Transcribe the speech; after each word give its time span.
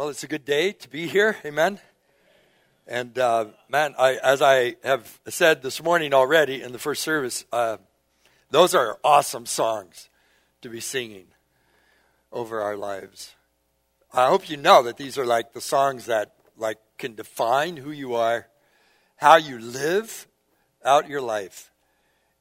Well, 0.00 0.08
it's 0.08 0.24
a 0.24 0.28
good 0.28 0.46
day 0.46 0.72
to 0.72 0.88
be 0.88 1.06
here. 1.06 1.36
Amen. 1.44 1.78
And 2.86 3.18
uh, 3.18 3.48
man, 3.68 3.94
I, 3.98 4.14
as 4.14 4.40
I 4.40 4.76
have 4.82 5.20
said 5.28 5.60
this 5.60 5.82
morning 5.82 6.14
already 6.14 6.62
in 6.62 6.72
the 6.72 6.78
first 6.78 7.02
service, 7.02 7.44
uh, 7.52 7.76
those 8.50 8.74
are 8.74 8.98
awesome 9.04 9.44
songs 9.44 10.08
to 10.62 10.70
be 10.70 10.80
singing 10.80 11.26
over 12.32 12.62
our 12.62 12.78
lives. 12.78 13.34
I 14.10 14.28
hope 14.28 14.48
you 14.48 14.56
know 14.56 14.82
that 14.84 14.96
these 14.96 15.18
are 15.18 15.26
like 15.26 15.52
the 15.52 15.60
songs 15.60 16.06
that 16.06 16.32
like 16.56 16.78
can 16.96 17.14
define 17.14 17.76
who 17.76 17.90
you 17.90 18.14
are, 18.14 18.46
how 19.16 19.36
you 19.36 19.58
live 19.58 20.26
out 20.82 21.10
your 21.10 21.20
life, 21.20 21.70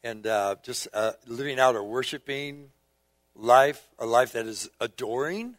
and 0.02 0.26
uh, 0.26 0.55
just 0.64 0.88
uh, 0.94 1.12
living 1.28 1.60
out 1.60 1.76
a 1.76 1.84
worshiping 1.84 2.69
life, 3.36 3.86
a 4.00 4.05
life 4.05 4.32
that 4.32 4.46
is 4.46 4.69
adoring 4.79 5.57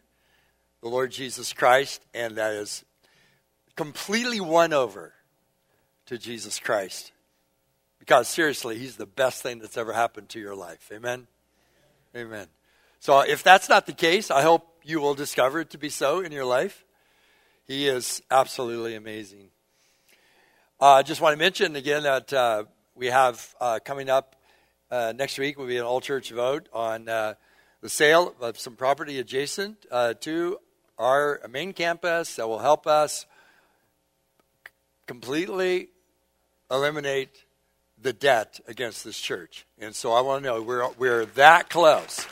the 0.81 0.89
Lord 0.89 1.11
Jesus 1.11 1.53
Christ, 1.53 2.01
and 2.13 2.35
that 2.37 2.53
is 2.53 2.83
completely 3.75 4.39
won 4.39 4.73
over 4.73 5.13
to 6.07 6.17
Jesus 6.17 6.59
Christ. 6.59 7.11
Because 7.99 8.27
seriously, 8.27 8.77
He's 8.77 8.97
the 8.97 9.05
best 9.05 9.43
thing 9.43 9.59
that's 9.59 9.77
ever 9.77 9.93
happened 9.93 10.29
to 10.29 10.39
your 10.39 10.55
life. 10.55 10.91
Amen? 10.91 11.27
Amen. 12.15 12.47
So 12.99 13.21
if 13.21 13.43
that's 13.43 13.69
not 13.69 13.85
the 13.85 13.93
case, 13.93 14.29
I 14.29 14.41
hope 14.41 14.67
you 14.83 14.99
will 14.99 15.13
discover 15.13 15.59
it 15.59 15.69
to 15.71 15.77
be 15.77 15.89
so 15.89 16.19
in 16.19 16.31
your 16.31 16.45
life. 16.45 16.83
He 17.65 17.87
is 17.87 18.21
absolutely 18.29 18.95
amazing. 18.95 19.49
Uh, 20.79 20.85
I 20.85 20.99
uh, 20.99 21.03
just 21.03 21.21
want 21.21 21.33
to 21.33 21.37
mention 21.37 21.75
again 21.75 22.03
that 22.03 22.33
uh, 22.33 22.63
we 22.95 23.07
have 23.07 23.55
uh, 23.61 23.79
coming 23.85 24.09
up 24.09 24.35
uh, 24.89 25.13
next 25.15 25.37
week 25.37 25.57
will 25.57 25.67
be 25.67 25.77
an 25.77 25.83
all 25.83 26.01
church 26.01 26.31
vote 26.31 26.67
on 26.73 27.07
uh, 27.07 27.35
the 27.81 27.89
sale 27.89 28.35
of 28.41 28.59
some 28.59 28.75
property 28.75 29.19
adjacent 29.19 29.85
to 30.21 30.57
our 31.01 31.41
main 31.49 31.73
campus 31.73 32.35
that 32.35 32.47
will 32.47 32.59
help 32.59 32.87
us 32.87 33.25
completely 35.07 35.89
eliminate 36.69 37.43
the 38.01 38.13
debt 38.13 38.59
against 38.67 39.03
this 39.03 39.19
church. 39.19 39.65
And 39.79 39.93
so 39.93 40.13
I 40.13 40.21
want 40.21 40.43
to 40.43 40.49
know 40.49 40.61
we're, 40.61 40.89
we're 40.93 41.25
that 41.25 41.69
close. 41.69 42.25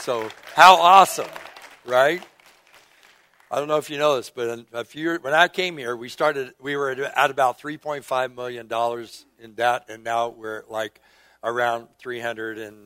So, 0.00 0.28
how 0.54 0.76
awesome, 0.76 1.28
right? 1.84 2.22
I 3.50 3.58
don't 3.58 3.68
know 3.68 3.78
if 3.78 3.88
you 3.88 3.98
know 3.98 4.16
this, 4.16 4.30
but 4.30 4.66
a 4.72 4.84
few, 4.84 5.14
when 5.22 5.32
I 5.32 5.48
came 5.48 5.78
here, 5.78 5.96
we 5.96 6.08
started. 6.08 6.52
We 6.60 6.76
were 6.76 6.90
at 6.90 7.30
about 7.30 7.58
three 7.58 7.78
point 7.78 8.04
five 8.04 8.34
million 8.34 8.66
dollars 8.66 9.24
in 9.38 9.54
debt, 9.54 9.86
and 9.88 10.04
now 10.04 10.28
we're 10.28 10.64
like 10.68 11.00
around 11.42 11.88
three 11.98 12.20
hundred 12.20 12.58
and 12.58 12.76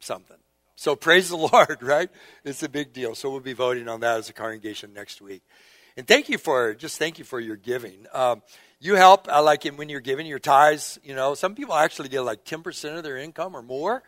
something. 0.00 0.36
So 0.76 0.96
praise 0.96 1.28
the 1.28 1.36
Lord, 1.52 1.82
right? 1.82 2.10
It's 2.44 2.62
a 2.62 2.68
big 2.68 2.92
deal. 2.92 3.14
So 3.14 3.30
we'll 3.30 3.40
be 3.40 3.52
voting 3.52 3.88
on 3.88 4.00
that 4.00 4.18
as 4.18 4.28
a 4.28 4.32
congregation 4.32 4.92
next 4.92 5.20
week. 5.20 5.42
And 5.96 6.06
thank 6.06 6.28
you 6.28 6.38
for 6.38 6.74
just 6.74 6.98
thank 6.98 7.18
you 7.18 7.24
for 7.24 7.38
your 7.38 7.56
giving. 7.56 8.06
Um, 8.12 8.42
you 8.80 8.96
help. 8.96 9.28
I 9.30 9.38
like 9.38 9.64
when 9.64 9.88
you're 9.88 10.00
giving 10.00 10.26
your 10.26 10.40
tithes. 10.40 10.98
You 11.04 11.14
know, 11.14 11.34
some 11.34 11.54
people 11.54 11.74
actually 11.74 12.08
get 12.08 12.22
like 12.22 12.44
ten 12.44 12.62
percent 12.62 12.96
of 12.96 13.04
their 13.04 13.16
income 13.16 13.56
or 13.56 13.62
more 13.62 14.02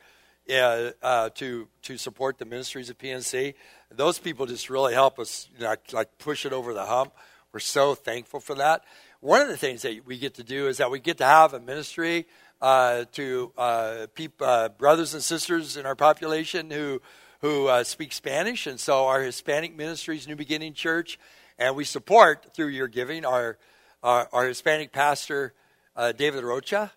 uh, 0.50 0.90
uh, 1.02 1.30
to 1.36 1.68
to 1.82 1.96
support 1.96 2.38
the 2.38 2.44
ministries 2.44 2.90
of 2.90 2.98
PNC. 2.98 3.54
Those 3.90 4.18
people 4.18 4.46
just 4.46 4.68
really 4.68 4.94
help 4.94 5.18
us, 5.20 5.48
you 5.56 5.64
know, 5.64 5.76
like 5.92 6.18
push 6.18 6.44
it 6.44 6.52
over 6.52 6.74
the 6.74 6.84
hump. 6.84 7.12
We're 7.52 7.60
so 7.60 7.94
thankful 7.94 8.40
for 8.40 8.56
that. 8.56 8.82
One 9.20 9.40
of 9.40 9.48
the 9.48 9.56
things 9.56 9.82
that 9.82 10.04
we 10.04 10.18
get 10.18 10.34
to 10.34 10.44
do 10.44 10.68
is 10.68 10.78
that 10.78 10.90
we 10.90 11.00
get 11.00 11.18
to 11.18 11.24
have 11.24 11.54
a 11.54 11.60
ministry 11.60 12.26
uh, 12.60 13.04
to 13.12 13.52
uh, 13.58 14.06
peop- 14.14 14.40
uh, 14.40 14.68
brothers 14.70 15.14
and 15.14 15.22
sisters 15.22 15.76
in 15.76 15.86
our 15.86 15.96
population 15.96 16.70
who 16.70 17.00
who 17.40 17.66
uh, 17.66 17.84
speak 17.84 18.12
Spanish, 18.12 18.66
and 18.66 18.80
so 18.80 19.06
our 19.06 19.20
Hispanic 19.20 19.76
Ministries 19.76 20.26
New 20.26 20.36
Beginning 20.36 20.72
Church, 20.72 21.18
and 21.58 21.76
we 21.76 21.84
support 21.84 22.54
through 22.54 22.68
your 22.68 22.88
giving 22.88 23.24
our 23.24 23.58
our, 24.02 24.28
our 24.32 24.46
Hispanic 24.46 24.92
pastor 24.92 25.52
uh, 25.94 26.12
David 26.12 26.44
Rocha 26.44 26.92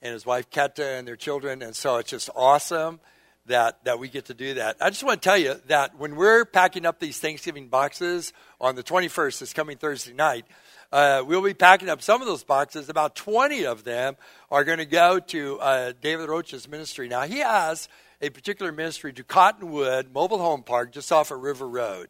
and 0.00 0.12
his 0.12 0.24
wife 0.24 0.50
Keta 0.50 0.98
and 0.98 1.06
their 1.06 1.16
children, 1.16 1.62
and 1.62 1.76
so 1.76 1.96
it's 1.96 2.10
just 2.10 2.30
awesome 2.34 3.00
that 3.46 3.84
that 3.84 3.98
we 3.98 4.08
get 4.08 4.26
to 4.26 4.34
do 4.34 4.54
that. 4.54 4.76
I 4.80 4.90
just 4.90 5.04
want 5.04 5.20
to 5.20 5.28
tell 5.28 5.38
you 5.38 5.60
that 5.66 5.98
when 5.98 6.16
we're 6.16 6.44
packing 6.44 6.86
up 6.86 7.00
these 7.00 7.18
Thanksgiving 7.18 7.68
boxes 7.68 8.32
on 8.60 8.76
the 8.76 8.82
21st, 8.82 9.40
this 9.40 9.52
coming 9.52 9.76
Thursday 9.76 10.14
night, 10.14 10.46
uh, 10.92 11.24
we'll 11.26 11.42
be 11.42 11.54
packing 11.54 11.88
up 11.88 12.02
some 12.02 12.20
of 12.20 12.26
those 12.26 12.44
boxes. 12.44 12.90
About 12.90 13.16
20 13.16 13.64
of 13.64 13.82
them 13.82 14.16
are 14.50 14.62
going 14.62 14.78
to 14.78 14.84
go 14.84 15.18
to 15.18 15.58
uh, 15.58 15.92
David 16.02 16.28
Rocha's 16.28 16.68
ministry. 16.68 17.08
Now, 17.08 17.22
he 17.22 17.38
has 17.38 17.88
a 18.20 18.28
particular 18.28 18.72
ministry 18.72 19.12
to 19.14 19.24
Cottonwood 19.24 20.12
Mobile 20.12 20.38
Home 20.38 20.62
Park 20.62 20.92
just 20.92 21.10
off 21.10 21.30
of 21.30 21.40
River 21.40 21.66
Road. 21.66 22.08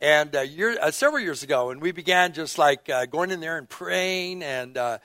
And 0.00 0.34
uh, 0.34 0.40
year, 0.40 0.76
uh, 0.80 0.90
several 0.90 1.22
years 1.22 1.44
ago, 1.44 1.70
and 1.70 1.80
we 1.80 1.92
began 1.92 2.32
just 2.32 2.58
like 2.58 2.88
uh, 2.88 3.06
going 3.06 3.30
in 3.30 3.40
there 3.40 3.56
and 3.56 3.68
praying, 3.68 4.42
and 4.42 4.76
uh, 4.76 4.98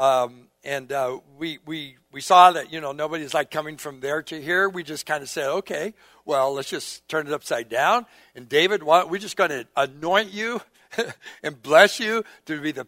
um, 0.00 0.48
and 0.64 0.90
uh, 0.90 1.18
we 1.38 1.58
we 1.64 1.96
we 2.10 2.20
saw 2.20 2.50
that 2.50 2.72
you 2.72 2.80
know 2.80 2.90
nobody's 2.90 3.34
like 3.34 3.52
coming 3.52 3.76
from 3.76 4.00
there 4.00 4.20
to 4.22 4.42
here. 4.42 4.68
We 4.68 4.82
just 4.82 5.06
kind 5.06 5.22
of 5.22 5.28
said, 5.28 5.48
okay, 5.48 5.94
well, 6.24 6.54
let's 6.54 6.68
just 6.68 7.06
turn 7.08 7.28
it 7.28 7.32
upside 7.32 7.68
down. 7.68 8.04
And 8.34 8.48
David, 8.48 8.82
why, 8.82 9.04
we're 9.04 9.18
just 9.18 9.36
going 9.36 9.50
to 9.50 9.64
anoint 9.76 10.32
you 10.32 10.60
and 11.42 11.60
bless 11.62 12.00
you 12.00 12.24
to 12.46 12.60
be 12.60 12.72
the 12.72 12.86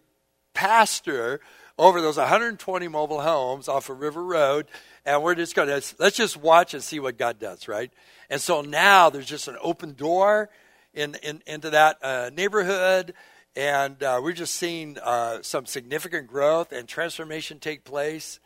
pastor 0.53 1.41
over 1.79 2.01
those 2.01 2.17
120 2.17 2.89
mobile 2.89 3.21
homes 3.21 3.69
off 3.69 3.89
of 3.89 4.01
River 4.01 4.23
Road. 4.23 4.67
And 5.05 5.23
we're 5.23 5.35
just 5.35 5.55
going 5.55 5.69
to, 5.69 5.95
let's 5.99 6.17
just 6.17 6.37
watch 6.37 6.75
and 6.75 6.83
see 6.83 7.01
what 7.01 7.19
God 7.19 7.39
does, 7.39 7.69
right? 7.69 7.93
And 8.31 8.41
so 8.41 8.63
now 8.63 9.11
there's 9.11 9.27
just 9.27 9.49
an 9.49 9.57
open 9.61 9.95
door 9.95 10.51
in, 10.95 11.17
in 11.23 11.43
into 11.47 11.71
that 11.71 11.99
uh, 12.03 12.31
neighborhood. 12.35 13.15
And 13.57 14.03
uh, 14.03 14.21
we're 14.23 14.33
just 14.33 14.55
seeing 14.55 14.99
uh, 14.99 15.43
some 15.43 15.67
significant 15.67 16.27
growth 16.27 16.73
and 16.73 16.89
transformation 16.89 17.59
take 17.59 17.85
place. 17.85 18.41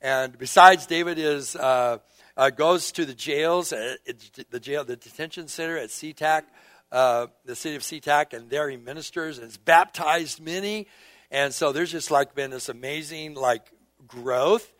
And 0.00 0.38
besides, 0.38 0.86
David 0.86 1.18
is 1.18 1.56
uh, 1.56 1.98
uh, 2.36 2.50
goes 2.50 2.92
to 2.92 3.04
the 3.04 3.14
jails, 3.14 3.70
the 3.70 4.60
jail, 4.60 4.84
the 4.84 4.96
detention 4.96 5.48
center 5.48 5.76
at 5.76 5.90
SeaTac 5.90 6.42
uh, 6.90 7.26
the 7.44 7.54
city 7.54 7.76
of 7.76 7.82
SeaTac, 7.82 8.32
and 8.32 8.50
there 8.50 8.68
he 8.68 8.76
ministers 8.76 9.38
and 9.38 9.44
has 9.46 9.56
baptized 9.56 10.40
many. 10.40 10.86
And 11.30 11.52
so 11.52 11.72
there's 11.72 11.92
just 11.92 12.10
like 12.10 12.34
been 12.34 12.50
this 12.50 12.68
amazing 12.68 13.34
like 13.34 13.70
growth 14.06 14.72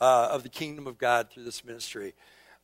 uh, 0.00 0.28
of 0.30 0.42
the 0.42 0.48
kingdom 0.48 0.86
of 0.86 0.98
God 0.98 1.30
through 1.30 1.44
this 1.44 1.64
ministry. 1.64 2.14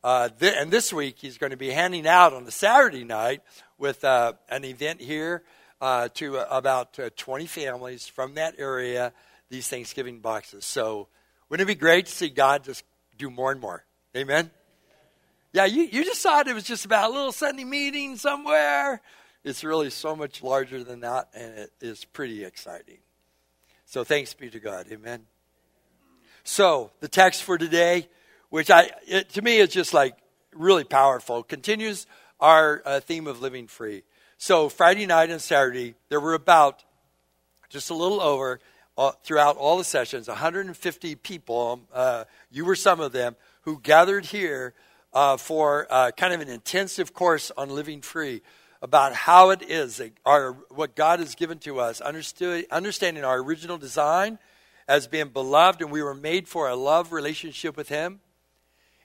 Uh, 0.03 0.29
th- 0.29 0.55
and 0.57 0.71
this 0.71 0.91
week 0.91 1.17
he's 1.19 1.37
going 1.37 1.51
to 1.51 1.57
be 1.57 1.69
handing 1.69 2.07
out 2.07 2.33
on 2.33 2.43
the 2.43 2.51
Saturday 2.51 3.03
night 3.03 3.41
with 3.77 4.03
uh, 4.03 4.33
an 4.49 4.65
event 4.65 4.99
here 4.99 5.43
uh, 5.79 6.07
to 6.15 6.37
about 6.37 6.99
20 7.15 7.45
families 7.45 8.07
from 8.07 8.35
that 8.35 8.55
area 8.57 9.13
these 9.49 9.67
Thanksgiving 9.67 10.19
boxes. 10.19 10.65
So 10.65 11.07
wouldn't 11.49 11.69
it 11.69 11.73
be 11.73 11.79
great 11.79 12.07
to 12.07 12.11
see 12.11 12.29
God 12.29 12.63
just 12.63 12.83
do 13.17 13.29
more 13.29 13.51
and 13.51 13.61
more? 13.61 13.85
Amen. 14.15 14.51
Yeah, 15.53 15.65
you, 15.65 15.83
you 15.83 16.05
just 16.05 16.21
thought 16.21 16.47
it 16.47 16.53
was 16.53 16.63
just 16.63 16.85
about 16.85 17.09
a 17.09 17.13
little 17.13 17.33
Sunday 17.33 17.65
meeting 17.65 18.15
somewhere. 18.15 19.01
It's 19.43 19.63
really 19.65 19.89
so 19.89 20.15
much 20.15 20.41
larger 20.41 20.81
than 20.83 21.01
that, 21.01 21.27
and 21.33 21.57
it 21.57 21.71
is 21.81 22.05
pretty 22.05 22.45
exciting. 22.45 22.99
So 23.85 24.05
thanks 24.05 24.33
be 24.33 24.49
to 24.49 24.59
God. 24.59 24.87
Amen. 24.89 25.25
So 26.45 26.91
the 27.01 27.09
text 27.09 27.43
for 27.43 27.57
today, 27.57 28.07
which 28.49 28.71
I 28.71 28.91
it, 29.05 29.29
to 29.31 29.41
me 29.41 29.57
is 29.57 29.69
just 29.69 29.93
like 29.93 30.15
really 30.53 30.85
powerful, 30.85 31.43
continues 31.43 32.07
our 32.39 32.81
uh, 32.85 32.99
theme 33.01 33.27
of 33.27 33.41
living 33.41 33.67
free. 33.67 34.03
So 34.37 34.69
Friday 34.69 35.05
night 35.05 35.29
and 35.29 35.41
Saturday, 35.41 35.95
there 36.07 36.21
were 36.21 36.33
about 36.33 36.85
just 37.69 37.89
a 37.89 37.93
little 37.93 38.21
over 38.21 38.61
uh, 38.97 39.11
throughout 39.23 39.57
all 39.57 39.77
the 39.77 39.83
sessions, 39.83 40.29
150 40.29 41.15
people. 41.15 41.81
Uh, 41.93 42.23
you 42.49 42.63
were 42.63 42.75
some 42.75 43.01
of 43.01 43.11
them 43.11 43.35
who 43.63 43.79
gathered 43.81 44.25
here 44.25 44.73
uh, 45.13 45.37
for 45.37 45.87
uh, 45.89 46.11
kind 46.11 46.33
of 46.33 46.41
an 46.41 46.49
intensive 46.49 47.13
course 47.13 47.51
on 47.57 47.69
living 47.69 48.01
free 48.01 48.41
about 48.81 49.13
how 49.13 49.51
it 49.51 49.61
is 49.61 50.01
our, 50.25 50.53
what 50.69 50.95
God 50.95 51.19
has 51.19 51.35
given 51.35 51.59
to 51.59 51.79
us, 51.79 52.01
understanding 52.01 53.23
our 53.23 53.37
original 53.39 53.77
design 53.77 54.39
as 54.87 55.07
being 55.07 55.29
beloved 55.29 55.81
and 55.81 55.91
we 55.91 56.01
were 56.01 56.15
made 56.15 56.47
for 56.47 56.67
a 56.67 56.75
love 56.75 57.11
relationship 57.11 57.77
with 57.77 57.89
Him, 57.89 58.19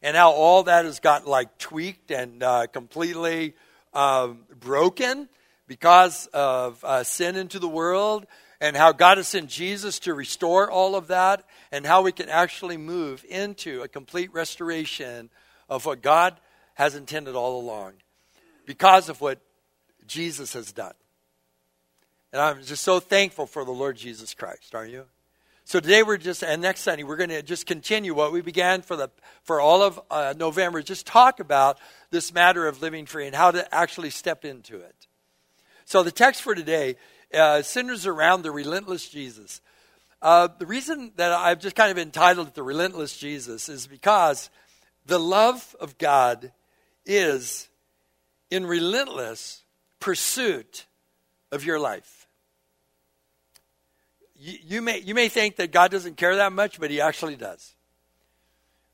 and 0.03 0.17
how 0.17 0.31
all 0.31 0.63
that 0.65 0.85
has 0.85 1.01
gotten 1.01 1.29
like 1.29 1.59
tweaked 1.59 2.11
and 2.11 2.43
uh, 2.43 2.67
completely 2.69 3.55
um, 3.93 4.45
broken 4.59 5.29
because 5.69 6.27
of 6.33 6.83
uh, 6.85 7.03
sin 7.05 7.37
into 7.37 7.59
the 7.59 7.69
world, 7.69 8.27
and 8.61 8.77
how 8.77 8.93
God 8.93 9.19
has 9.19 9.29
sent 9.29 9.51
Jesus 9.51 9.99
to 10.01 10.15
restore 10.15 10.71
all 10.71 10.95
of 10.95 11.09
that, 11.09 11.45
and 11.71 11.85
how 11.85 12.03
we 12.03 12.13
can 12.13 12.31
actually 12.31 12.79
move 12.79 13.25
into 13.29 13.83
a 13.83 13.89
complete 13.89 14.33
restoration 14.33 15.29
of 15.69 15.87
what 15.87 16.03
God 16.03 16.37
has 16.75 16.95
intended 16.95 17.35
all 17.35 17.61
along 17.61 17.95
because 18.67 19.09
of 19.09 19.21
what 19.21 19.41
Jesus 20.07 20.53
has 20.53 20.73
done. 20.73 20.95
And 22.33 22.41
I'm 22.41 22.63
just 22.63 22.83
so 22.83 23.01
thankful 23.01 23.47
for 23.47 23.65
the 23.65 23.73
Lord 23.73 23.97
Jesus 23.97 24.35
Christ, 24.35 24.75
aren't 24.75 24.93
you? 24.93 25.05
So 25.65 25.81
today 25.81 26.03
we're 26.03 26.17
just, 26.17 26.45
and 26.45 26.63
next 26.63 26.83
Sunday 26.83 27.03
we're 27.03 27.17
going 27.17 27.31
to 27.31 27.43
just 27.43 27.67
continue 27.67 28.15
what 28.15 28.31
we 28.31 28.41
began 28.41 28.83
for 28.83 28.95
the 28.95 29.11
for 29.43 29.61
all 29.61 29.83
of 29.83 30.01
uh, 30.11 30.35
November. 30.37 30.81
Just 30.81 31.07
talk 31.07 31.41
about 31.41 31.79
this 32.11 32.33
matter 32.33 32.69
of 32.69 32.83
living 32.83 33.07
free 33.07 33.27
and 33.27 33.35
how 33.35 33.51
to 33.51 33.75
actually 33.75 34.11
step 34.11 34.45
into 34.45 34.77
it. 34.77 35.09
So 35.85 36.03
the 36.03 36.13
text 36.13 36.43
for 36.43 36.55
today 36.55 36.97
uh, 37.35 37.63
centers 37.63 38.07
around 38.07 38.43
the 38.43 38.53
relentless 38.53 39.09
Jesus. 39.09 39.61
Uh, 40.23 40.49
the 40.59 40.67
reason 40.67 41.13
that 41.17 41.33
I've 41.33 41.61
just 41.61 41.77
kind 41.77 41.91
of 41.91 41.99
entitled 41.99 42.49
it 42.49 42.55
The 42.55 42.63
Relentless 42.63 43.17
Jesus 43.17 43.69
is 43.69 43.87
because 43.87 44.51
the 45.07 45.19
love 45.19 45.77
of 45.81 45.99
God 45.99 46.53
is 47.05 47.69
in 48.51 48.67
relentless 48.67 49.63
pursuit 50.01 50.87
of 51.53 51.65
your 51.65 51.79
life. 51.79 52.27
You, 54.39 54.59
you, 54.63 54.83
may, 54.83 55.01
you 55.01 55.15
may 55.15 55.29
think 55.29 55.57
that 55.57 55.73
God 55.73 55.91
doesn't 55.91 56.17
care 56.17 56.37
that 56.37 56.53
much, 56.53 56.79
but 56.79 56.91
He 56.91 57.01
actually 57.01 57.37
does. 57.37 57.75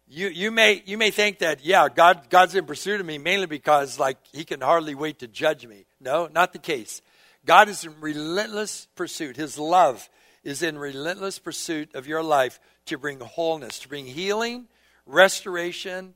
You, 0.06 0.28
you, 0.28 0.50
may, 0.50 0.82
you 0.84 0.98
may 0.98 1.10
think 1.10 1.38
that, 1.38 1.64
yeah, 1.64 1.88
God, 1.88 2.28
God's 2.28 2.54
in 2.54 2.66
pursuit 2.66 3.00
of 3.00 3.06
me 3.06 3.18
mainly 3.18 3.46
because, 3.46 3.98
like, 3.98 4.18
He 4.32 4.44
can 4.44 4.60
hardly 4.60 4.94
wait 4.94 5.18
to 5.20 5.26
judge 5.26 5.66
me. 5.66 5.86
No, 6.00 6.28
not 6.32 6.52
the 6.52 6.58
case. 6.58 7.02
God 7.44 7.68
is 7.68 7.84
in 7.84 7.94
relentless 8.00 8.86
pursuit. 8.94 9.36
His 9.36 9.58
love 9.58 10.08
is 10.44 10.62
in 10.62 10.78
relentless 10.78 11.38
pursuit 11.38 11.94
of 11.94 12.06
your 12.06 12.22
life 12.22 12.60
to 12.86 12.98
bring 12.98 13.20
wholeness, 13.20 13.78
to 13.80 13.88
bring 13.88 14.06
healing, 14.06 14.66
restoration 15.06 16.14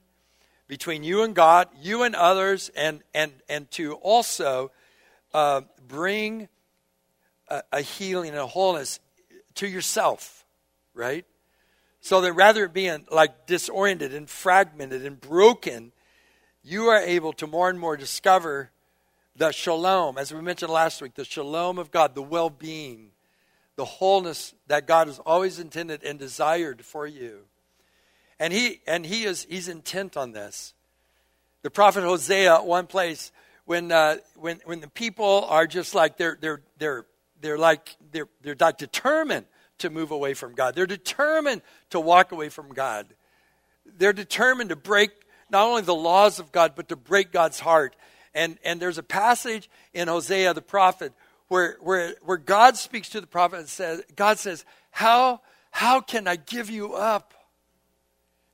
between 0.68 1.04
you 1.04 1.22
and 1.22 1.34
God, 1.34 1.68
you 1.80 2.02
and 2.02 2.14
others, 2.14 2.70
and, 2.74 3.02
and, 3.14 3.32
and 3.48 3.70
to 3.72 3.94
also 3.94 4.72
uh, 5.32 5.62
bring 5.86 6.48
a, 7.48 7.62
a 7.72 7.80
healing 7.80 8.30
and 8.30 8.38
a 8.38 8.46
wholeness 8.46 9.00
to 9.54 9.66
yourself, 9.66 10.44
right? 10.94 11.24
So 12.00 12.20
that 12.20 12.32
rather 12.32 12.62
than 12.62 12.72
being 12.72 13.06
like 13.10 13.46
disoriented 13.46 14.14
and 14.14 14.28
fragmented 14.28 15.04
and 15.04 15.20
broken, 15.20 15.92
you 16.62 16.86
are 16.86 17.00
able 17.00 17.32
to 17.34 17.46
more 17.46 17.70
and 17.70 17.78
more 17.78 17.96
discover 17.96 18.70
the 19.36 19.52
shalom, 19.52 20.16
as 20.16 20.32
we 20.32 20.40
mentioned 20.40 20.72
last 20.72 21.02
week, 21.02 21.14
the 21.14 21.24
shalom 21.24 21.78
of 21.78 21.90
God, 21.90 22.14
the 22.14 22.22
well 22.22 22.50
being, 22.50 23.10
the 23.76 23.84
wholeness 23.84 24.54
that 24.66 24.86
God 24.86 25.08
has 25.08 25.18
always 25.20 25.58
intended 25.58 26.02
and 26.02 26.18
desired 26.18 26.84
for 26.84 27.06
you. 27.06 27.42
And 28.38 28.52
he 28.52 28.80
and 28.86 29.06
he 29.06 29.24
is 29.24 29.46
he's 29.48 29.68
intent 29.68 30.16
on 30.16 30.32
this. 30.32 30.74
The 31.62 31.70
prophet 31.70 32.04
Hosea 32.04 32.58
one 32.58 32.86
place 32.86 33.32
when 33.64 33.90
uh, 33.90 34.16
when 34.36 34.60
when 34.64 34.80
the 34.80 34.88
people 34.88 35.46
are 35.48 35.66
just 35.66 35.94
like 35.94 36.16
they're 36.16 36.38
they're 36.40 36.62
they're 36.78 37.06
they're 37.40 37.58
like 37.58 37.96
they're 38.12 38.28
they're 38.42 38.56
like 38.58 38.78
determined 38.78 39.46
to 39.78 39.90
move 39.90 40.10
away 40.10 40.34
from 40.34 40.54
God. 40.54 40.74
They're 40.74 40.86
determined 40.86 41.62
to 41.90 42.00
walk 42.00 42.32
away 42.32 42.48
from 42.48 42.72
God. 42.72 43.06
They're 43.98 44.12
determined 44.12 44.70
to 44.70 44.76
break 44.76 45.10
not 45.50 45.66
only 45.66 45.82
the 45.82 45.94
laws 45.94 46.38
of 46.38 46.52
God 46.52 46.72
but 46.74 46.88
to 46.88 46.96
break 46.96 47.32
God's 47.32 47.60
heart. 47.60 47.96
And 48.34 48.58
and 48.64 48.80
there's 48.80 48.98
a 48.98 49.02
passage 49.02 49.70
in 49.94 50.08
Hosea 50.08 50.54
the 50.54 50.62
prophet 50.62 51.12
where 51.48 51.76
where 51.80 52.14
where 52.22 52.36
God 52.36 52.76
speaks 52.76 53.08
to 53.10 53.20
the 53.20 53.26
prophet 53.26 53.60
and 53.60 53.68
says 53.68 54.02
God 54.14 54.38
says, 54.38 54.64
"How 54.90 55.40
how 55.70 56.00
can 56.00 56.28
I 56.28 56.36
give 56.36 56.70
you 56.70 56.94
up? 56.94 57.34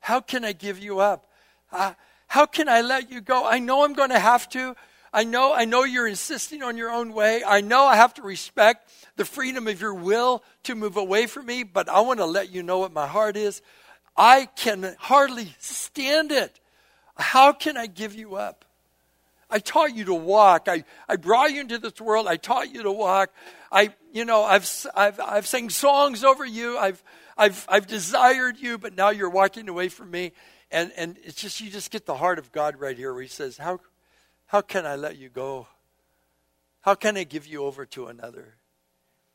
How 0.03 0.21
can 0.21 0.45
I 0.45 0.53
give 0.53 0.81
you 0.81 0.99
up? 0.99 1.29
Uh, 1.71 1.95
how 2.27 2.45
can 2.45 2.69
I 2.69 2.81
let 2.81 3.11
you 3.11 3.21
go? 3.21 3.47
I 3.47 3.61
know 3.61 3.85
I'm 3.85 3.93
going 3.93 4.11
to 4.11 4.19
have 4.19 4.49
to. 4.51 4.75
I 5.13 5.23
know, 5.23 5.55
I 5.55 5.65
know 5.65 5.85
you're 5.85 6.09
insisting 6.09 6.61
on 6.61 6.77
your 6.77 6.91
own 6.91 7.13
way. 7.13 7.45
I 7.47 7.61
know 7.61 7.85
I 7.85 7.95
have 7.95 8.15
to 8.15 8.23
respect 8.23 8.91
the 9.15 9.25
freedom 9.25 9.69
of 9.69 9.81
your 9.81 9.95
will 9.95 10.43
to 10.65 10.75
move 10.75 10.97
away 10.97 11.27
from 11.27 11.47
me, 11.47 11.63
but 11.63 11.89
I 11.89 12.01
want 12.01 12.19
to 12.19 12.27
let 12.27 12.51
you 12.51 12.65
know 12.65 12.79
what 12.79 12.93
my 12.93 13.07
heart 13.07 13.37
is. 13.37 13.63
I 14.17 14.47
can 14.57 14.97
hardly 14.99 15.55
stand 15.61 16.33
it. 16.33 16.59
How 17.17 17.53
can 17.53 17.77
I 17.77 17.87
give 17.87 18.15
you 18.15 18.35
up? 18.35 18.65
I 19.53 19.59
taught 19.59 19.95
you 19.95 20.07
to 20.07 20.15
walk. 20.15 20.67
I, 20.67 20.85
I 21.07 21.17
brought 21.17 21.53
you 21.53 21.61
into 21.61 21.79
this 21.79 22.01
world. 22.01 22.27
I 22.27 22.37
taught 22.37 22.73
you 22.73 22.83
to 22.85 22.91
walk. 22.91 23.31
I, 23.71 23.91
you 24.13 24.25
know, 24.25 24.43
I've, 24.43 24.69
I've, 24.95 25.21
I've 25.21 25.47
sang 25.47 25.69
songs 25.69 26.25
over 26.25 26.45
you. 26.45 26.79
I've, 26.79 27.03
I've, 27.37 27.67
I've 27.69 27.87
desired 27.87 28.59
you, 28.59 28.79
but 28.79 28.97
now 28.97 29.11
you're 29.11 29.31
walking 29.31 29.69
away 29.69 29.91
from 29.91 30.11
me. 30.11 30.33
And, 30.71 30.91
and 30.97 31.19
it's 31.23 31.37
just, 31.37 31.61
you 31.61 31.71
just 31.71 31.91
get 31.91 32.07
the 32.07 32.17
heart 32.17 32.39
of 32.39 32.51
God 32.51 32.81
right 32.81 32.97
here 32.97 33.13
where 33.13 33.21
he 33.21 33.29
says, 33.29 33.59
how, 33.59 33.81
how 34.47 34.63
can 34.63 34.87
I 34.87 34.97
let 34.97 35.19
you 35.19 35.29
go? 35.29 35.67
How 36.81 36.95
can 36.95 37.19
I 37.19 37.25
give 37.25 37.47
you 37.47 37.65
over 37.65 37.85
to 37.87 38.07
another? 38.07 38.55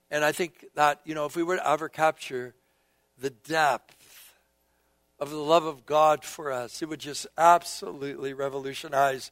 And 0.09 0.25
I 0.25 0.31
think 0.31 0.65
that, 0.73 0.99
you 1.05 1.13
know, 1.13 1.25
if 1.25 1.35
we 1.35 1.43
were 1.43 1.57
to 1.57 1.69
ever 1.69 1.89
capture 1.89 2.55
the 3.19 3.29
depth 3.29 4.33
of 5.19 5.29
the 5.29 5.37
love 5.37 5.65
of 5.65 5.85
God 5.85 6.23
for 6.23 6.51
us, 6.51 6.81
it 6.81 6.89
would 6.89 6.99
just 6.99 7.27
absolutely 7.37 8.33
revolutionize 8.33 9.29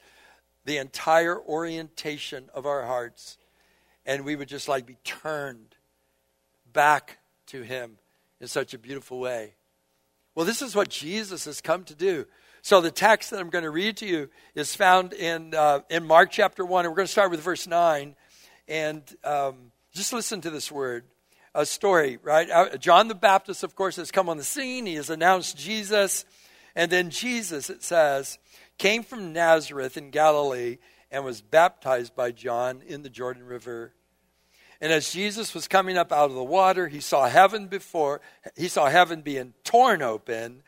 the 0.66 0.78
entire 0.78 1.40
orientation 1.40 2.50
of 2.54 2.66
our 2.66 2.86
hearts. 2.86 3.38
And 4.06 4.26
we 4.26 4.36
would 4.36 4.50
just 4.50 4.68
like 4.68 4.86
be 4.86 4.98
turned 5.04 5.76
back 6.74 7.20
to 7.48 7.62
Him 7.62 7.98
in 8.42 8.48
such 8.48 8.74
a 8.74 8.78
beautiful 8.78 9.20
way. 9.20 9.54
Well, 10.36 10.46
this 10.46 10.62
is 10.62 10.76
what 10.76 10.90
Jesus 10.90 11.46
has 11.46 11.62
come 11.62 11.86
to 11.86 11.96
do. 11.96 12.26
So 12.62 12.82
the 12.82 12.92
text 12.92 13.30
that 13.30 13.40
I'm 13.40 13.50
going 13.50 13.64
to 13.64 13.70
read 13.70 13.98
to 13.98 14.06
you 14.06 14.30
is 14.56 14.76
found 14.76 15.14
in, 15.14 15.54
uh, 15.54 15.82
in 15.90 16.06
Mark 16.06 16.32
chapter 16.32 16.66
1. 16.66 16.86
And 16.86 16.92
we're 16.92 16.98
going 16.98 17.06
to 17.06 17.12
start 17.12 17.32
with 17.32 17.40
verse 17.40 17.68
9. 17.68 18.16
And 18.68 19.04
um, 19.24 19.72
just 19.94 20.12
listen 20.12 20.42
to 20.42 20.50
this 20.50 20.72
word. 20.72 21.06
A 21.54 21.66
story, 21.66 22.20
right? 22.22 22.50
Uh, 22.50 22.76
John 22.76 23.08
the 23.08 23.16
Baptist, 23.16 23.64
of 23.64 23.76
course, 23.76 23.96
has 23.96 24.12
come 24.12 24.28
on 24.28 24.36
the 24.36 24.44
scene. 24.44 24.86
He 24.86 24.96
has 24.96 25.10
announced 25.10 25.58
Jesus. 25.58 26.26
And 26.76 26.92
then 26.92 27.12
Jesus, 27.12 27.70
it 27.70 27.82
says, 27.82 28.38
came 28.78 29.04
from 29.04 29.34
Nazareth 29.34 29.98
in 29.98 30.12
Galilee 30.12 30.78
and 31.12 31.24
was 31.24 31.42
baptized 31.42 32.16
by 32.16 32.32
John 32.32 32.82
in 32.86 33.04
the 33.04 33.10
Jordan 33.10 33.44
River. 33.44 33.94
And 34.82 34.92
as 34.92 35.12
Jesus 35.12 35.54
was 35.54 35.68
coming 35.68 35.98
up 35.98 36.12
out 36.12 36.30
of 36.30 36.36
the 36.36 36.44
water, 36.44 36.88
he 36.88 37.00
saw 37.00 37.28
heaven 37.28 37.68
before, 37.68 38.22
he 38.56 38.68
saw 38.68 38.88
heaven 38.88 39.22
being 39.22 39.54
torn 39.64 40.02
open 40.02 40.64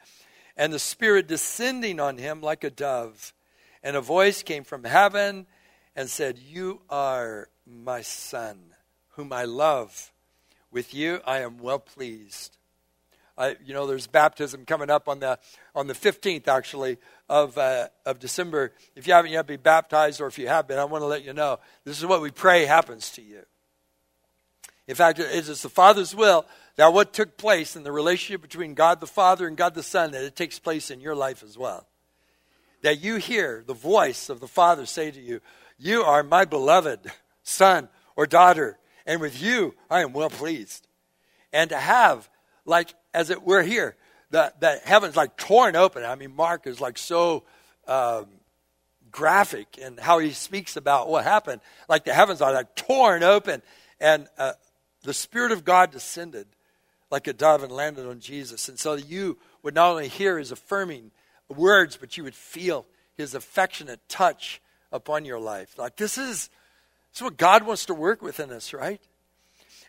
and 0.58 0.74
the 0.74 0.80
Spirit 0.80 1.28
descending 1.28 2.00
on 2.00 2.18
him 2.18 2.42
like 2.42 2.64
a 2.64 2.70
dove. 2.70 3.34
And 3.84 3.96
a 3.96 4.02
voice 4.02 4.44
came 4.44 4.64
from 4.64 4.84
heaven 4.84 5.46
and 5.96 6.10
said, 6.10 6.40
You 6.40 6.82
are 6.90 7.50
my 7.66 8.02
Son, 8.02 8.74
whom 9.12 9.32
I 9.32 9.46
love. 9.46 10.12
With 10.72 10.94
you 10.94 11.22
I 11.26 11.40
am 11.40 11.58
well 11.58 11.80
pleased. 11.80 12.57
I, 13.38 13.56
you 13.64 13.74
know, 13.74 13.86
there's 13.86 14.08
baptism 14.08 14.66
coming 14.66 14.90
up 14.90 15.08
on 15.08 15.20
the 15.20 15.38
on 15.76 15.88
the 15.88 15.94
15th, 15.94 16.48
actually, 16.48 16.98
of 17.30 17.58
uh, 17.58 17.88
of 18.06 18.20
December. 18.20 18.74
If 18.96 19.06
you 19.06 19.14
haven't 19.14 19.32
yet 19.32 19.46
been 19.46 19.62
baptized, 19.62 20.20
or 20.20 20.28
if 20.28 20.40
you 20.40 20.48
have 20.48 20.68
been, 20.68 20.80
I 20.80 20.86
want 20.86 21.04
to 21.04 21.08
let 21.08 21.24
you 21.24 21.34
know 21.34 21.60
this 21.84 22.00
is 22.00 22.06
what 22.06 22.22
we 22.22 22.32
pray 22.32 22.66
happens 22.66 23.12
to 23.12 23.22
you. 23.22 23.44
In 24.88 24.96
fact, 24.96 25.20
it 25.20 25.30
is 25.32 25.62
the 25.62 25.70
Father's 25.70 26.16
will 26.16 26.46
that 26.78 26.94
what 26.94 27.12
took 27.12 27.38
place 27.38 27.76
in 27.76 27.84
the 27.84 27.92
relationship 27.92 28.42
between 28.42 28.74
God 28.74 29.00
the 29.00 29.08
Father 29.08 29.48
and 29.48 29.58
God 29.58 29.76
the 29.76 29.84
Son, 29.84 30.12
that 30.12 30.24
it 30.24 30.36
takes 30.36 30.60
place 30.60 30.90
in 30.90 31.02
your 31.02 31.16
life 31.16 31.44
as 31.44 31.58
well. 31.58 31.88
That 32.84 33.04
you 33.04 33.18
hear 33.18 33.64
the 33.66 33.74
voice 33.74 34.30
of 34.30 34.40
the 34.40 34.48
Father 34.48 34.86
say 34.86 35.12
to 35.12 35.20
you, 35.20 35.42
You 35.78 36.04
are 36.04 36.24
my 36.24 36.46
beloved 36.46 37.12
son 37.44 37.90
or 38.16 38.26
daughter, 38.26 38.78
and 39.06 39.20
with 39.20 39.42
you 39.42 39.74
I 39.90 40.02
am 40.02 40.14
well 40.14 40.30
pleased. 40.30 40.88
And 41.52 41.70
to 41.72 41.78
have, 41.78 42.30
like, 42.68 42.94
as 43.14 43.32
it 43.32 43.42
were 43.42 43.64
here, 43.64 43.96
the, 44.30 44.54
the 44.60 44.80
heavens 44.84 45.16
like 45.16 45.38
torn 45.38 45.76
open. 45.76 46.04
I 46.04 46.16
mean, 46.16 46.36
Mark 46.36 46.68
is 46.68 46.80
like 46.80 46.98
so 46.98 47.44
um, 47.88 48.28
graphic 49.10 49.78
in 49.78 49.98
how 49.98 50.20
he 50.20 50.32
speaks 50.32 50.76
about 50.76 51.10
what 51.10 51.24
happened. 51.24 51.62
Like 51.90 52.04
the 52.04 52.14
heavens 52.14 52.42
are 52.42 52.54
like 52.54 52.76
torn 52.76 53.24
open, 53.24 53.64
and 54.00 54.28
uh, 54.38 54.54
the 55.04 55.14
Spirit 55.14 55.52
of 55.52 55.64
God 55.64 55.92
descended 55.92 56.46
like 57.10 57.28
a 57.28 57.34
dove 57.34 57.64
and 57.64 57.72
landed 57.72 58.06
on 58.06 58.20
Jesus. 58.20 58.68
And 58.68 58.78
so 58.78 58.96
you 58.96 59.38
would 59.64 59.74
not 59.74 59.92
only 59.92 60.10
hear 60.10 60.38
his 60.38 60.52
affirming 60.52 61.12
words, 61.48 61.96
but 61.96 62.18
you 62.18 62.24
would 62.26 62.36
feel 62.36 62.86
his 63.16 63.34
affectionate 63.34 64.02
touch 64.10 64.62
upon 64.92 65.24
your 65.24 65.40
life. 65.40 65.78
Like 65.78 65.96
this 65.96 66.18
is, 66.18 66.50
this 67.12 67.18
is 67.18 67.22
what 67.22 67.38
God 67.38 67.64
wants 67.64 67.86
to 67.86 67.94
work 67.94 68.22
within 68.22 68.52
us, 68.52 68.74
right? 68.74 69.02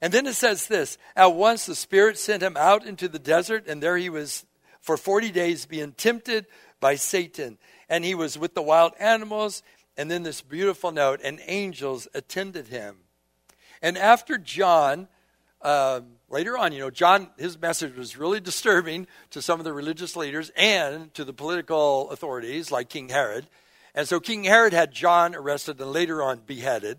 And 0.01 0.13
then 0.13 0.27
it 0.27 0.35
says 0.35 0.67
this 0.67 0.99
At 1.17 1.35
once 1.35 1.67
the 1.67 1.75
Spirit 1.75 2.19
sent 2.19 2.43
him 2.43 2.57
out 2.57 2.87
into 2.87 3.09
the 3.09 3.19
desert, 3.19 3.67
and 3.67 3.83
there 3.83 3.97
he 3.97 4.11
was 4.11 4.47
for 4.81 4.97
40 4.97 5.31
days 5.31 5.67
being 5.67 5.93
tempted 5.93 6.47
by 6.81 6.95
Satan. 6.95 7.59
And 7.89 8.05
he 8.05 8.15
was 8.15 8.39
with 8.39 8.55
the 8.55 8.63
wild 8.63 8.93
animals. 8.99 9.63
And 9.97 10.11
then 10.11 10.23
this 10.23 10.43
beautiful 10.43 10.93
note, 10.93 11.21
and 11.25 11.41
angels 11.47 12.07
attended 12.15 12.69
him. 12.69 12.99
And 13.83 13.99
after 13.99 14.39
John, 14.39 15.09
um, 15.63 16.07
later 16.29 16.57
on, 16.57 16.73
you 16.73 16.79
know, 16.79 16.91
John, 16.91 17.31
his 17.37 17.61
message 17.61 17.97
was 17.97 18.17
really 18.17 18.39
disturbing 18.39 19.09
to 19.31 19.43
some 19.43 19.59
of 19.59 19.65
the 19.65 19.73
religious 19.73 20.15
leaders 20.15 20.53
and 20.57 21.13
to 21.15 21.25
the 21.25 21.33
political 21.33 22.11
authorities 22.11 22.71
like 22.71 22.89
King 22.89 23.09
Herod. 23.09 23.49
And 23.95 24.07
so 24.07 24.21
King 24.21 24.45
Herod 24.45 24.73
had 24.73 24.93
John 24.93 25.35
arrested 25.35 25.81
and 25.81 25.91
later 25.91 26.23
on 26.23 26.43
beheaded. 26.47 26.99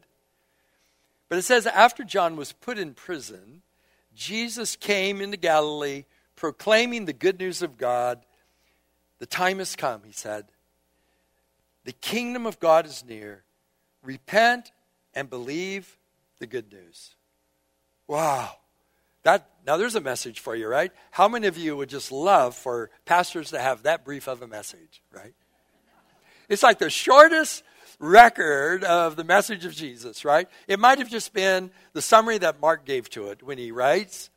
But 1.30 1.38
it 1.38 1.44
says, 1.44 1.68
after 1.68 2.04
John 2.04 2.36
was 2.36 2.52
put 2.52 2.80
in 2.80 2.96
prison, 2.96 3.62
Jesus 4.16 4.76
came 4.76 5.22
into 5.22 5.38
Galilee 5.38 6.06
proclaiming 6.36 7.06
the 7.06 7.14
good 7.14 7.40
news 7.40 7.62
of 7.62 7.78
God. 7.78 8.20
The 9.20 9.26
time 9.26 9.60
has 9.60 9.76
come, 9.76 10.02
he 10.06 10.12
said. 10.12 10.46
The 11.86 11.92
kingdom 11.94 12.46
of 12.46 12.60
God 12.60 12.86
is 12.86 13.06
near. 13.08 13.44
Repent 14.04 14.72
and 15.14 15.30
believe 15.30 15.98
the 16.40 16.48
good 16.48 16.72
news. 16.72 17.16
Wow. 18.08 18.58
That, 19.24 19.50
now 19.68 19.78
there's 19.78 19.96
a 19.96 20.02
message 20.02 20.40
for 20.40 20.56
you, 20.56 20.68
right? 20.68 20.92
How 21.12 21.28
many 21.28 21.48
of 21.48 21.58
you 21.58 21.78
would 21.78 21.90
just 21.90 22.12
love 22.12 22.56
for 22.56 22.90
pastors 23.06 23.52
to 23.52 23.60
have 23.60 23.84
that 23.84 24.04
brief 24.04 24.28
of 24.28 24.42
a 24.42 24.48
message, 24.48 25.04
right? 25.12 25.34
It's 26.48 26.64
like 26.64 26.80
the 26.80 26.90
shortest 26.90 27.64
record 28.00 28.84
of 28.84 29.16
the 29.16 29.24
message 29.24 29.66
of 29.66 29.74
Jesus, 29.74 30.26
right? 30.26 30.48
It 30.68 30.80
might 30.80 30.98
have 30.98 31.10
just 31.10 31.34
been 31.34 31.70
the 31.94 32.02
summary 32.02 32.38
that 32.40 32.62
Mark 32.62 32.86
gave 32.86 33.10
to 33.12 33.28
it 33.28 33.44
when 33.44 33.58
he 33.58 33.72
writes, 33.72 34.30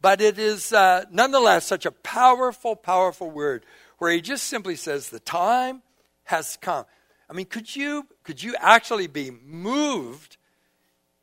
but 0.00 0.20
it 0.20 0.38
is 0.38 0.72
uh, 0.72 1.04
nonetheless 1.10 1.66
such 1.66 1.86
a 1.86 1.92
powerful, 1.92 2.74
powerful 2.74 3.30
word 3.30 3.64
where 3.98 4.10
he 4.10 4.20
just 4.20 4.44
simply 4.48 4.74
says, 4.74 5.10
The 5.10 5.20
time 5.20 5.82
has 6.24 6.58
come. 6.60 6.86
I 7.30 7.34
mean, 7.34 7.46
could 7.46 7.74
you, 7.74 8.06
could 8.24 8.42
you 8.42 8.56
actually 8.58 9.06
be 9.06 9.30
moved 9.30 10.38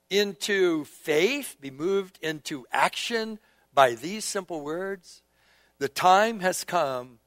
into 0.09 0.85
faith, 0.85 1.57
be 1.59 1.71
moved 1.71 2.17
into 2.21 2.65
action 2.71 3.37
by 3.73 3.95
these 3.95 4.25
simple 4.25 4.61
words? 4.61 5.21
The 5.79 5.89
time 5.89 6.39
has 6.39 6.63
come, 6.63 7.19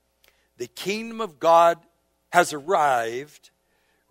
the 0.56 0.66
kingdom 0.66 1.20
of 1.20 1.38
God 1.38 1.78
has 2.32 2.52
arrived. 2.52 3.50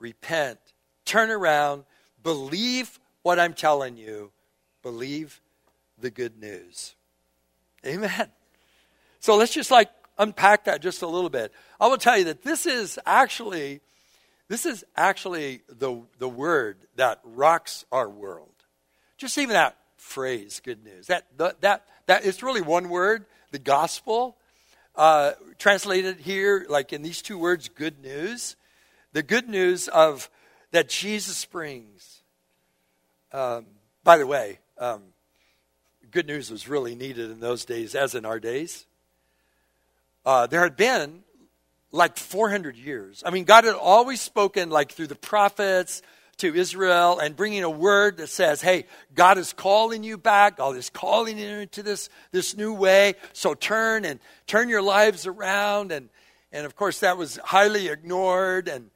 Repent, 0.02 0.60
turn 1.06 1.30
around, 1.30 1.86
believe 2.24 3.00
what 3.22 3.40
I'm 3.40 3.54
telling 3.54 3.96
you, 3.96 4.32
believe 4.82 5.40
the 6.00 6.10
good 6.10 6.40
news. 6.40 6.96
Amen. 7.86 8.30
So 9.20 9.38
let's 9.38 9.54
just 9.54 9.72
like 9.72 9.90
unpack 10.18 10.66
that 10.66 10.82
just 10.82 11.02
a 11.02 11.08
little 11.08 11.30
bit. 11.30 11.54
I 11.80 11.88
will 11.88 11.98
tell 11.98 12.18
you 12.18 12.26
that 12.26 12.44
this 12.44 12.66
is 12.66 13.00
actually 13.06 13.82
this 14.52 14.66
is 14.66 14.84
actually 14.98 15.62
the, 15.70 16.02
the 16.20 16.28
word 16.28 16.76
that 16.98 17.22
rocks 17.24 17.86
our 17.90 18.10
world. 18.10 18.52
Just 19.18 19.38
even 19.38 19.54
that 19.54 19.78
phrase, 19.96 20.60
good 20.62 20.84
news. 20.84 21.08
That, 21.08 21.26
that, 21.38 21.62
that, 21.62 21.86
that 22.08 22.26
it's 22.26 22.44
really 22.44 22.60
one 22.60 22.90
word, 22.90 23.26
the 23.52 23.60
gospel, 23.60 24.36
uh, 24.98 25.32
translated 25.58 26.18
here, 26.20 26.66
like 26.68 26.92
in 26.92 27.02
these 27.02 27.22
two 27.22 27.38
words, 27.38 27.70
good 27.70 28.02
news. 28.02 28.58
The 29.14 29.24
good 29.24 29.50
news 29.50 29.88
of 29.88 30.30
that 30.72 30.90
Jesus 30.90 31.44
brings. 31.46 32.22
Um, 33.34 33.66
by 34.04 34.18
the 34.18 34.28
way, 34.28 34.60
um, 34.78 35.02
good 36.10 36.28
news 36.28 36.52
was 36.52 36.68
really 36.68 36.96
needed 36.96 37.32
in 37.32 37.40
those 37.40 37.66
days, 37.66 37.96
as 37.96 38.16
in 38.16 38.26
our 38.26 38.40
days. 38.40 38.86
Uh, 40.26 40.48
there 40.48 40.62
had 40.62 40.76
been 40.76 41.24
like 41.92 42.18
400 42.18 42.76
years. 42.76 43.24
I 43.26 43.32
mean, 43.32 43.44
God 43.44 43.64
had 43.64 43.76
always 43.76 44.22
spoken 44.22 44.70
like 44.70 44.92
through 44.92 45.08
the 45.08 45.16
prophets 45.16 46.02
to 46.38 46.56
Israel 46.56 47.20
and 47.20 47.36
bringing 47.36 47.64
a 47.64 47.70
word 47.70 48.18
that 48.18 48.28
says, 48.28 48.62
hey, 48.62 48.86
God 49.14 49.38
is 49.38 49.54
calling 49.54 50.04
you 50.04 50.18
back. 50.18 50.58
God 50.58 50.76
is 50.76 50.90
calling 50.90 51.38
you 51.38 51.48
into 51.48 51.84
this, 51.84 52.10
this 52.32 52.56
new 52.56 52.74
way. 52.74 53.16
So 53.34 53.54
turn 53.54 54.06
and 54.06 54.20
turn 54.48 54.70
your 54.70 54.82
lives 54.82 55.28
around. 55.28 55.92
And, 55.92 56.10
and 56.52 56.66
of 56.66 56.76
course, 56.76 57.02
that 57.02 57.18
was 57.18 57.38
highly 57.38 57.90
ignored. 57.90 58.68
And 58.68 58.90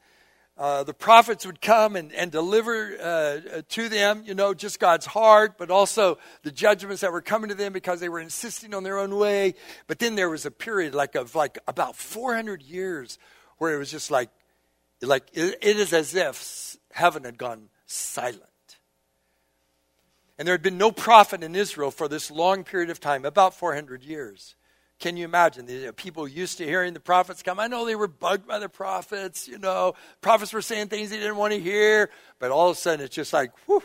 uh, 0.57 0.83
the 0.83 0.93
prophets 0.93 1.45
would 1.45 1.59
come 1.59 1.97
and, 1.97 2.13
and 2.13 2.31
deliver 2.31 2.95
uh, 3.01 3.61
to 3.67 3.89
them, 3.89 4.23
you 4.25 4.33
know, 4.33 4.53
just 4.53 4.79
God's 4.79 5.05
heart, 5.05 5.57
but 5.57 5.69
also 5.69 6.17
the 6.43 6.51
judgments 6.51 7.01
that 7.01 7.11
were 7.11 7.21
coming 7.21 7.49
to 7.49 7.55
them 7.55 7.73
because 7.73 7.99
they 7.99 8.07
were 8.07 8.21
insisting 8.21 8.73
on 8.73 8.83
their 8.83 8.97
own 8.97 9.17
way. 9.17 9.55
But 9.87 9.99
then 9.99 10.15
there 10.15 10.29
was 10.29 10.45
a 10.45 10.51
period 10.51 10.95
like 10.95 11.15
of 11.15 11.35
like 11.35 11.57
about 11.67 11.97
400 11.97 12.61
years 12.61 13.19
where 13.57 13.73
it 13.73 13.79
was 13.79 13.91
just 13.91 14.09
like, 14.09 14.29
like 15.01 15.27
it, 15.33 15.57
it 15.61 15.77
is 15.77 15.91
as 15.91 16.15
if 16.15 16.77
heaven 16.91 17.25
had 17.25 17.37
gone 17.37 17.67
silent. 17.85 18.43
And 20.37 20.47
there 20.47 20.53
had 20.53 20.61
been 20.61 20.77
no 20.77 20.91
prophet 20.91 21.43
in 21.43 21.53
Israel 21.55 21.91
for 21.91 22.07
this 22.07 22.31
long 22.31 22.63
period 22.63 22.89
of 22.89 23.01
time, 23.01 23.25
about 23.25 23.53
400 23.53 24.03
years. 24.03 24.55
Can 24.99 25.17
you 25.17 25.25
imagine? 25.25 25.65
The 25.65 25.93
people 25.93 26.27
used 26.27 26.57
to 26.59 26.65
hearing 26.65 26.93
the 26.93 26.99
prophets 26.99 27.43
come. 27.43 27.59
I 27.59 27.67
know 27.67 27.85
they 27.85 27.95
were 27.95 28.07
bugged 28.07 28.47
by 28.47 28.59
the 28.59 28.69
prophets, 28.69 29.47
you 29.47 29.57
know. 29.57 29.93
Prophets 30.21 30.53
were 30.53 30.61
saying 30.61 30.87
things 30.87 31.09
they 31.09 31.17
didn't 31.17 31.35
want 31.35 31.53
to 31.53 31.59
hear, 31.59 32.09
but 32.39 32.51
all 32.51 32.69
of 32.69 32.77
a 32.77 32.79
sudden 32.79 33.05
it's 33.05 33.15
just 33.15 33.33
like, 33.33 33.51
whew, 33.65 33.83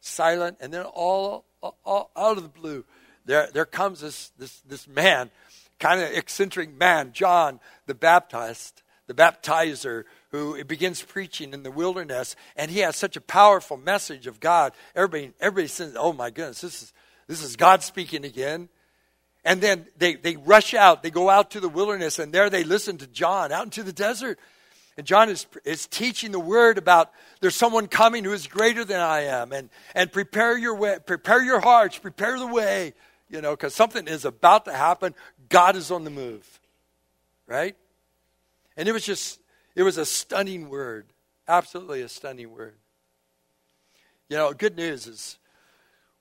silent. 0.00 0.58
And 0.60 0.72
then 0.72 0.86
all, 0.86 1.44
all, 1.60 1.78
all 1.84 2.10
out 2.16 2.36
of 2.36 2.42
the 2.42 2.48
blue, 2.48 2.84
there, 3.24 3.48
there 3.52 3.64
comes 3.64 4.00
this, 4.00 4.32
this, 4.38 4.60
this 4.60 4.88
man, 4.88 5.30
kind 5.78 6.00
of 6.00 6.10
eccentric 6.10 6.76
man, 6.76 7.12
John 7.12 7.60
the 7.86 7.94
Baptist, 7.94 8.82
the 9.06 9.14
baptizer, 9.14 10.04
who 10.30 10.62
begins 10.64 11.02
preaching 11.02 11.52
in 11.52 11.62
the 11.62 11.70
wilderness, 11.70 12.36
and 12.56 12.70
he 12.70 12.80
has 12.80 12.96
such 12.96 13.16
a 13.16 13.20
powerful 13.20 13.76
message 13.76 14.26
of 14.26 14.40
God. 14.40 14.72
Everybody, 14.96 15.32
everybody 15.40 15.68
says, 15.68 15.94
"Oh 15.96 16.12
my 16.12 16.30
goodness, 16.30 16.62
this 16.62 16.82
is 16.82 16.92
this 17.28 17.42
is 17.42 17.54
God 17.54 17.82
speaking 17.82 18.24
again." 18.24 18.68
And 19.44 19.60
then 19.60 19.86
they, 19.98 20.14
they 20.14 20.36
rush 20.36 20.72
out. 20.74 21.02
They 21.02 21.10
go 21.10 21.28
out 21.28 21.50
to 21.52 21.60
the 21.60 21.68
wilderness, 21.68 22.18
and 22.18 22.32
there 22.32 22.48
they 22.48 22.64
listen 22.64 22.98
to 22.98 23.06
John 23.06 23.52
out 23.52 23.64
into 23.64 23.82
the 23.82 23.92
desert. 23.92 24.38
And 24.96 25.06
John 25.06 25.28
is, 25.28 25.46
is 25.64 25.86
teaching 25.86 26.32
the 26.32 26.40
word 26.40 26.78
about 26.78 27.10
there's 27.40 27.56
someone 27.56 27.88
coming 27.88 28.24
who 28.24 28.32
is 28.32 28.46
greater 28.46 28.84
than 28.84 29.00
I 29.00 29.22
am. 29.22 29.52
And, 29.52 29.68
and 29.94 30.10
prepare 30.10 30.56
your 30.56 30.76
way, 30.76 30.98
prepare 31.04 31.42
your 31.42 31.60
hearts, 31.60 31.98
prepare 31.98 32.38
the 32.38 32.46
way, 32.46 32.94
you 33.28 33.40
know, 33.40 33.50
because 33.50 33.74
something 33.74 34.06
is 34.06 34.24
about 34.24 34.64
to 34.66 34.72
happen. 34.72 35.14
God 35.48 35.76
is 35.76 35.90
on 35.90 36.04
the 36.04 36.10
move. 36.10 36.60
Right? 37.46 37.76
And 38.76 38.88
it 38.88 38.92
was 38.92 39.04
just, 39.04 39.40
it 39.74 39.82
was 39.82 39.98
a 39.98 40.06
stunning 40.06 40.70
word. 40.70 41.06
Absolutely 41.46 42.00
a 42.00 42.08
stunning 42.08 42.52
word. 42.52 42.76
You 44.30 44.36
know, 44.36 44.52
good 44.54 44.76
news 44.76 45.06
is 45.06 45.38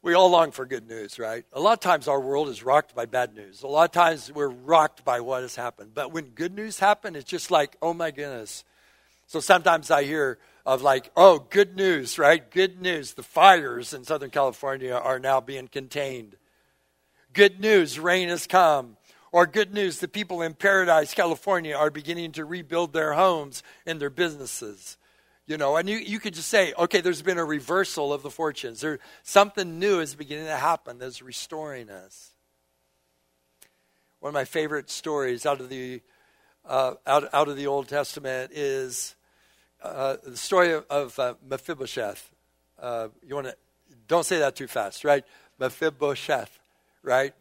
we 0.04 0.14
all 0.14 0.30
long 0.30 0.52
for 0.52 0.66
good 0.66 0.88
news, 0.88 1.18
right? 1.18 1.46
A 1.54 1.62
lot 1.62 1.74
of 1.74 1.80
times 1.80 2.10
our 2.10 2.20
world 2.20 2.50
is 2.50 2.62
rocked 2.62 2.94
by 2.94 3.06
bad 3.06 3.34
news. 3.34 3.64
A 3.64 3.68
lot 3.68 3.86
of 3.86 3.92
times 3.92 4.30
we're 4.32 4.50
rocked 4.50 5.06
by 5.06 5.22
what 5.22 5.42
has 5.42 5.56
happened. 5.56 5.92
But 5.94 6.12
when 6.12 6.26
good 6.26 6.54
news 6.54 6.78
happens, 6.78 7.16
it's 7.16 7.30
just 7.30 7.50
like, 7.50 7.78
oh 7.82 7.94
my 7.94 8.12
goodness. 8.12 8.66
So 9.28 9.40
sometimes 9.40 9.90
I 9.90 10.04
hear 10.04 10.40
of 10.66 10.82
like, 10.82 11.10
oh, 11.16 11.48
good 11.50 11.78
news, 11.78 12.20
right? 12.20 12.52
Good 12.52 12.82
news. 12.82 13.14
The 13.14 13.24
fires 13.24 13.94
in 13.94 14.04
Southern 14.04 14.30
California 14.30 14.94
are 14.94 15.20
now 15.20 15.40
being 15.40 15.70
contained. 15.70 16.36
Good 17.32 17.62
news, 17.62 17.98
rain 17.98 18.28
has 18.28 18.46
come. 18.46 18.98
Or 19.32 19.48
good 19.48 19.74
news, 19.74 20.00
the 20.00 20.10
people 20.10 20.42
in 20.42 20.54
Paradise, 20.54 21.14
California 21.14 21.76
are 21.76 21.90
beginning 21.90 22.34
to 22.34 22.46
rebuild 22.46 22.92
their 22.92 23.14
homes 23.14 23.64
and 23.86 24.00
their 24.00 24.12
businesses. 24.12 24.98
You 25.46 25.58
know, 25.58 25.76
and 25.76 25.90
you, 25.90 25.98
you 25.98 26.20
could 26.20 26.34
just 26.34 26.48
say, 26.48 26.74
okay, 26.78 27.02
there's 27.02 27.22
been 27.22 27.38
a 27.38 27.44
reversal 27.44 28.14
of 28.14 28.24
the 28.24 28.30
fortunes. 28.30 28.80
There, 28.80 29.00
something 29.24 29.78
new 29.78 30.00
is 30.00 30.16
beginning 30.16 30.46
to 30.46 30.56
happen 30.56 31.00
that's 31.00 31.22
restoring 31.22 31.90
us. 31.90 32.32
One 34.22 34.30
of 34.30 34.34
my 34.34 34.46
favorite 34.46 34.90
stories 34.90 35.46
out 35.46 35.60
of 35.60 35.68
the, 35.68 36.02
uh, 36.66 36.94
out, 37.06 37.28
out 37.34 37.50
of 37.50 37.58
the 37.58 37.68
Old 37.68 37.90
Testament 37.90 38.54
is 38.54 39.16
uh, 39.82 40.16
the 40.24 40.38
story 40.38 40.72
of, 40.72 40.86
of 40.90 41.20
uh, 41.20 41.34
Mephibosheth. 41.46 42.32
Uh, 42.82 43.10
you 43.28 43.36
want 43.36 43.48
to, 43.48 43.56
don't 44.08 44.26
say 44.26 44.40
that 44.40 44.56
too 44.56 44.68
fast, 44.68 45.04
right? 45.04 45.26
Mephibosheth, 45.60 46.58
right? 47.02 47.34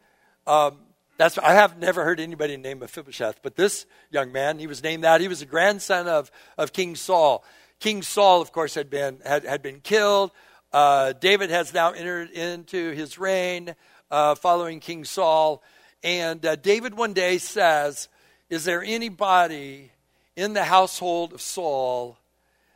Um, 0.44 0.78
that's, 1.18 1.38
I 1.38 1.52
have 1.52 1.78
never 1.78 2.02
heard 2.02 2.18
anybody 2.18 2.56
named 2.56 2.80
Mephibosheth, 2.80 3.42
but 3.42 3.54
this 3.54 3.87
young 4.11 4.32
man, 4.32 4.59
he 4.59 4.66
was 4.66 4.82
named 4.82 5.04
that. 5.04 5.21
He 5.21 5.28
was 5.28 5.40
a 5.40 5.47
grandson 5.47 6.09
of, 6.09 6.32
of 6.59 6.73
King 6.73 6.97
Saul. 6.97 7.44
King 7.83 8.03
Saul, 8.03 8.41
of 8.41 8.53
course, 8.53 8.77
had 8.77 8.89
been, 8.91 9.19
had, 9.27 9.45
had 9.45 9.61
been 9.61 9.81
killed. 9.81 10.31
Uh, 10.73 11.15
David 11.15 11.51
has 11.51 11.75
now 11.75 11.91
entered 11.91 12.31
into 12.31 12.93
his 12.93 13.19
reign 13.19 13.75
uh, 14.09 14.37
following 14.37 14.79
King 14.79 15.05
Saul. 15.05 15.65
And 16.05 16.47
uh, 16.47 16.55
David 16.55 16.97
one 16.97 17.12
day 17.12 17.39
says, 17.39 18.09
Is 18.49 18.65
there 18.65 18.85
anybody 18.85 19.91
in 20.37 20.53
the 20.53 20.62
household 20.62 21.33
of 21.33 21.41
Saul 21.41 22.17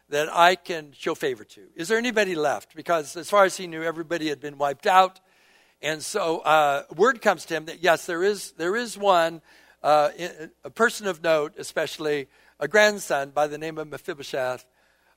that 0.09 0.29
I 0.29 0.57
can 0.57 0.91
show 0.91 1.15
favor 1.15 1.45
to? 1.45 1.61
Is 1.77 1.87
there 1.87 1.99
anybody 1.99 2.35
left? 2.35 2.75
Because 2.75 3.17
as 3.17 3.31
far 3.31 3.45
as 3.45 3.57
he 3.57 3.69
knew, 3.69 3.85
everybody 3.85 4.29
had 4.29 4.41
been 4.41 4.59
wiped 4.59 4.89
out. 4.89 5.21
And 5.81 6.03
so 6.03 6.41
uh, 6.41 6.83
word 6.97 7.23
comes 7.23 7.45
to 7.45 7.55
him 7.55 7.67
that 7.67 7.81
yes, 7.81 8.07
there 8.07 8.25
is, 8.25 8.55
there 8.59 8.75
is 8.75 8.99
one, 8.99 9.41
uh, 9.85 10.09
a 10.65 10.71
person 10.71 11.07
of 11.07 11.23
note, 11.23 11.55
especially 11.59 12.27
a 12.59 12.67
grandson 12.67 13.31
by 13.31 13.47
the 13.47 13.57
name 13.57 13.79
of 13.79 13.87
Mephibosheth, 13.87 14.67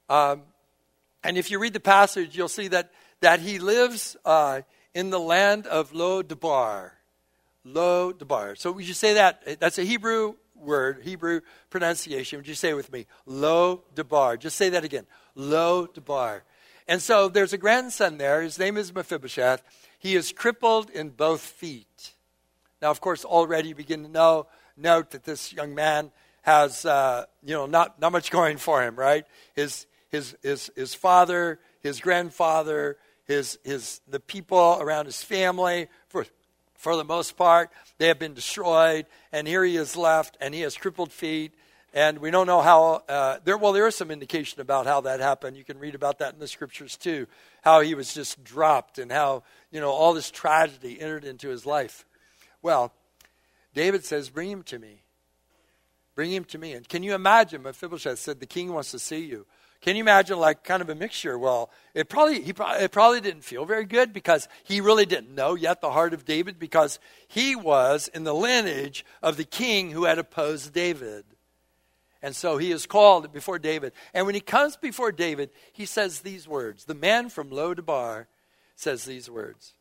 um, 0.10 0.44
and 1.24 1.38
if 1.38 1.52
you 1.52 1.60
read 1.60 1.74
the 1.74 1.80
passage, 1.80 2.36
you'll 2.36 2.48
see 2.48 2.68
that, 2.70 2.92
that 3.22 3.40
he 3.40 3.60
lives 3.60 4.16
uh, 4.26 4.62
in 4.94 5.10
the 5.10 5.20
land 5.20 5.68
of 5.68 5.94
Lo 5.94 6.22
Debar. 6.22 6.94
Lo 7.64 8.12
Debar. 8.12 8.56
So 8.56 8.72
would 8.72 8.88
you 8.88 8.94
say 8.94 9.14
that? 9.14 9.60
That's 9.60 9.78
a 9.78 9.84
Hebrew 9.84 10.36
word, 10.56 11.02
Hebrew 11.04 11.42
pronunciation. 11.70 12.40
Would 12.40 12.48
you 12.48 12.56
say 12.56 12.70
it 12.70 12.76
with 12.76 12.92
me? 12.92 13.06
Lo 13.26 13.84
Debar. 13.96 14.38
Just 14.38 14.58
say 14.58 14.70
that 14.70 14.84
again. 14.84 15.06
Lo 15.36 15.88
Debar. 15.88 16.44
And 16.88 17.02
so 17.02 17.30
there's 17.30 17.54
a 17.54 17.58
grandson 17.58 18.18
there. 18.18 18.42
His 18.42 18.58
name 18.58 18.76
is 18.78 18.94
Mephibosheth. 18.94 19.62
He 20.00 20.16
is 20.16 20.32
crippled 20.32 20.90
in 20.90 21.10
both 21.10 21.42
feet. 21.42 22.14
Now, 22.82 22.90
of 22.90 23.02
course, 23.02 23.26
already 23.26 23.70
you 23.70 23.76
begin 23.76 24.04
to 24.04 24.10
know, 24.10 24.48
note 24.78 25.12
that 25.12 25.26
this 25.26 25.54
young 25.54 25.76
man 25.76 26.12
has, 26.44 26.86
uh, 26.86 27.26
you 27.44 27.54
know, 27.54 27.66
not, 27.66 28.00
not 28.00 28.12
much 28.12 28.32
going 28.32 28.58
for 28.58 28.82
him, 28.82 28.96
right? 28.96 29.26
His, 29.54 29.86
his, 30.10 30.36
his, 30.42 30.72
his 30.76 30.94
father 30.94 31.60
his 31.82 32.00
grandfather, 32.00 32.98
his, 33.26 33.58
his, 33.64 34.02
the 34.08 34.20
people 34.20 34.78
around 34.80 35.06
his 35.06 35.22
family, 35.22 35.88
for, 36.08 36.26
for 36.76 36.96
the 36.96 37.04
most 37.04 37.38
part, 37.38 37.70
they 37.98 38.08
have 38.08 38.20
been 38.20 38.34
destroyed. 38.34 39.06
And 39.32 39.48
here 39.48 39.64
he 39.64 39.78
is 39.78 39.96
left, 39.96 40.38
and 40.42 40.54
he 40.54 40.62
has 40.62 40.78
crippled 40.78 41.12
feet. 41.12 41.54
And 41.94 42.20
we 42.20 42.30
don't 42.30 42.46
know 42.46 42.62
how, 42.62 43.04
uh, 43.10 43.40
there, 43.44 43.58
well, 43.58 43.74
there 43.74 43.88
is 43.88 43.96
some 43.96 44.12
indication 44.12 44.62
about 44.62 44.86
how 44.86 45.02
that 45.02 45.20
happened. 45.20 45.58
You 45.58 45.64
can 45.64 45.80
read 45.80 45.96
about 45.96 46.20
that 46.20 46.34
in 46.34 46.40
the 46.40 46.48
scriptures 46.48 46.96
too, 46.96 47.28
how 47.64 47.82
he 47.82 47.96
was 47.96 48.14
just 48.14 48.44
dropped 48.44 49.00
and 49.00 49.12
how, 49.12 49.44
you 49.72 49.80
know, 49.80 49.90
all 49.90 50.14
this 50.14 50.30
tragedy 50.30 51.02
entered 51.02 51.26
into 51.26 51.50
his 51.50 51.66
life. 51.66 52.06
Well, 52.62 52.94
David 53.74 54.06
says, 54.06 54.30
Bring 54.30 54.52
him 54.52 54.64
to 54.64 54.78
me. 54.78 55.02
Bring 56.14 56.32
him 56.32 56.44
to 56.46 56.60
me. 56.60 56.74
And 56.74 56.88
can 56.88 57.02
you 57.02 57.16
imagine? 57.16 57.64
Mephibosheth 57.64 58.20
said, 58.20 58.40
The 58.40 58.46
king 58.46 58.72
wants 58.72 58.92
to 58.92 59.00
see 59.00 59.26
you. 59.26 59.48
Can 59.82 59.96
you 59.96 60.04
imagine, 60.04 60.38
like, 60.40 60.64
kind 60.64 60.82
of 60.82 60.90
a 60.90 60.96
mixture? 60.96 61.40
Well, 61.40 61.70
it 61.94 62.10
probably, 62.10 62.42
he, 62.42 62.54
it 62.58 62.92
probably 62.92 63.22
didn't 63.22 63.44
feel 63.44 63.64
very 63.66 63.86
good 63.86 64.12
because 64.12 64.50
he 64.64 64.82
really 64.82 65.06
didn't 65.06 65.34
know 65.34 65.56
yet 65.56 65.80
the 65.80 65.92
heart 65.92 66.14
of 66.14 66.26
David 66.26 66.60
because 66.60 67.00
he 67.28 67.56
was 67.56 68.10
in 68.10 68.26
the 68.26 68.36
lineage 68.36 69.06
of 69.24 69.38
the 69.38 69.46
king 69.46 69.92
who 69.92 70.04
had 70.04 70.20
opposed 70.20 70.74
David. 70.74 71.24
And 72.22 72.36
so 72.36 72.58
he 72.58 72.72
is 72.72 72.86
called 72.86 73.32
before 73.32 73.60
David. 73.60 73.94
And 74.14 74.26
when 74.26 74.36
he 74.36 74.42
comes 74.42 74.76
before 74.76 75.14
David, 75.14 75.52
he 75.72 75.86
says 75.86 76.20
these 76.20 76.48
words. 76.48 76.84
The 76.84 76.94
man 76.94 77.30
from 77.30 77.50
Lo-debar 77.50 78.28
says 78.76 79.06
these 79.06 79.30
words 79.30 79.74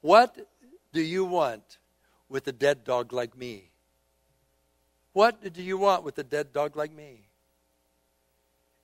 What 0.00 0.36
do 0.92 1.00
you 1.00 1.24
want 1.24 1.78
with 2.28 2.48
a 2.48 2.52
dead 2.52 2.82
dog 2.82 3.12
like 3.12 3.36
me? 3.36 3.70
What 5.12 5.52
do 5.52 5.62
you 5.62 5.78
want 5.78 6.02
with 6.02 6.18
a 6.18 6.24
dead 6.24 6.52
dog 6.52 6.76
like 6.76 6.92
me? 6.92 7.27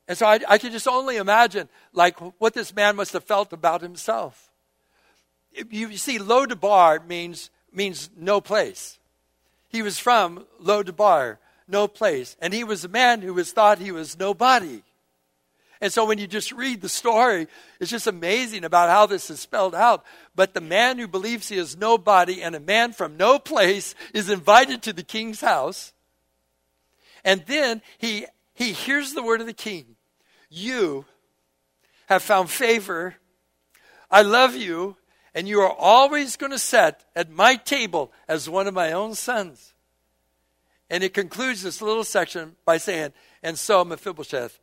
And 0.07 0.19
so 0.19 0.27
I, 0.27 0.41
I 0.49 0.59
can 0.59 0.71
just 0.71 0.87
only 0.87 1.17
imagine, 1.17 1.69
like, 1.93 2.19
what 2.41 2.55
this 2.55 2.75
man 2.75 2.97
must 2.97 3.15
have 3.15 3.25
felt 3.25 3.53
about 3.53 3.81
himself. 3.81 4.51
You, 5.71 5.97
see, 5.97 6.19
Lo-debar 6.19 7.01
means, 7.07 7.51
means 7.73 8.11
no 8.17 8.41
place. 8.41 8.99
He 9.69 9.83
was 9.83 9.99
from 9.99 10.47
Lo-debar, 10.59 11.39
no 11.67 11.89
place. 11.89 12.37
And 12.41 12.53
he 12.53 12.65
was 12.65 12.85
a 12.85 12.89
man 12.89 13.23
who 13.23 13.35
was 13.35 13.53
thought 13.53 13.79
he 13.79 13.93
was 13.93 14.19
nobody. 14.19 14.83
And 15.81 15.93
so 15.93 16.05
when 16.05 16.19
you 16.19 16.27
just 16.27 16.53
read 16.53 16.81
the 16.81 16.89
story, 16.89 17.47
it's 17.81 17.91
just 17.91 18.07
amazing 18.07 18.65
about 18.65 18.91
how 18.91 19.07
this 19.07 19.31
is 19.31 19.41
spelled 19.41 19.75
out. 19.75 20.05
But 20.35 20.55
the 20.55 20.61
man 20.61 20.99
who 20.99 21.09
believes 21.09 21.49
he 21.49 21.57
is 21.57 21.77
nobody 21.77 22.43
and 22.43 22.55
a 22.55 22.61
man 22.61 22.93
from 22.93 23.17
no 23.17 23.39
place 23.39 23.95
is 24.13 24.31
invited 24.31 24.83
to 24.83 24.93
the 24.93 25.03
king's 25.03 25.41
house. 25.41 25.93
And 27.25 27.45
then 27.47 27.83
he, 27.99 28.27
he 28.55 28.73
hears 28.73 29.13
the 29.13 29.23
word 29.23 29.41
of 29.41 29.47
the 29.47 29.53
king 29.53 29.97
You 30.49 31.05
have 32.07 32.23
found 32.23 32.51
favor. 32.51 33.17
I 34.11 34.23
love 34.23 34.55
you, 34.55 34.97
and 35.35 35.49
you 35.49 35.61
are 35.61 35.73
always 35.73 36.37
going 36.37 36.53
to 36.53 36.59
sit 36.59 37.05
at 37.17 37.31
my 37.31 37.57
table 37.57 38.13
as 38.29 38.49
one 38.49 38.69
of 38.69 38.75
my 38.75 38.93
own 38.93 39.15
sons. 39.15 39.75
And 40.91 41.03
it 41.03 41.15
concludes 41.15 41.63
this 41.63 41.83
little 41.83 42.05
section 42.05 42.57
by 42.65 42.77
saying, 42.77 43.13
And 43.43 43.59
so 43.59 43.85
Mephibosheth 43.85 44.61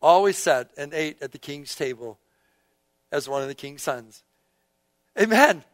always 0.00 0.38
sat 0.38 0.70
and 0.78 0.94
ate 0.94 1.20
at 1.20 1.32
the 1.32 1.38
king's 1.38 1.74
table 1.74 2.18
as 3.12 3.28
one 3.28 3.42
of 3.42 3.48
the 3.48 3.54
king's 3.54 3.82
sons. 3.82 4.22
Amen. 5.20 5.64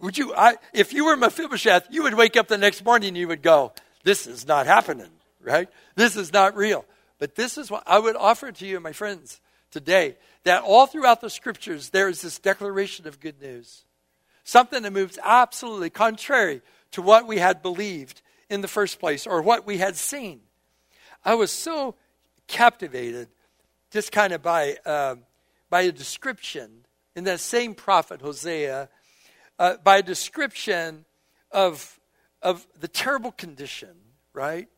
Would 0.00 0.18
you, 0.18 0.34
I, 0.34 0.56
if 0.72 0.92
you 0.92 1.04
were 1.04 1.16
Mephibosheth, 1.16 1.88
you 1.90 2.02
would 2.02 2.14
wake 2.14 2.36
up 2.36 2.48
the 2.48 2.58
next 2.58 2.84
morning 2.84 3.08
and 3.08 3.16
you 3.16 3.28
would 3.28 3.42
go, 3.42 3.72
This 4.02 4.26
is 4.26 4.46
not 4.48 4.66
happening, 4.66 5.10
right? 5.40 5.68
This 5.94 6.16
is 6.16 6.32
not 6.32 6.56
real. 6.56 6.84
But 7.20 7.36
this 7.36 7.56
is 7.56 7.70
what 7.70 7.84
I 7.86 8.00
would 8.00 8.16
offer 8.16 8.50
to 8.50 8.66
you, 8.66 8.80
my 8.80 8.92
friends, 8.92 9.40
today 9.70 10.16
that 10.42 10.62
all 10.62 10.86
throughout 10.86 11.20
the 11.20 11.30
scriptures 11.30 11.90
there 11.90 12.08
is 12.08 12.22
this 12.22 12.40
declaration 12.40 13.06
of 13.06 13.20
good 13.20 13.40
news. 13.40 13.84
Something 14.42 14.82
that 14.82 14.92
moves 14.92 15.18
absolutely 15.22 15.90
contrary 15.90 16.62
to 16.92 17.02
what 17.02 17.28
we 17.28 17.38
had 17.38 17.62
believed 17.62 18.22
in 18.48 18.62
the 18.62 18.68
first 18.68 18.98
place 18.98 19.26
or 19.26 19.42
what 19.42 19.66
we 19.66 19.76
had 19.76 19.96
seen. 19.96 20.40
I 21.24 21.34
was 21.34 21.52
so 21.52 21.94
captivated 22.48 23.28
just 23.90 24.12
kind 24.12 24.32
of 24.32 24.42
by, 24.42 24.76
uh, 24.86 25.16
by 25.68 25.82
a 25.82 25.92
description 25.92 26.86
in 27.14 27.24
that 27.24 27.40
same 27.40 27.74
prophet, 27.74 28.22
Hosea, 28.22 28.88
uh, 29.58 29.76
by 29.84 29.98
a 29.98 30.02
description 30.02 31.04
of, 31.50 32.00
of 32.40 32.66
the 32.80 32.88
terrible 32.88 33.30
condition, 33.30 33.94
right? 34.32 34.68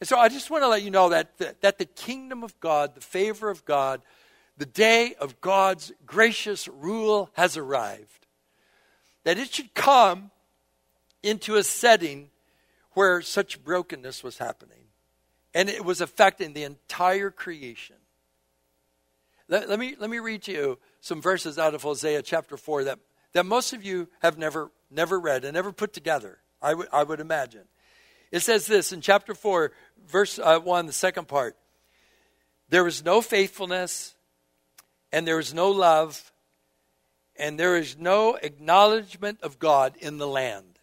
And 0.00 0.08
so 0.08 0.18
I 0.18 0.28
just 0.28 0.50
want 0.50 0.62
to 0.62 0.68
let 0.68 0.82
you 0.82 0.90
know 0.90 1.08
that 1.08 1.38
the, 1.38 1.56
that 1.60 1.78
the 1.78 1.84
kingdom 1.84 2.44
of 2.44 2.58
God, 2.60 2.94
the 2.94 3.00
favor 3.00 3.50
of 3.50 3.64
God, 3.64 4.00
the 4.56 4.66
day 4.66 5.14
of 5.20 5.40
God's 5.40 5.92
gracious 6.06 6.68
rule 6.68 7.30
has 7.34 7.56
arrived. 7.56 8.26
That 9.24 9.38
it 9.38 9.52
should 9.52 9.74
come 9.74 10.30
into 11.22 11.56
a 11.56 11.64
setting 11.64 12.30
where 12.92 13.22
such 13.22 13.62
brokenness 13.62 14.22
was 14.22 14.38
happening. 14.38 14.78
And 15.54 15.68
it 15.68 15.84
was 15.84 16.00
affecting 16.00 16.52
the 16.52 16.64
entire 16.64 17.30
creation. 17.30 17.96
Let, 19.48 19.68
let, 19.68 19.78
me, 19.78 19.96
let 19.98 20.10
me 20.10 20.18
read 20.18 20.42
to 20.42 20.52
you 20.52 20.78
some 21.00 21.22
verses 21.22 21.58
out 21.58 21.74
of 21.74 21.82
Hosea 21.82 22.22
chapter 22.22 22.56
4 22.56 22.84
that, 22.84 22.98
that 23.32 23.46
most 23.46 23.72
of 23.72 23.84
you 23.84 24.08
have 24.20 24.38
never, 24.38 24.70
never 24.90 25.18
read 25.18 25.44
and 25.44 25.54
never 25.54 25.72
put 25.72 25.92
together, 25.92 26.38
I, 26.60 26.70
w- 26.70 26.88
I 26.92 27.02
would 27.02 27.20
imagine. 27.20 27.64
It 28.30 28.40
says 28.40 28.66
this 28.66 28.92
in 28.92 29.00
chapter 29.00 29.34
4, 29.34 29.72
verse 30.06 30.38
uh, 30.38 30.58
1, 30.58 30.86
the 30.86 30.92
second 30.92 31.28
part 31.28 31.56
There 32.68 32.86
is 32.86 33.04
no 33.04 33.20
faithfulness, 33.20 34.14
and 35.12 35.26
there 35.26 35.38
is 35.38 35.54
no 35.54 35.70
love, 35.70 36.32
and 37.36 37.58
there 37.58 37.76
is 37.76 37.96
no 37.98 38.34
acknowledgement 38.34 39.40
of 39.42 39.58
God 39.58 39.96
in 39.98 40.18
the 40.18 40.28
land. 40.28 40.78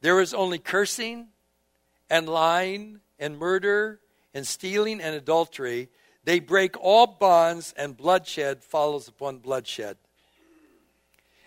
There 0.00 0.20
is 0.20 0.34
only 0.34 0.58
cursing 0.58 1.28
and 2.10 2.28
lying 2.28 3.00
and 3.18 3.38
murder 3.38 4.00
and 4.34 4.46
stealing 4.46 5.00
and 5.00 5.14
adultery. 5.14 5.88
They 6.24 6.40
break 6.40 6.76
all 6.80 7.06
bonds, 7.06 7.72
and 7.76 7.96
bloodshed 7.96 8.64
follows 8.64 9.08
upon 9.08 9.38
bloodshed. 9.38 9.96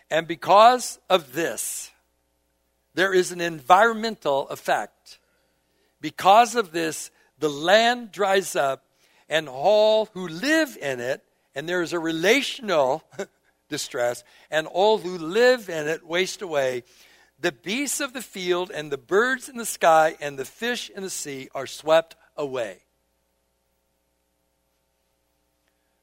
And 0.09 0.27
because 0.27 0.99
of 1.09 1.33
this, 1.33 1.91
there 2.93 3.13
is 3.13 3.31
an 3.31 3.41
environmental 3.41 4.47
effect. 4.49 4.94
Because 6.05 6.53
of 6.53 6.71
this, 6.71 7.09
the 7.39 7.49
land 7.49 8.11
dries 8.11 8.55
up, 8.55 8.85
and 9.27 9.49
all 9.49 10.05
who 10.13 10.27
live 10.27 10.77
in 10.79 10.99
it, 10.99 11.23
and 11.55 11.67
there 11.67 11.81
is 11.81 11.93
a 11.93 11.99
relational 11.99 13.03
distress, 13.69 14.23
and 14.51 14.67
all 14.67 14.99
who 14.99 15.17
live 15.17 15.67
in 15.67 15.87
it 15.87 16.05
waste 16.05 16.43
away. 16.43 16.83
The 17.39 17.51
beasts 17.51 18.01
of 18.01 18.13
the 18.13 18.21
field, 18.21 18.69
and 18.69 18.91
the 18.91 18.99
birds 18.99 19.49
in 19.49 19.57
the 19.57 19.65
sky, 19.65 20.15
and 20.21 20.37
the 20.37 20.45
fish 20.45 20.91
in 20.91 21.01
the 21.01 21.09
sea 21.09 21.49
are 21.55 21.65
swept 21.65 22.15
away. 22.37 22.83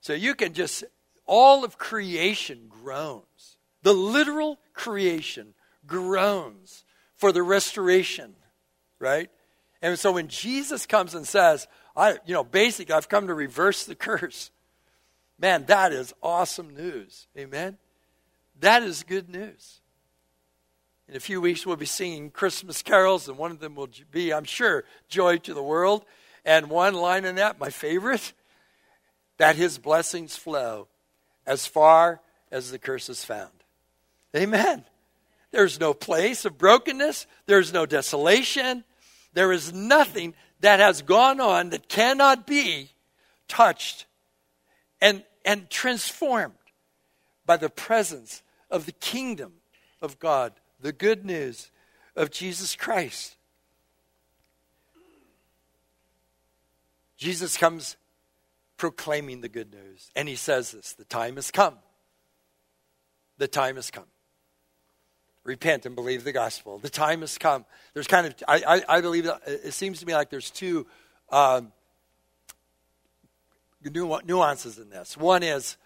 So 0.00 0.14
you 0.14 0.34
can 0.34 0.52
just, 0.52 0.82
all 1.26 1.64
of 1.64 1.78
creation 1.78 2.66
groans. 2.68 3.56
The 3.84 3.94
literal 3.94 4.58
creation 4.74 5.54
groans 5.86 6.82
for 7.14 7.30
the 7.30 7.44
restoration, 7.44 8.34
right? 8.98 9.30
And 9.82 9.98
so 9.98 10.12
when 10.12 10.28
Jesus 10.28 10.86
comes 10.86 11.14
and 11.14 11.26
says, 11.26 11.66
I, 11.96 12.12
you 12.24 12.32
know, 12.32 12.44
basically, 12.44 12.94
I've 12.94 13.08
come 13.08 13.26
to 13.26 13.34
reverse 13.34 13.84
the 13.84 13.94
curse, 13.96 14.50
man, 15.38 15.64
that 15.66 15.92
is 15.92 16.14
awesome 16.22 16.74
news. 16.74 17.26
Amen? 17.36 17.76
That 18.60 18.84
is 18.84 19.02
good 19.02 19.28
news. 19.28 19.80
In 21.08 21.16
a 21.16 21.20
few 21.20 21.40
weeks, 21.40 21.66
we'll 21.66 21.76
be 21.76 21.84
singing 21.84 22.30
Christmas 22.30 22.80
carols, 22.80 23.28
and 23.28 23.36
one 23.36 23.50
of 23.50 23.58
them 23.58 23.74
will 23.74 23.90
be, 24.10 24.32
I'm 24.32 24.44
sure, 24.44 24.84
Joy 25.08 25.38
to 25.38 25.52
the 25.52 25.62
World. 25.62 26.04
And 26.44 26.70
one 26.70 26.94
line 26.94 27.24
in 27.24 27.34
that, 27.34 27.60
my 27.60 27.70
favorite, 27.70 28.32
that 29.36 29.56
his 29.56 29.78
blessings 29.78 30.36
flow 30.36 30.88
as 31.44 31.66
far 31.66 32.20
as 32.50 32.70
the 32.70 32.78
curse 32.78 33.08
is 33.08 33.24
found. 33.24 33.50
Amen. 34.34 34.84
There's 35.50 35.78
no 35.78 35.92
place 35.92 36.44
of 36.44 36.56
brokenness, 36.56 37.26
there's 37.46 37.72
no 37.72 37.84
desolation, 37.84 38.84
there 39.32 39.52
is 39.52 39.72
nothing 39.72 40.34
that 40.60 40.80
has 40.80 41.02
gone 41.02 41.40
on 41.40 41.70
that 41.70 41.88
cannot 41.88 42.46
be 42.46 42.90
touched 43.48 44.06
and, 45.00 45.24
and 45.44 45.68
transformed 45.68 46.54
by 47.44 47.56
the 47.56 47.70
presence 47.70 48.42
of 48.70 48.86
the 48.86 48.92
kingdom 48.92 49.54
of 50.00 50.18
God, 50.18 50.52
the 50.80 50.92
good 50.92 51.24
news 51.24 51.70
of 52.14 52.30
Jesus 52.30 52.76
Christ. 52.76 53.36
Jesus 57.16 57.56
comes 57.56 57.96
proclaiming 58.76 59.40
the 59.40 59.48
good 59.48 59.72
news, 59.72 60.10
and 60.16 60.28
he 60.28 60.34
says 60.34 60.72
this 60.72 60.92
the 60.94 61.04
time 61.04 61.36
has 61.36 61.50
come. 61.50 61.78
The 63.38 63.48
time 63.48 63.76
has 63.76 63.90
come 63.90 64.06
repent 65.44 65.86
and 65.86 65.94
believe 65.94 66.24
the 66.24 66.32
gospel. 66.32 66.78
The 66.78 66.90
time 66.90 67.20
has 67.20 67.38
come. 67.38 67.64
There's 67.94 68.06
kind 68.06 68.26
of, 68.26 68.34
I, 68.46 68.62
I, 68.66 68.96
I 68.96 69.00
believe, 69.00 69.28
it 69.46 69.74
seems 69.74 70.00
to 70.00 70.06
me 70.06 70.14
like 70.14 70.30
there's 70.30 70.50
two 70.50 70.86
um, 71.30 71.72
nuances 74.24 74.78
in 74.78 74.90
this. 74.90 75.16
One 75.16 75.42
is 75.42 75.76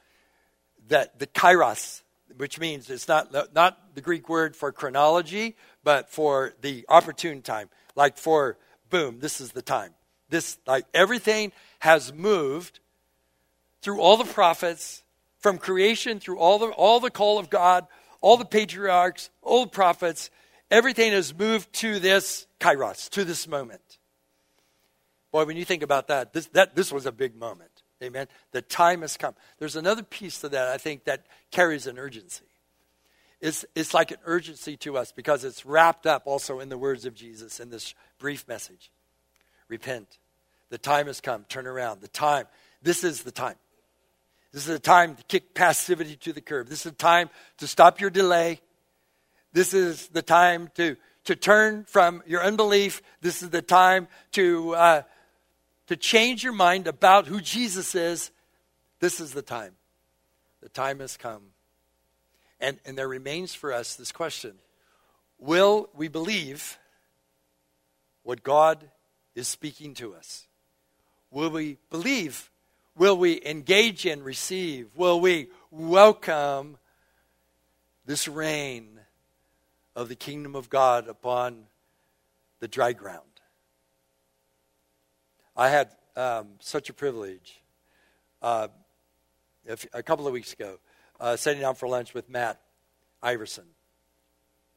that 0.88 1.18
the 1.18 1.26
kairos, 1.26 2.02
which 2.36 2.60
means 2.60 2.90
it's 2.90 3.08
not, 3.08 3.54
not 3.54 3.94
the 3.94 4.00
Greek 4.00 4.28
word 4.28 4.54
for 4.54 4.72
chronology, 4.72 5.56
but 5.82 6.10
for 6.10 6.52
the 6.60 6.84
opportune 6.88 7.40
time. 7.42 7.70
Like 7.94 8.18
for, 8.18 8.58
boom, 8.90 9.20
this 9.20 9.40
is 9.40 9.52
the 9.52 9.62
time. 9.62 9.94
This, 10.28 10.58
like 10.66 10.84
everything 10.92 11.52
has 11.78 12.12
moved 12.12 12.80
through 13.80 14.00
all 14.00 14.16
the 14.16 14.24
prophets, 14.24 15.02
from 15.38 15.58
creation 15.58 16.18
through 16.18 16.38
all 16.38 16.58
the, 16.58 16.66
all 16.66 16.98
the 16.98 17.10
call 17.10 17.38
of 17.38 17.48
God, 17.48 17.86
all 18.20 18.37
the 18.37 18.44
patriarchs, 18.44 19.31
the 19.44 19.66
prophets, 19.70 20.31
everything 20.70 21.12
has 21.12 21.37
moved 21.37 21.72
to 21.74 21.98
this 21.98 22.46
kairos, 22.61 23.09
to 23.11 23.24
this 23.24 23.46
moment. 23.46 23.98
Boy, 25.33 25.44
when 25.44 25.57
you 25.57 25.64
think 25.64 25.83
about 25.83 26.09
that, 26.09 26.33
this, 26.33 26.46
that, 26.48 26.74
this 26.74 26.92
was 26.92 27.07
a 27.07 27.12
big 27.12 27.37
moment. 27.37 27.83
Amen. 28.02 28.26
The 28.52 28.62
time 28.62 29.00
has 29.02 29.16
come. 29.16 29.35
There's 29.59 29.76
another 29.76 30.02
piece 30.02 30.40
to 30.40 30.48
that 30.50 30.68
I 30.68 30.76
think 30.76 31.05
that 31.05 31.26
carries 31.50 31.87
an 31.87 31.98
urgency. 31.98 32.44
It's, 33.40 33.64
it's 33.74 33.94
like 33.94 34.11
an 34.11 34.18
urgency 34.24 34.76
to 34.79 34.96
us 34.96 35.12
because 35.12 35.44
it's 35.44 35.66
wrapped 35.66 36.07
up 36.07 36.22
also 36.26 36.61
in 36.61 36.68
the 36.68 36.79
words 36.79 37.05
of 37.05 37.14
Jesus 37.14 37.61
in 37.61 37.70
this 37.70 37.94
brief 38.18 38.46
message. 38.48 38.90
Repent. 39.68 40.18
The 40.70 40.79
time 40.79 41.07
has 41.07 41.20
come. 41.20 41.44
Turn 41.48 41.66
around. 41.66 42.00
The 42.00 42.09
time. 42.09 42.46
This 42.83 43.05
is 43.05 43.22
the 43.22 43.31
time. 43.31 43.57
This 44.52 44.68
is 44.68 44.74
a 44.74 44.80
time 44.80 45.16
to 45.16 45.22
kick 45.24 45.54
passivity 45.54 46.16
to 46.16 46.32
the 46.32 46.40
curb. 46.40 46.68
This 46.68 46.87
is 46.87 46.92
a 46.92 46.94
time 46.94 47.30
to 47.59 47.66
stop 47.66 48.00
your 48.00 48.11
delay. 48.11 48.61
This 49.52 49.74
is 49.74 50.09
the 50.09 50.22
time 50.22 50.70
to, 50.74 50.96
to 51.24 51.37
turn 51.37 51.85
from 51.85 52.22
your 52.26 52.42
unbelief. 52.42 53.02
This 53.20 53.42
is 53.42 53.50
the 53.50 53.62
time 53.62 54.09
to, 54.32 54.74
uh, 54.74 55.02
to 55.88 55.96
change 55.96 56.42
your 56.44 56.52
mind 56.52 56.87
about 56.87 57.26
who 57.26 57.40
Jesus 57.40 57.94
is. 57.94 58.30
This 59.00 59.20
is 59.20 59.32
the 59.32 59.42
time. 59.42 59.72
The 60.62 60.68
time 60.68 61.00
has 61.00 61.16
come. 61.16 61.42
And, 62.61 62.78
and 62.87 62.96
there 62.96 63.09
remains 63.09 63.54
for 63.54 63.72
us 63.72 63.94
this 63.94 64.12
question 64.12 64.54
Will 65.38 65.90
we 65.94 66.09
believe 66.09 66.78
what 68.22 68.42
God 68.42 68.90
is 69.35 69.48
speaking 69.48 69.94
to 69.94 70.14
us? 70.14 70.46
Will 71.30 71.50
we 71.50 71.76
believe 71.90 72.50
Will 72.96 73.18
we 73.18 73.42
engage 73.44 74.06
and 74.06 74.24
receive? 74.24 74.88
Will 74.96 75.20
we 75.20 75.48
welcome 75.70 76.78
this 78.06 78.26
reign 78.26 79.00
of 79.94 80.09
the 80.09 80.16
kingdom 80.16 80.56
of 80.56 80.70
God 80.70 81.06
upon 81.06 81.64
the 82.61 82.68
dry 82.68 82.94
ground? 82.94 83.20
I 85.54 85.68
had 85.68 85.90
um, 86.16 86.48
such 86.61 86.88
a 86.88 86.94
privilege 86.94 87.61
uh, 88.40 88.68
a 89.92 90.02
couple 90.02 90.26
of 90.26 90.32
weeks 90.32 90.54
ago, 90.54 90.78
uh, 91.20 91.37
sitting 91.37 91.61
down 91.61 91.74
for 91.74 91.88
lunch 91.88 92.14
with 92.14 92.30
Matt 92.30 92.62
Iverson, 93.22 93.66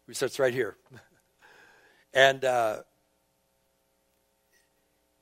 who 0.08 0.14
sits 0.14 0.40
right 0.40 0.54
here. 0.54 0.76
and 2.14 2.44
uh, 2.44 2.80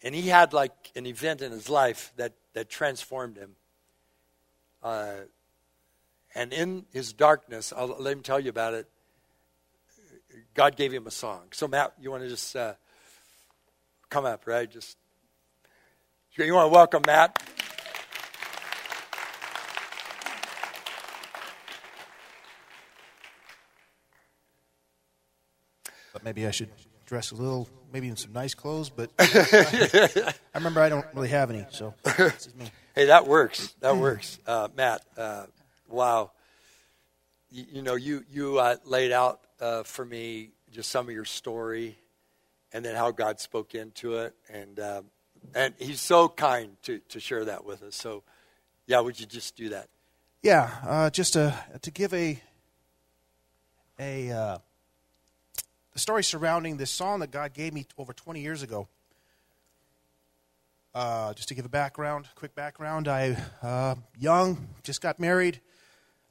and 0.01 0.15
he 0.15 0.29
had 0.29 0.53
like 0.53 0.91
an 0.95 1.05
event 1.05 1.43
in 1.43 1.51
his 1.51 1.69
life 1.69 2.12
that 2.17 2.33
that 2.57 2.69
transformed 2.69 3.37
him. 3.37 3.51
Uh, 4.81 5.11
and 6.33 6.51
in 6.51 6.87
his 6.91 7.13
darkness, 7.13 7.71
I'll 7.75 7.95
let 7.99 8.13
him 8.13 8.23
tell 8.23 8.39
you 8.39 8.49
about 8.49 8.73
it. 8.73 8.87
God 10.55 10.75
gave 10.75 10.91
him 10.91 11.05
a 11.05 11.11
song. 11.11 11.49
So, 11.51 11.67
Matt, 11.67 11.93
you 12.01 12.09
want 12.09 12.23
to 12.23 12.29
just 12.29 12.55
uh, 12.55 12.73
come 14.09 14.25
up, 14.25 14.47
right? 14.47 14.69
Just 14.69 14.97
you 16.35 16.51
want 16.51 16.71
to 16.71 16.75
welcome 16.75 17.03
Matt. 17.05 17.43
But 26.11 26.23
maybe 26.23 26.47
I 26.47 26.51
should 26.51 26.69
dress 27.07 27.31
a 27.31 27.35
little, 27.35 27.67
maybe 27.91 28.09
in 28.09 28.17
some 28.17 28.33
nice 28.33 28.53
clothes, 28.53 28.89
but 28.89 29.09
I, 29.17 30.33
I 30.53 30.57
remember 30.57 30.81
I 30.81 30.89
don't 30.89 31.05
really 31.15 31.29
have 31.29 31.49
any, 31.49 31.65
so 31.71 31.95
this 32.03 32.47
is 32.47 32.55
me. 32.55 32.69
Hey, 32.93 33.05
that 33.05 33.25
works. 33.25 33.73
That 33.79 33.97
works. 33.97 34.39
Uh, 34.45 34.67
Matt, 34.75 35.01
uh, 35.17 35.45
wow. 35.87 36.31
You, 37.49 37.65
you, 37.73 37.81
know, 37.81 37.95
you, 37.95 38.23
you 38.29 38.59
uh, 38.59 38.75
laid 38.85 39.11
out 39.11 39.39
uh, 39.61 39.83
for 39.83 40.05
me 40.05 40.49
just 40.71 40.89
some 40.89 41.07
of 41.07 41.13
your 41.13 41.25
story 41.25 41.97
and 42.73 42.83
then 42.83 42.95
how 42.95 43.11
God 43.11 43.39
spoke 43.39 43.73
into 43.73 44.17
it. 44.17 44.35
And, 44.49 44.79
um, 44.79 45.05
and 45.55 45.73
he's 45.77 46.01
so 46.01 46.27
kind 46.27 46.75
to, 46.83 46.99
to 47.09 47.19
share 47.19 47.45
that 47.45 47.63
with 47.63 47.83
us. 47.83 47.95
So, 47.95 48.23
yeah, 48.85 48.99
would 48.99 49.19
you 49.19 49.25
just 49.25 49.55
do 49.55 49.69
that? 49.69 49.87
Yeah, 50.43 50.69
uh, 50.85 51.09
just 51.09 51.33
to, 51.33 51.57
to 51.81 51.91
give 51.91 52.13
a, 52.13 52.39
a 53.99 54.31
uh, 54.31 54.57
the 55.97 56.01
story 56.01 56.23
surrounding 56.23 56.77
this 56.77 56.91
song 56.91 57.21
that 57.21 57.31
God 57.31 57.53
gave 57.55 57.73
me 57.73 57.83
over 57.97 58.13
20 58.13 58.39
years 58.39 58.62
ago. 58.62 58.88
Uh, 60.93 61.33
just 61.33 61.47
to 61.47 61.55
give 61.55 61.65
a 61.65 61.69
background, 61.69 62.27
quick 62.36 62.53
background, 62.53 63.07
I 63.07 63.36
uh, 63.63 63.95
young, 64.19 64.67
just 64.83 65.01
got 65.01 65.19
married. 65.19 65.60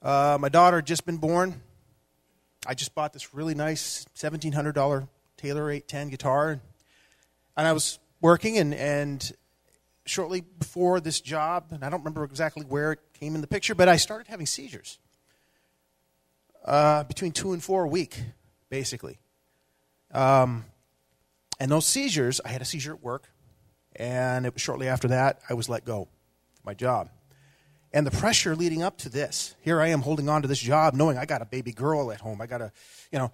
Uh, 0.00 0.38
my 0.40 0.48
daughter 0.48 0.76
had 0.76 0.86
just 0.86 1.04
been 1.04 1.16
born. 1.16 1.60
I 2.64 2.74
just 2.74 2.94
bought 2.94 3.12
this 3.12 3.34
really 3.34 3.56
nice 3.56 4.06
$1,700 4.16 5.08
Taylor 5.36 5.68
810 5.68 6.10
guitar, 6.10 6.60
and 7.56 7.66
I 7.66 7.72
was 7.72 7.98
working, 8.20 8.58
and, 8.58 8.72
and 8.72 9.32
shortly 10.04 10.42
before 10.42 11.00
this 11.00 11.20
job, 11.20 11.72
and 11.72 11.82
I 11.82 11.90
don't 11.90 12.04
remember 12.04 12.22
exactly 12.22 12.64
where 12.64 12.92
it 12.92 13.00
came 13.14 13.34
in 13.34 13.40
the 13.40 13.48
picture, 13.48 13.74
but 13.74 13.88
I 13.88 13.96
started 13.96 14.28
having 14.28 14.46
seizures. 14.46 15.00
Uh, 16.64 17.02
between 17.02 17.32
two 17.32 17.52
and 17.52 17.60
four 17.60 17.82
a 17.82 17.88
week, 17.88 18.22
basically. 18.70 19.18
Um, 20.12 20.64
and 21.58 21.70
those 21.70 21.86
seizures, 21.86 22.40
I 22.44 22.48
had 22.48 22.62
a 22.62 22.64
seizure 22.64 22.94
at 22.94 23.02
work, 23.02 23.30
and 23.94 24.46
it 24.46 24.52
was 24.52 24.62
shortly 24.62 24.88
after 24.88 25.08
that 25.08 25.40
I 25.48 25.54
was 25.54 25.68
let 25.68 25.84
go 25.84 26.08
my 26.64 26.74
job. 26.74 27.08
And 27.92 28.06
the 28.06 28.10
pressure 28.10 28.54
leading 28.54 28.82
up 28.82 28.98
to 28.98 29.08
this, 29.08 29.54
here 29.62 29.80
I 29.80 29.88
am 29.88 30.02
holding 30.02 30.28
on 30.28 30.42
to 30.42 30.48
this 30.48 30.58
job, 30.58 30.94
knowing 30.94 31.16
I 31.16 31.24
got 31.24 31.40
a 31.40 31.46
baby 31.46 31.72
girl 31.72 32.12
at 32.12 32.20
home. 32.20 32.40
I 32.42 32.46
got 32.46 32.60
a, 32.60 32.72
you 33.10 33.18
know, 33.18 33.32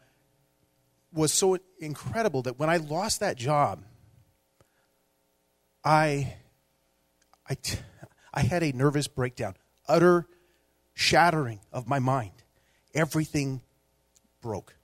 was 1.13 1.33
so 1.33 1.59
incredible 1.79 2.43
that 2.43 2.59
when 2.59 2.71
I 2.71 2.77
lost 2.77 3.21
that 3.21 3.37
job, 3.37 3.83
I, 5.85 6.35
I, 7.49 7.57
I 8.33 8.43
had 8.43 8.63
a 8.63 8.73
nervous 8.73 9.09
breakdown, 9.09 9.57
utter 9.89 10.27
shattering 10.95 11.61
of 11.73 11.89
my 11.89 11.99
mind. 11.99 12.33
Everything 12.95 13.63
broke 14.41 14.77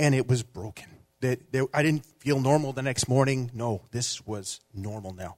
and 0.00 0.14
it 0.14 0.26
was 0.26 0.42
broken. 0.42 0.86
That, 1.20 1.52
that 1.52 1.68
I 1.74 1.82
didn't 1.82 2.06
feel 2.06 2.40
normal 2.40 2.72
the 2.72 2.82
next 2.82 3.06
morning. 3.06 3.50
No, 3.52 3.82
this 3.92 4.26
was 4.26 4.60
normal 4.74 5.12
now. 5.12 5.36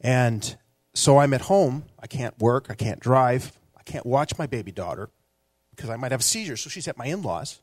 And 0.00 0.56
so 0.94 1.18
I'm 1.18 1.34
at 1.34 1.42
home. 1.42 1.84
I 2.00 2.06
can't 2.06 2.36
work. 2.38 2.68
I 2.70 2.74
can't 2.74 2.98
drive. 2.98 3.52
I 3.76 3.82
can't 3.82 4.06
watch 4.06 4.38
my 4.38 4.46
baby 4.46 4.72
daughter 4.72 5.10
because 5.70 5.90
I 5.90 5.96
might 5.96 6.10
have 6.12 6.20
a 6.20 6.24
seizure. 6.24 6.56
So 6.56 6.70
she's 6.70 6.88
at 6.88 6.96
my 6.96 7.04
in 7.04 7.20
laws. 7.20 7.60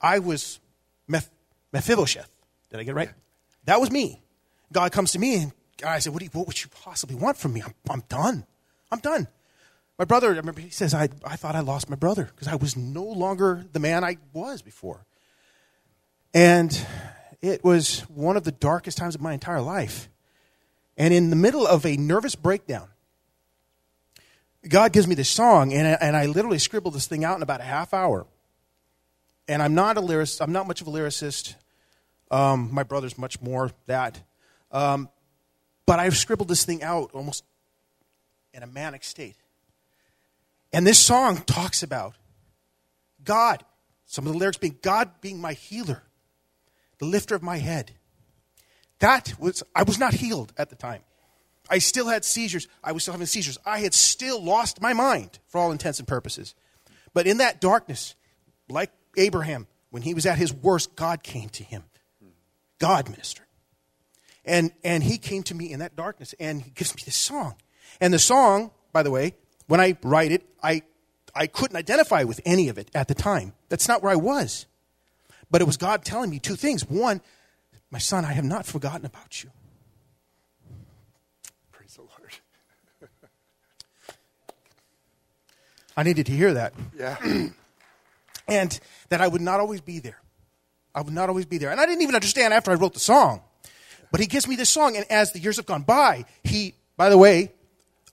I 0.00 0.20
was 0.20 0.60
Meph- 1.08 1.30
Mephibosheth. 1.72 2.30
Did 2.70 2.78
I 2.78 2.84
get 2.84 2.92
it 2.92 2.94
right? 2.94 3.10
That 3.64 3.80
was 3.80 3.90
me. 3.90 4.22
God 4.72 4.92
comes 4.92 5.10
to 5.12 5.18
me 5.18 5.34
and 5.34 5.52
I 5.84 5.98
said, 5.98 6.12
what, 6.12 6.22
you, 6.22 6.28
what 6.32 6.46
would 6.46 6.62
you 6.62 6.70
possibly 6.70 7.16
want 7.16 7.36
from 7.36 7.52
me? 7.52 7.62
I'm, 7.62 7.74
I'm 7.90 8.04
done. 8.08 8.46
I'm 8.92 9.00
done. 9.00 9.26
My 9.98 10.04
brother, 10.04 10.28
I 10.28 10.36
remember 10.36 10.60
he 10.60 10.70
says, 10.70 10.92
I, 10.92 11.08
I 11.24 11.36
thought 11.36 11.56
I 11.56 11.60
lost 11.60 11.88
my 11.88 11.96
brother 11.96 12.24
because 12.24 12.48
I 12.48 12.56
was 12.56 12.76
no 12.76 13.02
longer 13.02 13.64
the 13.72 13.80
man 13.80 14.04
I 14.04 14.18
was 14.32 14.60
before. 14.60 15.06
And 16.34 16.78
it 17.40 17.64
was 17.64 18.00
one 18.00 18.36
of 18.36 18.44
the 18.44 18.52
darkest 18.52 18.98
times 18.98 19.14
of 19.14 19.22
my 19.22 19.32
entire 19.32 19.62
life. 19.62 20.10
And 20.98 21.14
in 21.14 21.30
the 21.30 21.36
middle 21.36 21.66
of 21.66 21.86
a 21.86 21.96
nervous 21.96 22.34
breakdown, 22.34 22.88
God 24.68 24.92
gives 24.92 25.06
me 25.06 25.14
this 25.14 25.30
song, 25.30 25.72
and 25.72 25.86
I, 25.86 25.92
and 25.92 26.16
I 26.16 26.26
literally 26.26 26.58
scribbled 26.58 26.94
this 26.94 27.06
thing 27.06 27.24
out 27.24 27.36
in 27.36 27.42
about 27.42 27.60
a 27.60 27.64
half 27.64 27.94
hour. 27.94 28.26
And 29.48 29.62
I'm 29.62 29.74
not 29.74 29.96
a 29.96 30.00
lyricist. 30.00 30.40
I'm 30.40 30.52
not 30.52 30.66
much 30.66 30.80
of 30.80 30.88
a 30.88 30.90
lyricist. 30.90 31.54
Um, 32.30 32.70
my 32.72 32.82
brother's 32.82 33.16
much 33.16 33.40
more 33.40 33.70
that. 33.86 34.20
Um, 34.72 35.08
but 35.86 36.00
I've 36.00 36.16
scribbled 36.16 36.48
this 36.48 36.64
thing 36.64 36.82
out 36.82 37.12
almost 37.14 37.44
in 38.52 38.62
a 38.62 38.66
manic 38.66 39.04
state. 39.04 39.36
And 40.72 40.86
this 40.86 40.98
song 40.98 41.38
talks 41.46 41.82
about 41.82 42.16
God, 43.24 43.64
some 44.04 44.26
of 44.26 44.32
the 44.32 44.38
lyrics 44.38 44.58
being 44.58 44.78
God 44.82 45.20
being 45.20 45.40
my 45.40 45.52
healer, 45.52 46.02
the 46.98 47.06
lifter 47.06 47.34
of 47.34 47.42
my 47.42 47.58
head. 47.58 47.92
That 49.00 49.34
was, 49.38 49.62
I 49.74 49.82
was 49.82 49.98
not 49.98 50.14
healed 50.14 50.52
at 50.56 50.70
the 50.70 50.76
time. 50.76 51.02
I 51.68 51.78
still 51.78 52.06
had 52.06 52.24
seizures. 52.24 52.68
I 52.82 52.92
was 52.92 53.02
still 53.02 53.12
having 53.12 53.26
seizures. 53.26 53.58
I 53.66 53.80
had 53.80 53.92
still 53.92 54.42
lost 54.42 54.80
my 54.80 54.92
mind 54.92 55.38
for 55.48 55.58
all 55.60 55.72
intents 55.72 55.98
and 55.98 56.06
purposes. 56.06 56.54
But 57.12 57.26
in 57.26 57.38
that 57.38 57.60
darkness, 57.60 58.14
like 58.68 58.90
Abraham, 59.16 59.66
when 59.90 60.02
he 60.02 60.14
was 60.14 60.26
at 60.26 60.38
his 60.38 60.52
worst, 60.52 60.94
God 60.96 61.22
came 61.22 61.48
to 61.50 61.64
him. 61.64 61.82
God 62.78 63.08
ministered. 63.08 63.46
And, 64.44 64.70
and 64.84 65.02
he 65.02 65.18
came 65.18 65.42
to 65.44 65.54
me 65.54 65.72
in 65.72 65.80
that 65.80 65.96
darkness 65.96 66.34
and 66.38 66.62
he 66.62 66.70
gives 66.70 66.94
me 66.94 67.02
this 67.04 67.16
song. 67.16 67.56
And 68.00 68.14
the 68.14 68.18
song, 68.18 68.70
by 68.92 69.02
the 69.02 69.10
way, 69.10 69.34
when 69.66 69.80
I 69.80 69.96
write 70.02 70.32
it, 70.32 70.46
I, 70.62 70.82
I 71.34 71.46
couldn't 71.46 71.76
identify 71.76 72.24
with 72.24 72.40
any 72.44 72.68
of 72.68 72.78
it 72.78 72.90
at 72.94 73.08
the 73.08 73.14
time. 73.14 73.52
That's 73.68 73.88
not 73.88 74.02
where 74.02 74.12
I 74.12 74.16
was. 74.16 74.66
But 75.50 75.60
it 75.60 75.64
was 75.64 75.76
God 75.76 76.04
telling 76.04 76.30
me 76.30 76.38
two 76.38 76.56
things. 76.56 76.88
One, 76.88 77.20
my 77.90 77.98
son, 77.98 78.24
I 78.24 78.32
have 78.32 78.44
not 78.44 78.66
forgotten 78.66 79.06
about 79.06 79.42
you. 79.42 79.50
Praise 81.72 81.94
the 81.94 82.02
Lord. 82.02 82.32
I 85.96 86.02
needed 86.02 86.26
to 86.26 86.32
hear 86.32 86.54
that. 86.54 86.74
Yeah. 86.98 87.16
And 88.48 88.78
that 89.08 89.20
I 89.20 89.26
would 89.26 89.40
not 89.40 89.58
always 89.58 89.80
be 89.80 89.98
there. 89.98 90.20
I 90.94 91.00
would 91.00 91.12
not 91.12 91.28
always 91.28 91.46
be 91.46 91.58
there. 91.58 91.72
And 91.72 91.80
I 91.80 91.86
didn't 91.86 92.02
even 92.02 92.14
understand 92.14 92.54
after 92.54 92.70
I 92.70 92.74
wrote 92.74 92.94
the 92.94 93.00
song. 93.00 93.42
But 94.12 94.20
he 94.20 94.28
gives 94.28 94.46
me 94.46 94.54
this 94.54 94.70
song, 94.70 94.96
and 94.96 95.04
as 95.10 95.32
the 95.32 95.40
years 95.40 95.56
have 95.56 95.66
gone 95.66 95.82
by, 95.82 96.26
he, 96.44 96.74
by 96.96 97.10
the 97.10 97.18
way, 97.18 97.52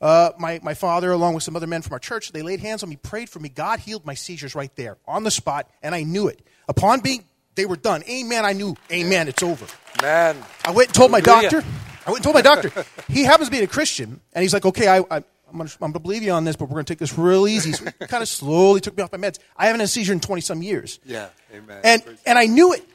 uh, 0.04 0.34
my, 0.38 0.60
my 0.62 0.74
father, 0.74 1.14
along 1.14 1.34
with 1.34 1.44
some 1.44 1.56
other 1.56 1.66
men 1.66 1.82
from 1.82 1.94
our 1.94 2.00
church, 2.00 2.34
they 2.34 2.42
laid 2.42 2.60
hands 2.60 2.84
on 2.84 2.90
me, 2.90 2.98
prayed 2.98 3.30
for 3.30 3.40
me. 3.40 3.48
God 3.48 3.80
healed 3.80 4.06
my 4.06 4.16
seizures 4.16 4.54
right 4.54 4.76
there 4.76 4.98
on 5.08 5.24
the 5.24 5.32
spot, 5.32 5.70
and 5.82 5.96
I 5.96 6.04
knew 6.04 6.28
it. 6.28 6.46
Upon 6.68 7.00
being, 7.00 7.24
they 7.56 7.66
were 7.66 7.78
done. 7.78 8.04
Amen. 8.10 8.44
I 8.44 8.52
knew, 8.52 8.76
amen, 8.92 9.30
it's 9.30 9.42
over. 9.42 9.66
Man. 10.02 10.36
I 10.66 10.72
went 10.72 10.90
and 10.90 10.96
told 10.96 11.10
my 11.10 11.22
doctor. 11.22 11.64
I 12.06 12.12
went 12.12 12.18
and 12.18 12.24
told 12.26 12.36
my 12.36 12.42
doctor. 12.42 12.86
He 13.08 13.24
happens 13.24 13.48
to 13.48 13.52
be 13.56 13.62
a 13.62 13.68
Christian, 13.68 14.20
and 14.34 14.42
he's 14.42 14.54
like, 14.54 14.66
okay, 14.66 14.90
I, 14.90 14.98
I, 15.10 15.24
I'm 15.54 15.56
going 15.56 15.70
to 15.70 15.78
I'm 15.82 15.94
gonna 15.94 16.02
believe 16.02 16.22
you 16.22 16.34
on 16.34 16.44
this, 16.44 16.58
but 16.58 16.66
we're 16.66 16.74
going 16.74 16.86
to 16.86 16.92
take 16.92 17.00
this 17.00 17.18
real 17.18 17.48
easy. 17.48 17.72
So 17.72 17.86
he 17.86 18.08
kind 18.08 18.22
of 18.22 18.28
slowly 18.28 18.82
took 18.82 18.98
me 18.98 19.04
off 19.04 19.12
my 19.14 19.18
meds. 19.18 19.40
I 19.56 19.68
haven't 19.68 19.80
had 19.80 19.86
a 19.86 19.88
seizure 19.88 20.12
in 20.12 20.20
20 20.20 20.42
some 20.42 20.62
years. 20.62 21.00
Yeah. 21.06 21.30
Amen. 21.54 21.80
And, 21.86 22.04
Praise 22.04 22.18
and 22.26 22.38
I 22.38 22.48
knew 22.48 22.74
it. 22.74 22.86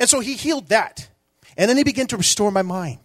And 0.00 0.08
so 0.08 0.18
he 0.18 0.34
healed 0.34 0.68
that. 0.70 1.08
And 1.56 1.68
then 1.68 1.76
he 1.76 1.84
began 1.84 2.08
to 2.08 2.16
restore 2.16 2.50
my 2.50 2.62
mind. 2.62 2.98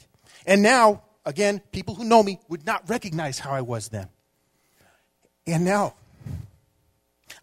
And 0.48 0.64
now, 0.64 1.04
again, 1.26 1.62
people 1.72 1.96
who 1.96 2.04
know 2.04 2.24
me 2.24 2.40
would 2.50 2.66
not 2.66 2.90
recognize 2.90 3.40
how 3.40 3.52
I 3.52 3.62
was 3.62 3.90
then. 3.90 4.08
And 5.48 5.66
now, 5.66 5.96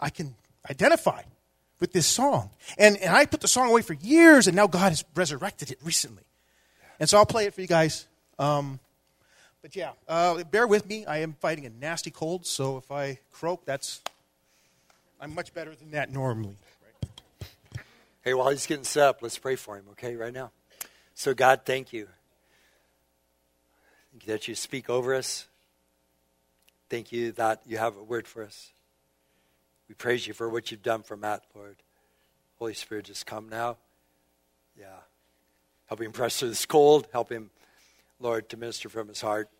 I 0.00 0.10
can 0.10 0.34
identify 0.70 1.22
with 1.80 1.92
this 1.92 2.06
song. 2.06 2.50
And, 2.78 2.96
and 2.98 3.14
I 3.14 3.26
put 3.26 3.40
the 3.40 3.48
song 3.48 3.68
away 3.68 3.82
for 3.82 3.94
years, 3.94 4.46
and 4.46 4.56
now 4.56 4.66
God 4.66 4.90
has 4.90 5.04
resurrected 5.14 5.70
it 5.70 5.78
recently. 5.82 6.22
And 6.98 7.08
so 7.08 7.18
I'll 7.18 7.26
play 7.26 7.46
it 7.46 7.54
for 7.54 7.60
you 7.60 7.66
guys. 7.66 8.06
Um, 8.38 8.80
but 9.62 9.74
yeah, 9.76 9.92
uh, 10.08 10.42
bear 10.44 10.66
with 10.66 10.86
me. 10.88 11.04
I 11.06 11.18
am 11.18 11.34
fighting 11.40 11.66
a 11.66 11.70
nasty 11.70 12.10
cold, 12.10 12.46
so 12.46 12.78
if 12.78 12.90
I 12.90 13.18
croak, 13.32 13.64
that's. 13.64 14.00
I'm 15.20 15.34
much 15.34 15.54
better 15.54 15.74
than 15.74 15.92
that 15.92 16.12
normally. 16.12 16.56
Hey, 18.22 18.34
while 18.34 18.50
he's 18.50 18.66
getting 18.66 18.84
set 18.84 19.08
up, 19.08 19.22
let's 19.22 19.38
pray 19.38 19.56
for 19.56 19.76
him, 19.76 19.84
okay, 19.92 20.16
right 20.16 20.32
now. 20.32 20.50
So, 21.14 21.32
God, 21.32 21.62
thank 21.64 21.92
you. 21.92 22.08
Thank 24.16 24.28
you 24.28 24.32
that 24.32 24.48
you 24.48 24.54
speak 24.54 24.88
over 24.88 25.14
us. 25.14 25.46
Thank 26.88 27.12
you 27.12 27.32
that 27.32 27.60
you 27.66 27.76
have 27.76 27.98
a 27.98 28.02
word 28.02 28.26
for 28.26 28.42
us. 28.42 28.70
We 29.90 29.94
praise 29.94 30.26
you 30.26 30.32
for 30.32 30.48
what 30.48 30.70
you've 30.70 30.82
done 30.82 31.02
for 31.02 31.18
Matt, 31.18 31.42
Lord. 31.54 31.76
Holy 32.58 32.72
Spirit, 32.72 33.04
just 33.04 33.26
come 33.26 33.50
now. 33.50 33.76
Yeah. 34.74 34.86
Help 35.84 36.00
him 36.00 36.12
press 36.12 36.38
through 36.38 36.48
this 36.48 36.64
cold. 36.64 37.08
Help 37.12 37.30
him, 37.30 37.50
Lord, 38.18 38.48
to 38.48 38.56
minister 38.56 38.88
from 38.88 39.08
his 39.08 39.20
heart. 39.20 39.50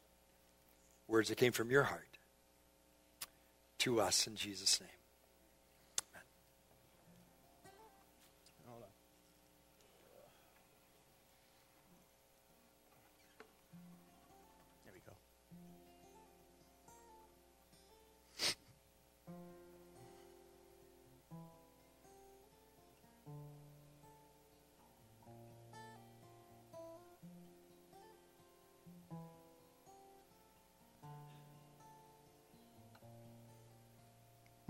Words 1.07 1.29
that 1.29 1.37
came 1.37 1.53
from 1.53 1.71
your 1.71 1.83
heart 1.83 2.17
to 3.81 4.01
us 4.01 4.27
in 4.27 4.37
Jesus' 4.37 4.81
name. 4.81 4.96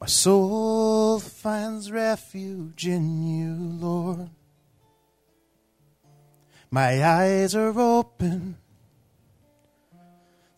My 0.07 0.11
soul 0.11 1.19
finds 1.19 1.91
refuge 1.91 2.87
in 2.87 3.25
you, 3.27 3.57
Lord. 3.57 4.31
My 6.71 7.05
eyes 7.05 7.57
are 7.57 7.77
open 7.77 8.57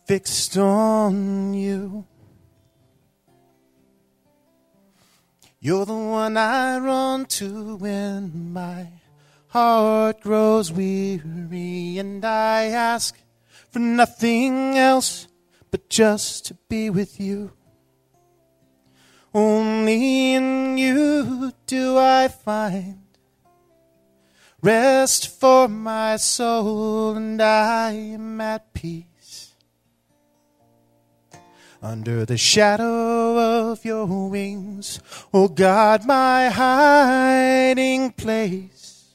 fixed 0.05 0.59
on 0.59 1.55
you. 1.55 2.05
You're 5.61 5.87
the 5.87 5.95
one 5.95 6.37
I 6.37 6.79
run 6.79 7.25
to 7.41 7.77
when 7.77 8.53
my 8.53 8.89
heart 9.47 10.21
grows 10.21 10.71
weary, 10.71 11.97
and 11.97 12.23
I 12.23 12.65
ask 12.65 13.17
for 13.71 13.79
nothing 13.79 14.77
else 14.77 15.27
but 15.71 15.89
just 15.89 16.45
to 16.49 16.55
be 16.69 16.91
with 16.91 17.19
you. 17.19 17.53
Only 19.35 20.35
in 20.35 20.79
you 20.79 21.53
do 21.67 21.99
I 21.99 22.29
find 22.29 23.09
rest 24.63 25.29
for 25.29 25.69
my 25.69 26.17
soul, 26.17 27.17
and 27.17 27.41
I 27.41 27.93
am 27.93 28.41
at 28.41 28.73
peace. 28.75 29.55
Under 31.81 32.25
the 32.25 32.37
shadow 32.37 33.71
of 33.71 33.85
your 33.85 34.07
wings, 34.29 35.01
oh 35.33 35.47
God, 35.47 36.05
my 36.05 36.49
hiding 36.49 38.11
place, 38.13 39.15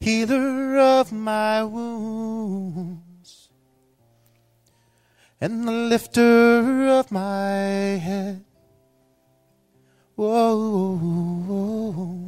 healer 0.00 0.78
of 0.78 1.12
my 1.12 1.62
wounds, 1.62 3.50
and 5.38 5.68
the 5.68 5.72
lifter 5.72 6.88
of 6.88 7.12
my 7.12 8.00
head. 8.00 8.45
Whoa, 10.16 10.96
whoa. 10.96 11.92
whoa. 11.92 12.26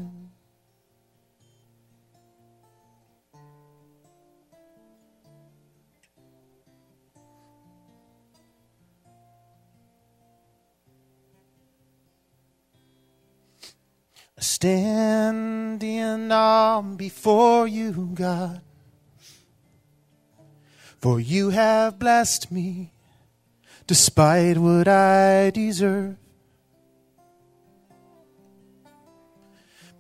Stand 14.39 15.83
in 15.83 16.31
awe 16.31 16.83
before 16.83 17.67
you, 17.67 18.11
God. 18.13 18.61
For 20.99 21.19
you 21.19 21.51
have 21.51 21.99
blessed 21.99 22.53
me 22.53 22.93
despite 23.87 24.59
what 24.59 24.89
I 24.89 25.51
deserve. 25.51 26.17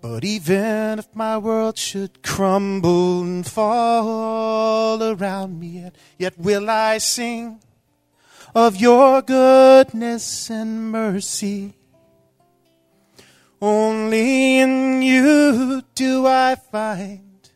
But 0.01 0.25
even 0.25 1.01
if 1.01 1.09
my 1.15 1.39
world 1.39 1.77
should 1.77 2.23
crumble 2.23 3.23
and 3.23 3.47
fall 3.47 5.03
around 5.03 5.59
me, 5.59 5.81
yet, 5.81 5.97
yet 6.19 6.39
will 6.39 6.71
I 6.71 6.99
sing 6.99 7.61
of 8.55 8.77
your 8.77 9.23
goodness 9.23 10.51
and 10.51 10.93
mercy. 10.93 11.75
Only 13.61 14.61
in 14.61 15.03
you 15.03 15.83
do 15.95 16.27
I 16.27 16.55
find 16.55 17.51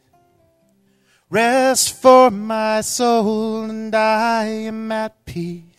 rest 1.30 1.94
for 1.94 2.30
my 2.30 2.82
soul, 2.82 3.64
and 3.64 3.94
I 3.94 4.44
am 4.44 4.92
at 4.92 5.24
peace. 5.24 5.71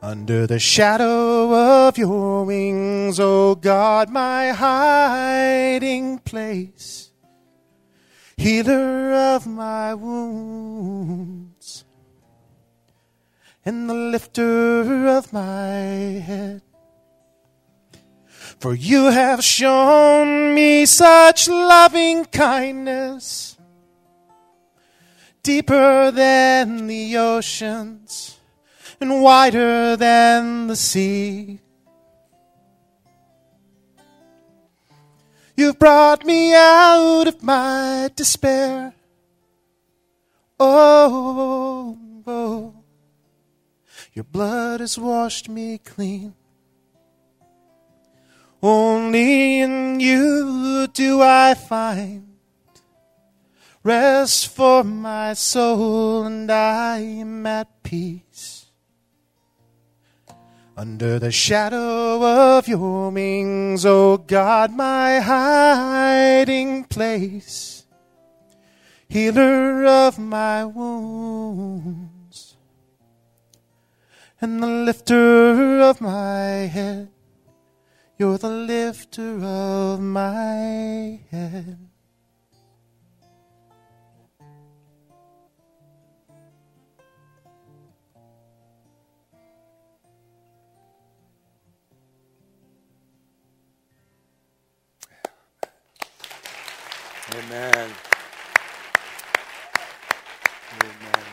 Under 0.00 0.46
the 0.46 0.60
shadow 0.60 1.52
of 1.88 1.98
your 1.98 2.44
wings, 2.44 3.18
O 3.18 3.56
God, 3.56 4.08
my 4.10 4.50
hiding 4.50 6.20
place, 6.20 7.10
healer 8.36 9.12
of 9.12 9.48
my 9.48 9.94
wounds, 9.94 11.84
and 13.64 13.90
the 13.90 13.94
lifter 13.94 15.08
of 15.08 15.32
my 15.32 16.22
head. 16.22 16.62
For 18.60 18.74
you 18.74 19.06
have 19.06 19.42
shown 19.42 20.54
me 20.54 20.86
such 20.86 21.48
loving 21.48 22.24
kindness, 22.26 23.58
deeper 25.42 26.12
than 26.12 26.86
the 26.86 27.16
oceans 27.16 28.37
and 29.00 29.22
wider 29.22 29.96
than 29.96 30.66
the 30.66 30.76
sea. 30.76 31.60
You've 35.56 35.78
brought 35.78 36.24
me 36.24 36.54
out 36.54 37.26
of 37.26 37.42
my 37.42 38.10
despair. 38.14 38.94
Oh, 40.60 41.98
oh, 42.26 42.74
your 44.12 44.24
blood 44.24 44.80
has 44.80 44.98
washed 44.98 45.48
me 45.48 45.78
clean. 45.78 46.34
Only 48.62 49.60
in 49.60 50.00
you 50.00 50.88
do 50.92 51.22
I 51.22 51.54
find 51.54 52.28
rest 53.88 54.48
for 54.48 54.84
my 54.84 55.32
soul, 55.34 56.24
and 56.24 56.50
I 56.50 56.98
am 56.98 57.46
at 57.46 57.82
peace. 57.82 58.57
Under 60.78 61.18
the 61.18 61.32
shadow 61.32 62.22
of 62.22 62.68
your 62.68 63.10
wings, 63.10 63.84
O 63.84 64.12
oh 64.12 64.16
God, 64.16 64.72
my 64.72 65.18
hiding 65.18 66.84
place, 66.84 67.84
healer 69.08 69.84
of 69.84 70.20
my 70.20 70.64
wounds, 70.64 72.56
and 74.40 74.62
the 74.62 74.68
lifter 74.68 75.80
of 75.80 76.00
my 76.00 76.70
head. 76.70 77.10
You're 78.16 78.38
the 78.38 78.48
lifter 78.48 79.42
of 79.42 79.98
my 79.98 81.18
head. 81.32 81.87
Amen. 97.34 97.90
Amen. 100.82 101.26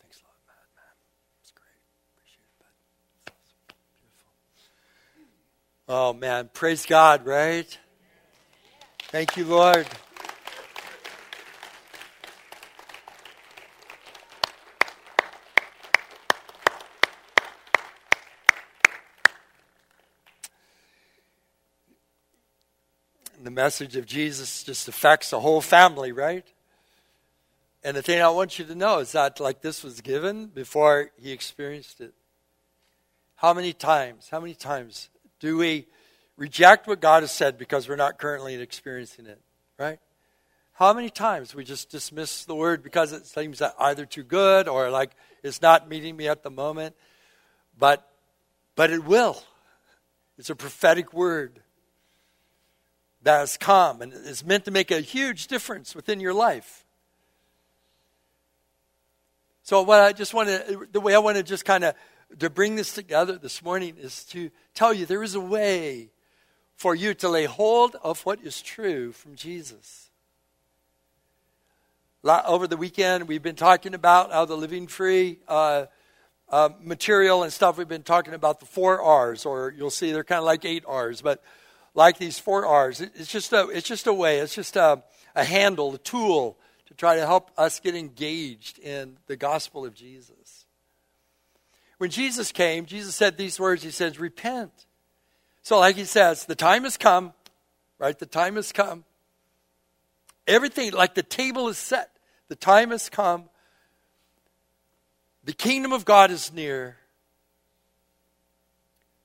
Thanks 0.00 0.20
a 0.22 0.26
lot, 0.26 0.40
Matt, 0.46 0.68
man. 0.76 0.94
It's 1.42 1.52
great. 1.52 1.80
Appreciate 2.12 2.46
it, 2.46 2.58
Awesome. 3.28 3.66
Beautiful. 4.02 4.32
Oh, 5.88 6.12
man. 6.14 6.50
Praise 6.54 6.86
God, 6.86 7.26
right? 7.26 7.78
Thank 9.10 9.36
you, 9.36 9.46
Lord. 9.46 9.86
the 23.45 23.45
message 23.56 23.96
of 23.96 24.04
Jesus 24.04 24.62
just 24.62 24.86
affects 24.86 25.30
the 25.30 25.40
whole 25.40 25.62
family, 25.62 26.12
right? 26.12 26.46
And 27.82 27.96
the 27.96 28.02
thing 28.02 28.20
I 28.20 28.28
want 28.28 28.58
you 28.58 28.66
to 28.66 28.74
know 28.74 28.98
is 28.98 29.12
that, 29.12 29.40
like, 29.40 29.62
this 29.62 29.82
was 29.82 30.02
given 30.02 30.48
before 30.48 31.10
he 31.16 31.32
experienced 31.32 32.02
it. 32.02 32.12
How 33.36 33.54
many 33.54 33.72
times, 33.72 34.28
how 34.30 34.40
many 34.40 34.54
times 34.54 35.08
do 35.40 35.56
we 35.56 35.86
reject 36.36 36.86
what 36.86 37.00
God 37.00 37.22
has 37.22 37.32
said 37.32 37.56
because 37.56 37.88
we're 37.88 37.96
not 37.96 38.18
currently 38.18 38.54
experiencing 38.56 39.26
it, 39.26 39.40
right? 39.78 40.00
How 40.74 40.92
many 40.92 41.08
times 41.08 41.54
we 41.54 41.64
just 41.64 41.88
dismiss 41.88 42.44
the 42.44 42.54
word 42.54 42.82
because 42.82 43.12
it 43.12 43.26
seems 43.26 43.62
either 43.78 44.04
too 44.04 44.22
good 44.22 44.68
or 44.68 44.90
like 44.90 45.12
it's 45.42 45.62
not 45.62 45.88
meeting 45.88 46.14
me 46.14 46.28
at 46.28 46.42
the 46.42 46.50
moment, 46.50 46.94
but 47.78 48.06
but 48.74 48.90
it 48.90 49.04
will. 49.04 49.42
It's 50.36 50.50
a 50.50 50.54
prophetic 50.54 51.14
word 51.14 51.60
that 53.26 53.40
has 53.40 53.56
come 53.56 54.02
and 54.02 54.12
is 54.12 54.44
meant 54.44 54.64
to 54.66 54.70
make 54.70 54.92
a 54.92 55.00
huge 55.00 55.48
difference 55.48 55.96
within 55.96 56.20
your 56.20 56.32
life. 56.32 56.84
So, 59.64 59.82
what 59.82 59.98
I 59.98 60.12
just 60.12 60.32
want 60.32 60.48
to, 60.48 60.86
the 60.92 61.00
way 61.00 61.12
I 61.12 61.18
want 61.18 61.36
to 61.36 61.42
just 61.42 61.64
kind 61.64 61.82
of 61.82 61.96
to 62.38 62.48
bring 62.48 62.76
this 62.76 62.94
together 62.94 63.36
this 63.36 63.64
morning 63.64 63.96
is 63.98 64.22
to 64.26 64.48
tell 64.74 64.94
you 64.94 65.06
there 65.06 65.24
is 65.24 65.34
a 65.34 65.40
way 65.40 66.10
for 66.76 66.94
you 66.94 67.14
to 67.14 67.28
lay 67.28 67.46
hold 67.46 67.96
of 68.00 68.24
what 68.24 68.40
is 68.42 68.62
true 68.62 69.10
from 69.10 69.34
Jesus. 69.34 70.08
Over 72.22 72.68
the 72.68 72.76
weekend, 72.76 73.26
we've 73.26 73.42
been 73.42 73.56
talking 73.56 73.94
about 73.94 74.30
how 74.30 74.44
the 74.44 74.56
living 74.56 74.86
free 74.86 75.40
uh, 75.48 75.86
uh, 76.48 76.68
material 76.80 77.42
and 77.42 77.52
stuff. 77.52 77.76
We've 77.76 77.88
been 77.88 78.04
talking 78.04 78.34
about 78.34 78.60
the 78.60 78.66
four 78.66 79.02
R's, 79.02 79.44
or 79.44 79.74
you'll 79.76 79.90
see 79.90 80.12
they're 80.12 80.22
kind 80.22 80.38
of 80.38 80.44
like 80.44 80.64
eight 80.64 80.84
R's, 80.86 81.22
but 81.22 81.42
like 81.96 82.18
these 82.18 82.38
four 82.38 82.64
R's. 82.64 83.00
It's 83.00 83.32
just 83.32 83.52
a, 83.52 83.68
it's 83.70 83.88
just 83.88 84.06
a 84.06 84.12
way, 84.12 84.38
it's 84.38 84.54
just 84.54 84.76
a, 84.76 85.02
a 85.34 85.42
handle, 85.42 85.92
a 85.94 85.98
tool 85.98 86.58
to 86.86 86.94
try 86.94 87.16
to 87.16 87.26
help 87.26 87.50
us 87.58 87.80
get 87.80 87.96
engaged 87.96 88.78
in 88.78 89.18
the 89.26 89.36
gospel 89.36 89.84
of 89.84 89.94
Jesus. 89.94 90.66
When 91.98 92.10
Jesus 92.10 92.52
came, 92.52 92.86
Jesus 92.86 93.14
said 93.16 93.36
these 93.36 93.58
words 93.58 93.82
He 93.82 93.90
says, 93.90 94.20
Repent. 94.20 94.70
So, 95.62 95.80
like 95.80 95.96
He 95.96 96.04
says, 96.04 96.44
the 96.44 96.54
time 96.54 96.84
has 96.84 96.96
come, 96.96 97.32
right? 97.98 98.16
The 98.16 98.26
time 98.26 98.56
has 98.56 98.70
come. 98.70 99.04
Everything, 100.46 100.92
like 100.92 101.14
the 101.14 101.24
table 101.24 101.68
is 101.68 101.78
set, 101.78 102.10
the 102.48 102.54
time 102.54 102.90
has 102.90 103.08
come. 103.08 103.48
The 105.42 105.52
kingdom 105.52 105.92
of 105.92 106.04
God 106.04 106.30
is 106.30 106.52
near. 106.52 106.98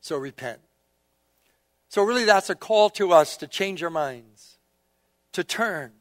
So 0.02 0.18
repent. 0.18 0.60
So, 1.92 2.04
really, 2.04 2.24
that's 2.24 2.50
a 2.50 2.56
call 2.56 2.90
to 2.92 3.12
us 3.12 3.36
to 3.36 3.48
change 3.48 3.84
our 3.84 3.90
minds, 3.90 4.58
to 5.34 5.44
turn. 5.44 5.92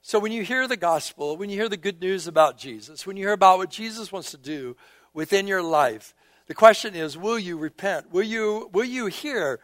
So, 0.00 0.20
when 0.20 0.30
you 0.30 0.44
hear 0.44 0.68
the 0.68 0.76
gospel, 0.76 1.36
when 1.36 1.50
you 1.50 1.56
hear 1.56 1.68
the 1.68 1.76
good 1.76 2.00
news 2.00 2.28
about 2.28 2.56
Jesus, 2.56 3.04
when 3.04 3.16
you 3.16 3.24
hear 3.24 3.32
about 3.32 3.58
what 3.58 3.68
Jesus 3.68 4.12
wants 4.12 4.30
to 4.30 4.36
do 4.36 4.76
within 5.12 5.48
your 5.48 5.60
life, 5.60 6.14
the 6.46 6.54
question 6.54 6.94
is 6.94 7.18
will 7.18 7.36
you 7.36 7.58
repent? 7.58 8.12
Will 8.12 8.22
you, 8.22 8.70
will 8.72 8.84
you 8.84 9.06
hear 9.06 9.58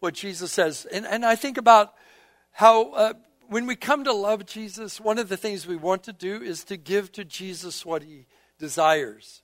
what 0.00 0.12
Jesus 0.12 0.52
says? 0.52 0.86
And, 0.92 1.06
and 1.06 1.24
I 1.24 1.36
think 1.36 1.56
about 1.56 1.94
how 2.50 2.90
uh, 2.90 3.12
when 3.48 3.66
we 3.66 3.76
come 3.76 4.04
to 4.04 4.12
love 4.12 4.44
Jesus, 4.44 5.00
one 5.00 5.18
of 5.18 5.30
the 5.30 5.38
things 5.38 5.66
we 5.66 5.76
want 5.76 6.02
to 6.02 6.12
do 6.12 6.42
is 6.42 6.64
to 6.64 6.76
give 6.76 7.12
to 7.12 7.24
Jesus 7.24 7.86
what 7.86 8.02
he 8.02 8.26
desires 8.58 9.40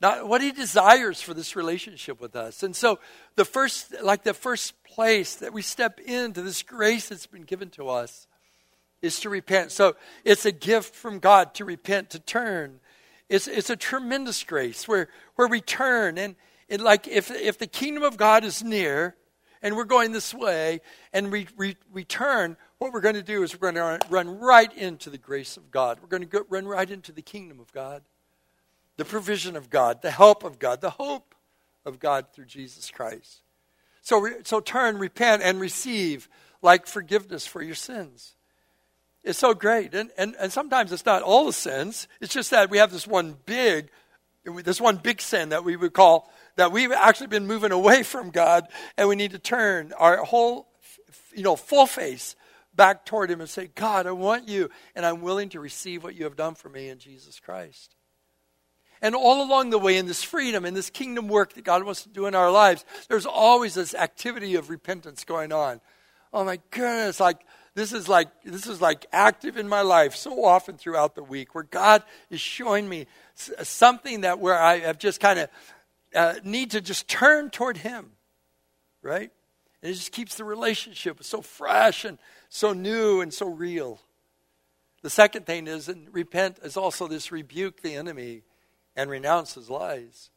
not 0.00 0.28
what 0.28 0.40
he 0.40 0.52
desires 0.52 1.20
for 1.20 1.34
this 1.34 1.56
relationship 1.56 2.20
with 2.20 2.36
us. 2.36 2.62
And 2.62 2.74
so 2.74 2.98
the 3.34 3.44
first 3.44 3.94
like 4.02 4.22
the 4.22 4.34
first 4.34 4.82
place 4.84 5.36
that 5.36 5.52
we 5.52 5.62
step 5.62 5.98
into 6.00 6.42
this 6.42 6.62
grace 6.62 7.08
that's 7.08 7.26
been 7.26 7.42
given 7.42 7.70
to 7.70 7.88
us 7.88 8.26
is 9.02 9.20
to 9.20 9.30
repent. 9.30 9.72
So 9.72 9.96
it's 10.24 10.46
a 10.46 10.52
gift 10.52 10.94
from 10.94 11.18
God 11.18 11.54
to 11.54 11.64
repent, 11.64 12.10
to 12.10 12.18
turn. 12.18 12.80
It's 13.28 13.48
it's 13.48 13.70
a 13.70 13.76
tremendous 13.76 14.42
grace 14.44 14.86
where 14.86 15.08
where 15.34 15.48
we 15.48 15.60
turn 15.60 16.18
and 16.18 16.36
it, 16.68 16.80
like 16.80 17.08
if 17.08 17.30
if 17.30 17.58
the 17.58 17.66
kingdom 17.66 18.02
of 18.02 18.16
God 18.16 18.44
is 18.44 18.62
near 18.62 19.16
and 19.62 19.76
we're 19.76 19.84
going 19.84 20.12
this 20.12 20.32
way 20.32 20.80
and 21.12 21.32
we, 21.32 21.48
we, 21.56 21.76
we 21.92 22.04
turn, 22.04 22.56
what 22.78 22.92
we're 22.92 23.00
going 23.00 23.16
to 23.16 23.22
do 23.22 23.42
is 23.42 23.54
we're 23.54 23.72
going 23.72 23.98
to 23.98 24.06
run 24.08 24.38
right 24.38 24.72
into 24.76 25.10
the 25.10 25.18
grace 25.18 25.56
of 25.56 25.72
God. 25.72 25.98
We're 26.00 26.08
going 26.08 26.28
to 26.28 26.46
run 26.48 26.66
right 26.66 26.88
into 26.88 27.10
the 27.10 27.22
kingdom 27.22 27.58
of 27.58 27.72
God 27.72 28.02
the 28.98 29.04
provision 29.04 29.56
of 29.56 29.70
God, 29.70 30.02
the 30.02 30.10
help 30.10 30.44
of 30.44 30.58
God, 30.58 30.82
the 30.82 30.90
hope 30.90 31.34
of 31.86 31.98
God 31.98 32.26
through 32.34 32.44
Jesus 32.44 32.90
Christ. 32.90 33.40
So, 34.02 34.28
so 34.44 34.60
turn, 34.60 34.98
repent, 34.98 35.42
and 35.42 35.58
receive 35.58 36.28
like 36.60 36.86
forgiveness 36.86 37.46
for 37.46 37.62
your 37.62 37.76
sins. 37.76 38.34
It's 39.22 39.38
so 39.38 39.54
great. 39.54 39.94
And, 39.94 40.10
and, 40.18 40.34
and 40.38 40.52
sometimes 40.52 40.92
it's 40.92 41.06
not 41.06 41.22
all 41.22 41.46
the 41.46 41.52
sins, 41.52 42.08
it's 42.20 42.34
just 42.34 42.50
that 42.50 42.70
we 42.70 42.78
have 42.78 42.90
this 42.90 43.06
one 43.06 43.36
big, 43.46 43.88
this 44.44 44.80
one 44.80 44.96
big 44.96 45.20
sin 45.20 45.50
that 45.50 45.64
we 45.64 45.76
would 45.76 45.92
call 45.92 46.30
that 46.56 46.72
we've 46.72 46.90
actually 46.90 47.28
been 47.28 47.46
moving 47.46 47.70
away 47.70 48.02
from 48.02 48.30
God, 48.30 48.66
and 48.96 49.08
we 49.08 49.14
need 49.14 49.30
to 49.30 49.38
turn 49.38 49.92
our 49.96 50.24
whole, 50.24 50.66
you 51.32 51.44
know, 51.44 51.54
full 51.54 51.86
face 51.86 52.34
back 52.74 53.06
toward 53.06 53.30
Him 53.30 53.40
and 53.40 53.48
say, 53.48 53.70
God, 53.76 54.08
I 54.08 54.12
want 54.12 54.48
you, 54.48 54.68
and 54.96 55.06
I'm 55.06 55.20
willing 55.20 55.50
to 55.50 55.60
receive 55.60 56.02
what 56.02 56.16
you 56.16 56.24
have 56.24 56.34
done 56.34 56.56
for 56.56 56.68
me 56.68 56.88
in 56.88 56.98
Jesus 56.98 57.38
Christ. 57.38 57.94
And 59.00 59.14
all 59.14 59.46
along 59.46 59.70
the 59.70 59.78
way, 59.78 59.96
in 59.96 60.06
this 60.06 60.22
freedom, 60.22 60.64
in 60.64 60.74
this 60.74 60.90
kingdom 60.90 61.28
work 61.28 61.54
that 61.54 61.64
God 61.64 61.84
wants 61.84 62.02
to 62.02 62.08
do 62.08 62.26
in 62.26 62.34
our 62.34 62.50
lives, 62.50 62.84
there's 63.08 63.26
always 63.26 63.74
this 63.74 63.94
activity 63.94 64.54
of 64.54 64.70
repentance 64.70 65.24
going 65.24 65.52
on. 65.52 65.80
Oh 66.32 66.44
my 66.44 66.58
goodness, 66.70 67.20
like 67.20 67.40
this 67.74 67.92
is 67.92 68.08
like 68.08 68.28
this 68.44 68.66
is 68.66 68.80
like 68.80 69.06
active 69.12 69.56
in 69.56 69.68
my 69.68 69.82
life 69.82 70.14
so 70.14 70.44
often 70.44 70.76
throughout 70.76 71.14
the 71.14 71.22
week 71.22 71.54
where 71.54 71.64
God 71.64 72.02
is 72.28 72.40
showing 72.40 72.88
me 72.88 73.06
something 73.34 74.22
that 74.22 74.38
where 74.38 74.58
I 74.58 74.80
have 74.80 74.98
just 74.98 75.20
kind 75.20 75.38
of 75.38 75.48
uh, 76.14 76.34
need 76.44 76.72
to 76.72 76.80
just 76.80 77.08
turn 77.08 77.50
toward 77.50 77.78
Him, 77.78 78.12
right? 79.00 79.30
And 79.82 79.92
it 79.92 79.94
just 79.94 80.12
keeps 80.12 80.34
the 80.34 80.44
relationship 80.44 81.22
so 81.22 81.40
fresh 81.40 82.04
and 82.04 82.18
so 82.48 82.72
new 82.72 83.20
and 83.20 83.32
so 83.32 83.48
real. 83.48 84.00
The 85.02 85.08
The 85.08 85.12
second 85.12 85.46
thing 85.46 85.68
is, 85.68 85.88
and 85.88 86.12
repent 86.12 86.58
is 86.62 86.76
also 86.76 87.08
this 87.08 87.32
rebuke 87.32 87.80
the 87.80 87.94
enemy 87.94 88.42
and 88.98 89.08
renounces 89.08 89.70
lies. 89.70 90.30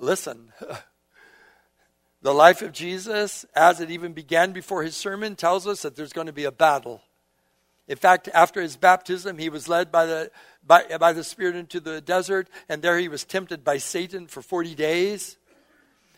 Listen, 0.00 0.50
the 2.22 2.32
life 2.32 2.62
of 2.62 2.72
Jesus, 2.72 3.44
as 3.54 3.80
it 3.80 3.90
even 3.90 4.14
began 4.14 4.52
before 4.52 4.82
his 4.82 4.96
sermon, 4.96 5.36
tells 5.36 5.66
us 5.66 5.82
that 5.82 5.94
there's 5.94 6.14
going 6.14 6.26
to 6.26 6.32
be 6.32 6.44
a 6.44 6.50
battle. 6.50 7.02
In 7.86 7.98
fact, 7.98 8.30
after 8.32 8.62
his 8.62 8.78
baptism, 8.78 9.36
he 9.36 9.50
was 9.50 9.68
led 9.68 9.92
by 9.92 10.06
the, 10.06 10.30
by, 10.66 10.84
by 10.98 11.12
the 11.12 11.22
Spirit 11.22 11.54
into 11.54 11.80
the 11.80 12.00
desert, 12.00 12.48
and 12.66 12.80
there 12.80 12.98
he 12.98 13.08
was 13.08 13.24
tempted 13.24 13.62
by 13.62 13.76
Satan 13.76 14.26
for 14.26 14.40
40 14.40 14.74
days, 14.74 15.36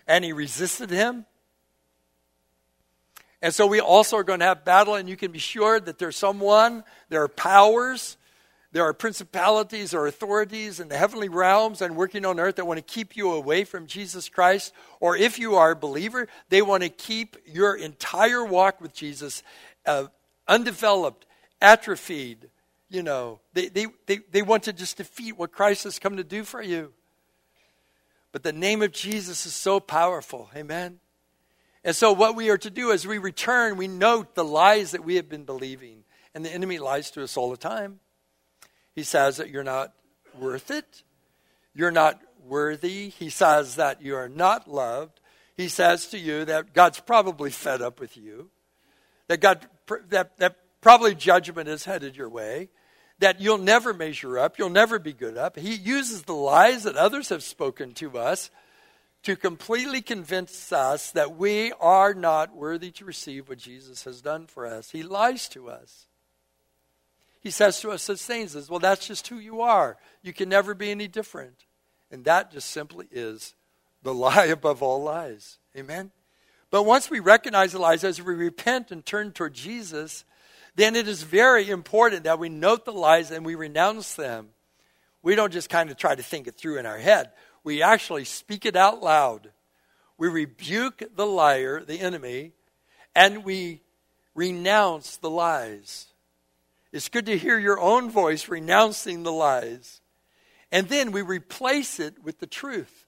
and 0.07 0.25
he 0.25 0.33
resisted 0.33 0.91
him. 0.91 1.27
And 3.43 3.53
so 3.53 3.67
we 3.67 3.81
also 3.81 4.17
are 4.17 4.25
going 4.25 4.39
to 4.39 4.47
have 4.47 4.65
battle, 4.65 4.95
and 4.95 5.09
you 5.09 5.17
can 5.17 5.33
be 5.33 5.41
sure 5.41 5.81
that 5.81 5.99
there's 5.99 6.17
someone, 6.17 6.85
there 7.09 7.25
are 7.25 7.29
powers, 7.29 8.17
there 8.73 8.85
are 8.85 8.93
principalities 8.93 9.95
or 9.95 10.07
authorities 10.07 10.81
in 10.81 10.89
the 10.89 10.99
heavenly 10.99 11.29
realms 11.29 11.81
and 11.81 11.97
working 11.97 12.25
on 12.27 12.41
earth 12.41 12.57
that 12.57 12.67
want 12.67 12.79
to 12.79 12.83
keep 12.83 13.17
you 13.17 13.33
away 13.33 13.65
from 13.65 13.87
Jesus 13.87 14.29
Christ. 14.29 14.73
Or 15.01 15.17
if 15.17 15.39
you 15.39 15.55
are 15.55 15.71
a 15.71 15.77
believer, 15.77 16.29
they 16.49 16.63
want 16.63 16.83
to 16.83 16.89
keep 16.89 17.37
your 17.47 17.75
entire 17.77 18.45
walk 18.45 18.81
with 18.81 18.93
Jesus 18.93 19.43
uh, 19.87 20.07
undeveloped, 20.49 21.27
atrophied. 21.63 22.51
You 22.89 23.03
know, 23.03 23.41
they, 23.53 23.69
they, 23.69 23.87
they, 24.07 24.19
they 24.31 24.43
want 24.43 24.65
to 24.65 24.73
just 24.73 24.97
defeat 24.97 25.39
what 25.39 25.53
Christ 25.53 25.85
has 25.85 25.99
come 25.99 26.17
to 26.17 26.25
do 26.25 26.45
for 26.45 26.63
you. 26.63 26.93
But 28.33 28.43
the 28.43 28.53
name 28.53 28.83
of 28.83 28.93
Jesus 28.93 29.47
is 29.47 29.55
so 29.55 29.81
powerful. 29.81 30.51
Amen. 30.55 31.01
And 31.83 31.95
so, 31.95 32.13
what 32.13 32.35
we 32.35 32.51
are 32.51 32.59
to 32.59 32.69
do 32.69 32.91
as 32.91 33.07
we 33.07 33.19
return, 33.19 33.77
we 33.77 33.87
note 33.87 34.35
the 34.35 34.45
lies 34.45 34.91
that 34.91 35.05
we 35.05 35.15
have 35.15 35.29
been 35.29 35.45
believing. 35.45 36.03
And 36.35 36.45
the 36.45 36.53
enemy 36.53 36.79
lies 36.79 37.11
to 37.13 37.23
us 37.23 37.37
all 37.37 37.49
the 37.51 37.57
time. 37.57 38.01
He 38.97 39.05
says 39.05 39.37
that 39.37 39.51
you're 39.51 39.63
not 39.63 39.93
worth 40.37 40.73
it, 40.73 41.05
you're 41.73 41.93
not 41.93 42.21
worthy. 42.47 43.11
He 43.11 43.31
says 43.31 43.77
that 43.77 44.03
you 44.03 44.17
are 44.17 44.29
not 44.29 44.69
loved. 44.69 45.21
He 45.57 45.69
says 45.69 46.07
to 46.09 46.19
you 46.19 46.45
that 46.45 46.73
God's 46.73 47.01
probably 47.01 47.51
fed 47.51 47.83
up 47.83 48.01
with 48.01 48.17
you, 48.17 48.51
that, 49.29 49.41
God, 49.41 49.67
that, 50.09 50.37
that 50.39 50.57
probably 50.81 51.15
judgment 51.15 51.69
is 51.69 51.85
headed 51.85 52.17
your 52.17 52.29
way, 52.29 52.69
that 53.19 53.41
you'll 53.41 53.59
never 53.59 53.95
measure 53.95 54.39
up, 54.39 54.59
you'll 54.59 54.69
never 54.71 54.99
be 54.99 55.13
good 55.13 55.39
up. 55.39 55.59
He 55.59 55.75
uses 55.75 56.23
the 56.23 56.35
lies 56.35 56.83
that 56.85 56.97
others 56.97 57.31
have 57.31 57.43
spoken 57.43 57.93
to 57.95 58.19
us 58.19 58.51
to 59.23 59.35
completely 59.35 60.03
convince 60.03 60.73
us 60.73 61.11
that 61.13 61.37
we 61.37 61.73
are 61.81 62.15
not 62.15 62.55
worthy 62.55 62.91
to 62.93 63.05
receive 63.05 63.49
what 63.49 63.59
Jesus 63.59 64.05
has 64.05 64.21
done 64.21 64.47
for 64.47 64.67
us. 64.67 64.91
He 64.91 65.03
lies 65.03 65.49
to 65.49 65.69
us. 65.69 66.06
He 67.47 67.53
says 67.53 67.79
to 67.83 67.93
us 67.93 68.03
such 68.03 68.19
things 68.23 68.57
as, 68.57 68.69
well, 68.69 68.81
that's 68.81 69.07
just 69.07 69.29
who 69.29 69.39
you 69.39 69.61
are. 69.61 69.99
You 70.21 70.33
can 70.33 70.49
never 70.49 70.75
be 70.75 70.91
any 70.91 71.07
different. 71.07 71.65
And 72.11 72.25
that 72.25 72.51
just 72.51 72.71
simply 72.71 73.07
is 73.13 73.55
the 74.03 74.13
lie 74.27 74.47
above 74.47 74.83
all 74.83 75.01
lies. 75.01 75.59
Amen? 75.77 76.11
But 76.73 76.83
once 76.83 77.09
we 77.09 77.21
recognize 77.21 77.71
the 77.71 77.79
lies, 77.79 78.03
as 78.03 78.21
we 78.21 78.35
repent 78.35 78.91
and 78.91 79.07
turn 79.07 79.31
toward 79.31 79.55
Jesus, 79.55 80.25
then 80.75 80.97
it 80.97 81.07
is 81.07 81.23
very 81.23 81.71
important 81.71 82.25
that 82.25 82.41
we 82.41 82.49
note 82.49 82.85
the 82.85 82.93
lies 82.93 83.31
and 83.31 83.47
we 83.47 83.55
renounce 83.55 84.17
them. 84.17 84.49
We 85.23 85.37
don't 85.37 85.53
just 85.53 85.71
kind 85.71 85.89
of 85.89 85.97
try 85.97 86.17
to 86.17 86.25
think 86.25 86.49
it 86.49 86.57
through 86.57 86.79
in 86.79 86.87
our 86.87 86.99
head 86.99 87.31
we 87.63 87.81
actually 87.81 88.25
speak 88.25 88.67
it 88.67 88.75
out 88.75 89.03
loud. 89.03 89.53
We 90.19 90.29
rebuke 90.29 91.03
the 91.15 91.27
liar, 91.27 91.85
the 91.85 92.01
enemy, 92.01 92.53
and 93.15 93.45
we 93.45 93.83
renounce 94.35 95.17
the 95.17 95.31
lies. 95.31 96.07
It's 96.97 97.11
good 97.11 97.27
to 97.27 97.37
hear 97.37 97.59
your 97.59 97.79
own 97.79 98.11
voice 98.11 98.49
renouncing 98.49 99.23
the 99.23 99.33
lies. 99.33 100.01
And 100.73 100.89
then 100.89 101.13
we 101.13 101.21
replace 101.21 102.01
it 102.01 102.25
with 102.25 102.41
the 102.41 102.47
truth. 102.47 103.05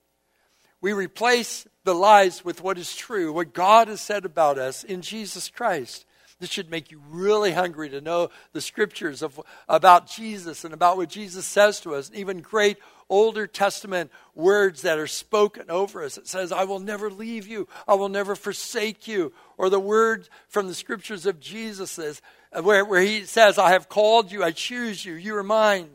We 0.82 0.92
replace 0.92 1.66
the 1.84 1.94
lies 1.94 2.44
with 2.44 2.62
what 2.62 2.76
is 2.76 2.94
true, 2.94 3.32
what 3.32 3.54
God 3.54 3.88
has 3.88 4.02
said 4.02 4.26
about 4.26 4.58
us 4.58 4.84
in 4.84 5.00
Jesus 5.00 5.48
Christ. 5.48 6.04
This 6.38 6.50
should 6.50 6.70
make 6.70 6.92
you 6.92 7.00
really 7.08 7.50
hungry 7.50 7.88
to 7.88 8.02
know 8.02 8.28
the 8.52 8.60
scriptures 8.60 9.22
of, 9.22 9.40
about 9.68 10.06
Jesus 10.06 10.64
and 10.64 10.74
about 10.74 10.98
what 10.98 11.08
Jesus 11.08 11.46
says 11.46 11.80
to 11.80 11.94
us, 11.94 12.10
even 12.14 12.42
great 12.42 12.76
Older 13.08 13.46
Testament 13.46 14.10
words 14.34 14.82
that 14.82 14.98
are 14.98 15.06
spoken 15.06 15.70
over 15.70 16.04
us. 16.04 16.18
It 16.18 16.28
says, 16.28 16.52
I 16.52 16.64
will 16.64 16.78
never 16.78 17.10
leave 17.10 17.46
you, 17.46 17.66
I 17.88 17.94
will 17.94 18.10
never 18.10 18.36
forsake 18.36 19.08
you. 19.08 19.32
Or 19.56 19.70
the 19.70 19.80
word 19.80 20.28
from 20.46 20.68
the 20.68 20.74
scriptures 20.74 21.24
of 21.24 21.40
Jesus 21.40 21.90
says, 21.90 22.20
where, 22.62 22.84
where 22.84 23.00
he 23.00 23.24
says, 23.24 23.58
I 23.58 23.70
have 23.70 23.88
called 23.88 24.32
you, 24.32 24.42
I 24.42 24.52
choose 24.52 25.04
you, 25.04 25.14
you 25.14 25.36
are 25.36 25.42
mine. 25.42 25.90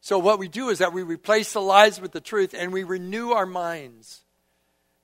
So, 0.00 0.18
what 0.18 0.38
we 0.38 0.48
do 0.48 0.70
is 0.70 0.78
that 0.78 0.92
we 0.92 1.02
replace 1.02 1.52
the 1.52 1.60
lies 1.60 2.00
with 2.00 2.12
the 2.12 2.20
truth 2.20 2.54
and 2.56 2.72
we 2.72 2.82
renew 2.82 3.32
our 3.32 3.46
minds. 3.46 4.22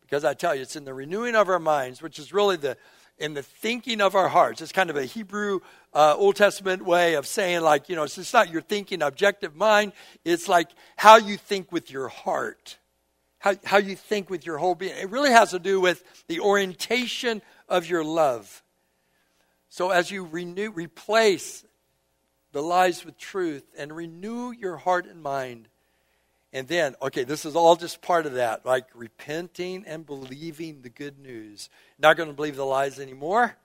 Because 0.01 0.25
I 0.25 0.35
tell 0.35 0.55
you, 0.55 0.63
it's 0.63 0.77
in 0.77 0.85
the 0.85 0.95
renewing 0.95 1.35
of 1.35 1.49
our 1.49 1.59
minds, 1.59 2.01
which 2.01 2.19
is 2.19 2.33
really 2.33 2.57
the, 2.57 2.77
in 3.19 3.35
the 3.35 3.43
thinking 3.43 4.01
of 4.01 4.15
our 4.15 4.29
hearts. 4.29 4.61
It's 4.61 4.73
kind 4.73 4.91
of 4.91 4.97
a 4.97 5.05
Hebrew 5.05 5.61
uh, 5.93 6.15
Old 6.17 6.37
Testament 6.37 6.85
way 6.85 7.15
of 7.15 7.27
saying, 7.27 7.61
like, 7.61 7.89
you 7.89 7.97
know, 7.97 8.05
it's, 8.05 8.19
it's 8.19 8.33
not 8.33 8.51
your 8.51 8.63
thinking 8.63 9.03
objective 9.03 9.55
mind, 9.55 9.93
it's 10.25 10.49
like 10.49 10.69
how 10.97 11.17
you 11.17 11.37
think 11.37 11.71
with 11.71 11.91
your 11.91 12.09
heart, 12.09 12.79
how, 13.39 13.57
how 13.65 13.77
you 13.77 13.97
think 13.97 14.31
with 14.31 14.47
your 14.47 14.59
whole 14.59 14.75
being. 14.75 14.97
It 14.97 15.11
really 15.11 15.31
has 15.31 15.51
to 15.51 15.59
do 15.59 15.81
with 15.81 16.03
the 16.29 16.41
orientation 16.41 17.43
of 17.69 17.87
your 17.87 18.05
love. 18.05 18.63
So 19.75 19.91
as 19.91 20.09
you 20.09 20.25
renew, 20.25 20.70
replace 20.70 21.64
the 22.53 22.62
lies 22.62 23.05
with 23.05 23.18
truth 23.18 23.64
and 23.77 23.91
renew 23.91 24.53
your 24.53 24.77
heart 24.77 25.05
and 25.05 25.20
mind, 25.20 25.66
and 26.53 26.68
then, 26.68 26.95
okay, 27.03 27.25
this 27.25 27.45
is 27.45 27.57
all 27.57 27.75
just 27.75 28.01
part 28.01 28.25
of 28.25 28.35
that, 28.35 28.64
like 28.64 28.87
repenting 28.95 29.83
and 29.85 30.07
believing 30.07 30.83
the 30.83 30.91
good 30.91 31.18
news. 31.18 31.70
Not 31.99 32.16
going 32.16 32.29
to 32.29 32.37
believe 32.37 32.55
the 32.55 32.64
lies 32.64 33.01
anymore. 33.01 33.57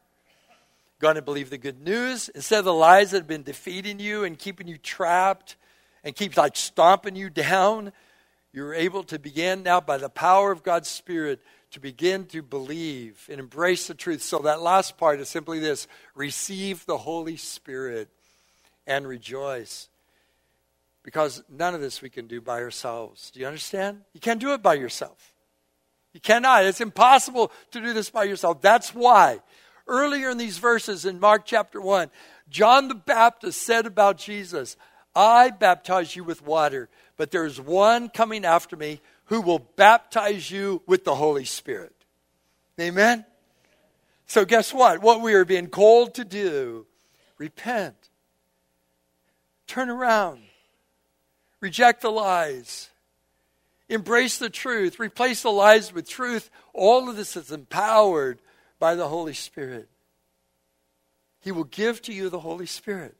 Going 0.98 1.14
to 1.14 1.22
believe 1.22 1.52
the 1.52 1.60
good 1.60 1.80
news 1.80 2.28
instead 2.30 2.58
of 2.58 2.66
the 2.66 2.74
lies 2.74 3.12
that 3.12 3.18
have 3.18 3.28
been 3.28 3.44
defeating 3.44 4.00
you 4.00 4.24
and 4.24 4.36
keeping 4.36 4.68
you 4.68 4.80
trapped 4.80 5.58
and 6.04 6.16
keep 6.16 6.36
like 6.36 6.56
stomping 6.56 7.16
you 7.16 7.30
down. 7.30 7.94
You're 8.52 8.74
able 8.74 9.04
to 9.04 9.20
begin 9.20 9.64
now 9.64 9.80
by 9.80 9.98
the 9.98 10.10
power 10.10 10.52
of 10.52 10.64
God's 10.64 10.90
Spirit 10.90 11.40
to 11.72 11.80
begin 11.80 12.26
to 12.26 12.42
believe 12.42 13.28
and 13.30 13.40
embrace 13.40 13.88
the 13.88 13.94
truth. 13.94 14.24
So 14.24 14.40
that 14.40 14.62
last 14.62 14.98
part 14.98 15.20
is 15.20 15.30
simply 15.30 15.60
this 15.60 15.88
receive 16.16 16.86
the 16.86 16.98
Holy 16.98 17.38
Spirit 17.38 18.10
and 18.88 19.08
rejoice 19.08 19.90
because 21.04 21.44
none 21.50 21.76
of 21.76 21.82
this 21.82 22.02
we 22.02 22.10
can 22.10 22.28
do 22.28 22.42
by 22.42 22.62
ourselves. 22.62 23.32
Do 23.32 23.40
you 23.40 23.46
understand? 23.46 24.02
You 24.14 24.20
can't 24.20 24.42
do 24.42 24.54
it 24.54 24.64
by 24.64 24.74
yourself. 24.74 25.34
You 26.14 26.20
cannot. 26.20 26.66
It's 26.66 26.82
impossible 26.82 27.52
to 27.72 27.82
do 27.82 27.94
this 27.94 28.10
by 28.10 28.24
yourself. 28.24 28.62
That's 28.62 28.94
why. 28.94 29.40
Earlier 29.88 30.30
in 30.30 30.38
these 30.38 30.58
verses 30.58 31.06
in 31.06 31.20
Mark 31.20 31.46
chapter 31.46 31.80
1, 31.80 32.10
John 32.50 32.88
the 32.88 32.96
Baptist 32.96 33.62
said 33.62 33.86
about 33.86 34.18
Jesus, 34.18 34.76
I 35.16 35.50
baptize 35.50 36.16
you 36.16 36.24
with 36.24 36.46
water, 36.46 36.90
but 37.20 37.32
there's 37.32 37.60
one 37.60 38.08
coming 38.08 38.46
after 38.46 38.78
me 38.78 39.02
who 39.26 39.42
will 39.42 39.60
baptize 39.60 40.50
you 40.50 40.82
with 40.88 41.04
the 41.04 41.16
Holy 41.16 41.44
Spirit. 41.44 41.94
Amen? 42.80 43.26
So, 44.26 44.46
guess 44.46 44.74
what? 44.74 45.02
What 45.02 45.20
we 45.20 45.34
are 45.34 45.44
being 45.44 45.68
called 45.68 46.14
to 46.14 46.24
do 46.24 46.86
repent, 47.38 47.98
turn 49.68 49.90
around, 49.90 50.40
Reject 51.60 52.02
the 52.02 52.10
lies. 52.10 52.90
Embrace 53.90 54.38
the 54.38 54.50
truth. 54.50 54.98
Replace 54.98 55.42
the 55.42 55.52
lies 55.52 55.94
with 55.94 56.08
truth. 56.08 56.50
All 56.74 57.10
of 57.10 57.18
this 57.18 57.36
is 57.36 57.52
empowered 57.52 58.40
by 58.80 58.96
the 58.96 59.10
Holy 59.10 59.34
Spirit. 59.34 59.90
He 61.42 61.52
will 61.52 61.66
give 61.66 62.02
to 62.04 62.14
you 62.14 62.30
the 62.30 62.40
Holy 62.40 62.66
Spirit. 62.66 63.18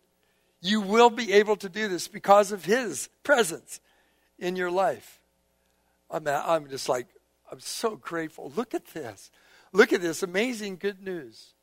You 0.62 0.80
will 0.80 1.10
be 1.10 1.34
able 1.34 1.58
to 1.58 1.68
do 1.68 1.90
this 1.90 2.08
because 2.08 2.54
of 2.54 2.64
His 2.64 3.10
presence 3.24 3.82
in 4.40 4.56
your 4.56 4.72
life. 4.72 5.20
I'm, 6.10 6.28
I'm 6.28 6.70
just 6.70 6.90
like, 6.90 7.08
I'm 7.52 7.60
so 7.60 7.96
grateful. 7.96 8.52
Look 8.56 8.74
at 8.74 8.86
this. 8.88 9.32
Look 9.72 9.94
at 9.94 10.02
this 10.02 10.24
amazing 10.24 10.78
good 10.78 11.04
news. 11.04 11.54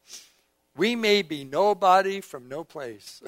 We 0.76 0.94
may 0.94 1.22
be 1.22 1.44
nobody 1.44 2.20
from 2.20 2.48
no 2.48 2.62
place. 2.62 3.22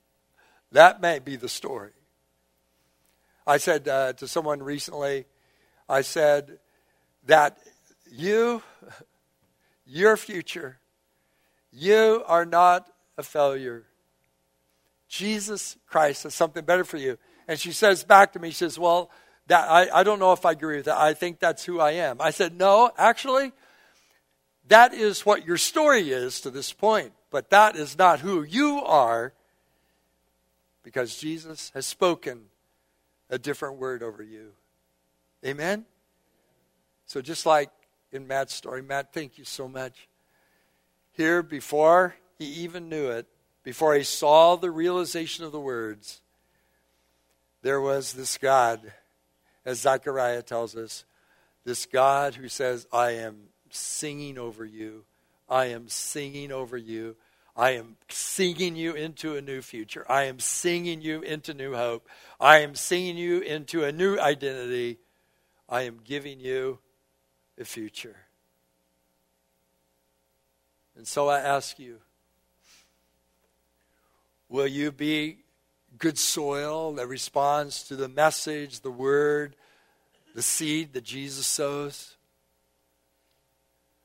that 0.72 1.00
may 1.00 1.18
be 1.18 1.36
the 1.36 1.48
story. 1.48 1.92
I 3.46 3.56
said 3.56 3.88
uh, 3.88 4.12
to 4.14 4.28
someone 4.28 4.62
recently, 4.62 5.26
I 5.88 6.02
said 6.02 6.58
that 7.26 7.58
you, 8.10 8.62
your 9.86 10.16
future, 10.16 10.78
you 11.72 12.22
are 12.26 12.44
not 12.44 12.88
a 13.16 13.22
failure. 13.22 13.84
Jesus 15.08 15.76
Christ 15.86 16.24
has 16.24 16.34
something 16.34 16.64
better 16.64 16.84
for 16.84 16.96
you. 16.96 17.18
And 17.48 17.58
she 17.58 17.72
says 17.72 18.04
back 18.04 18.32
to 18.32 18.38
me, 18.38 18.50
she 18.50 18.56
says, 18.56 18.78
Well, 18.78 19.10
that, 19.48 19.68
I, 19.68 20.00
I 20.00 20.02
don't 20.02 20.18
know 20.18 20.32
if 20.32 20.46
I 20.46 20.52
agree 20.52 20.76
with 20.76 20.86
that. 20.86 20.98
I 20.98 21.14
think 21.14 21.38
that's 21.38 21.64
who 21.64 21.80
I 21.80 21.92
am. 21.92 22.20
I 22.20 22.30
said, 22.30 22.56
No, 22.56 22.90
actually, 22.96 23.52
that 24.68 24.94
is 24.94 25.26
what 25.26 25.46
your 25.46 25.56
story 25.56 26.10
is 26.10 26.40
to 26.42 26.50
this 26.50 26.72
point. 26.72 27.12
but 27.30 27.50
that 27.50 27.76
is 27.76 27.98
not 27.98 28.20
who 28.20 28.42
you 28.42 28.80
are 28.84 29.32
because 30.82 31.16
Jesus 31.16 31.70
has 31.74 31.86
spoken 31.86 32.44
a 33.30 33.38
different 33.38 33.76
word 33.76 34.02
over 34.02 34.22
you. 34.22 34.52
Amen? 35.44 35.84
So, 37.06 37.20
just 37.20 37.46
like 37.46 37.70
in 38.10 38.26
Matt's 38.26 38.54
story, 38.54 38.82
Matt, 38.82 39.12
thank 39.12 39.38
you 39.38 39.44
so 39.44 39.68
much. 39.68 40.08
Here, 41.12 41.42
before 41.42 42.14
he 42.38 42.46
even 42.46 42.88
knew 42.88 43.10
it, 43.10 43.26
before 43.62 43.94
he 43.94 44.02
saw 44.02 44.56
the 44.56 44.70
realization 44.70 45.44
of 45.44 45.52
the 45.52 45.60
words, 45.60 46.21
there 47.62 47.80
was 47.80 48.12
this 48.12 48.38
God, 48.38 48.92
as 49.64 49.80
Zechariah 49.80 50.42
tells 50.42 50.76
us, 50.76 51.04
this 51.64 51.86
God 51.86 52.34
who 52.34 52.48
says, 52.48 52.86
I 52.92 53.12
am 53.12 53.36
singing 53.70 54.36
over 54.36 54.64
you. 54.64 55.04
I 55.48 55.66
am 55.66 55.88
singing 55.88 56.50
over 56.50 56.76
you. 56.76 57.16
I 57.56 57.72
am 57.72 57.96
singing 58.08 58.76
you 58.76 58.94
into 58.94 59.36
a 59.36 59.42
new 59.42 59.60
future. 59.60 60.04
I 60.08 60.24
am 60.24 60.40
singing 60.40 61.02
you 61.02 61.20
into 61.20 61.54
new 61.54 61.74
hope. 61.74 62.08
I 62.40 62.60
am 62.60 62.74
singing 62.74 63.16
you 63.16 63.40
into 63.40 63.84
a 63.84 63.92
new 63.92 64.18
identity. 64.18 64.98
I 65.68 65.82
am 65.82 66.00
giving 66.02 66.40
you 66.40 66.78
a 67.58 67.64
future. 67.64 68.16
And 70.96 71.06
so 71.06 71.28
I 71.28 71.40
ask 71.40 71.78
you 71.78 71.98
will 74.48 74.66
you 74.66 74.92
be 74.92 75.41
good 75.98 76.18
soil 76.18 76.92
that 76.94 77.06
responds 77.06 77.84
to 77.84 77.96
the 77.96 78.08
message, 78.08 78.80
the 78.80 78.90
word, 78.90 79.56
the 80.34 80.42
seed 80.42 80.92
that 80.92 81.04
Jesus 81.04 81.46
sows? 81.46 82.16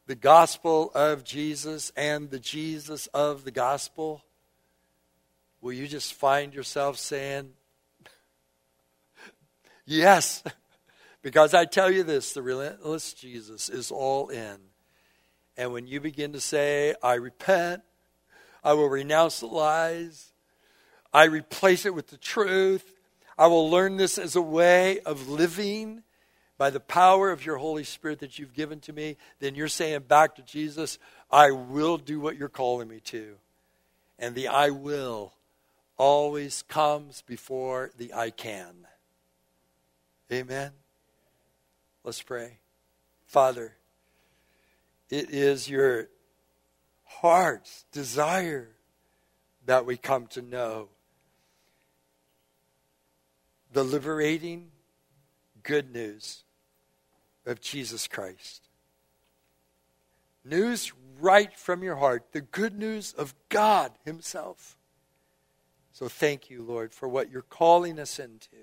the 0.07 0.15
gospel 0.15 0.89
of 0.95 1.25
Jesus 1.25 1.91
and 1.95 2.31
the 2.31 2.39
Jesus 2.39 3.07
of 3.07 3.43
the 3.43 3.51
gospel? 3.51 4.23
Will 5.61 5.73
you 5.73 5.87
just 5.87 6.13
find 6.13 6.53
yourself 6.53 6.97
saying, 6.97 7.51
Yes, 9.85 10.43
because 11.21 11.53
I 11.53 11.65
tell 11.65 11.91
you 11.91 12.03
this 12.03 12.33
the 12.33 12.41
relentless 12.41 13.13
Jesus 13.13 13.69
is 13.69 13.91
all 13.91 14.29
in. 14.29 14.57
And 15.57 15.73
when 15.73 15.87
you 15.87 15.99
begin 15.99 16.33
to 16.33 16.41
say, 16.41 16.95
I 17.03 17.15
repent, 17.15 17.81
I 18.63 18.73
will 18.73 18.89
renounce 18.89 19.39
the 19.39 19.47
lies, 19.47 20.31
I 21.17 21.23
replace 21.23 21.87
it 21.87 21.95
with 21.95 22.09
the 22.09 22.17
truth, 22.17 22.93
I 23.39 23.47
will 23.47 23.71
learn 23.71 23.97
this 23.97 24.19
as 24.19 24.35
a 24.35 24.41
way 24.41 24.99
of 24.99 25.27
living 25.27 26.03
by 26.59 26.69
the 26.69 26.79
power 26.79 27.31
of 27.31 27.43
your 27.43 27.57
Holy 27.57 27.83
Spirit 27.83 28.19
that 28.19 28.37
you've 28.37 28.53
given 28.53 28.79
to 28.81 28.93
me, 28.93 29.17
then 29.39 29.55
you're 29.55 29.67
saying 29.67 30.01
back 30.01 30.35
to 30.35 30.43
Jesus, 30.43 30.99
I 31.31 31.49
will 31.49 31.97
do 31.97 32.19
what 32.19 32.37
you're 32.37 32.49
calling 32.49 32.87
me 32.87 32.99
to. 33.05 33.33
And 34.19 34.35
the 34.35 34.47
I 34.47 34.69
will 34.69 35.33
always 35.97 36.61
comes 36.61 37.23
before 37.25 37.89
the 37.97 38.13
I 38.13 38.29
can. 38.29 38.85
Amen. 40.31 40.69
Let's 42.03 42.21
pray. 42.21 42.59
Father, 43.25 43.73
it 45.09 45.31
is 45.31 45.67
your 45.67 46.09
heart's 47.05 47.85
desire 47.91 48.69
that 49.65 49.87
we 49.87 49.97
come 49.97 50.27
to 50.27 50.43
know 50.43 50.89
the 53.77 53.83
liberating 53.83 54.71
good 55.61 55.93
news 55.93 56.43
of 57.45 57.61
Jesus 57.61 58.07
Christ. 58.07 58.69
News 60.43 60.91
right 61.19 61.55
from 61.55 61.83
your 61.83 61.97
heart, 61.97 62.31
the 62.31 62.41
good 62.41 62.75
news 62.75 63.13
of 63.13 63.35
God 63.49 63.91
Himself. 64.03 64.75
So 65.93 66.07
thank 66.07 66.49
you, 66.49 66.63
Lord, 66.63 66.91
for 66.91 67.07
what 67.07 67.29
you're 67.29 67.43
calling 67.43 67.99
us 67.99 68.17
into. 68.17 68.57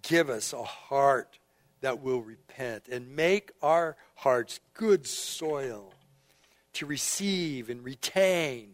Give 0.00 0.30
us 0.30 0.54
a 0.54 0.62
heart 0.62 1.38
that 1.82 2.02
will 2.02 2.22
repent 2.22 2.88
and 2.90 3.14
make 3.14 3.52
our 3.60 3.98
hearts 4.14 4.60
good 4.72 5.06
soil 5.06 5.92
to 6.72 6.86
receive 6.86 7.68
and 7.68 7.84
retain 7.84 8.70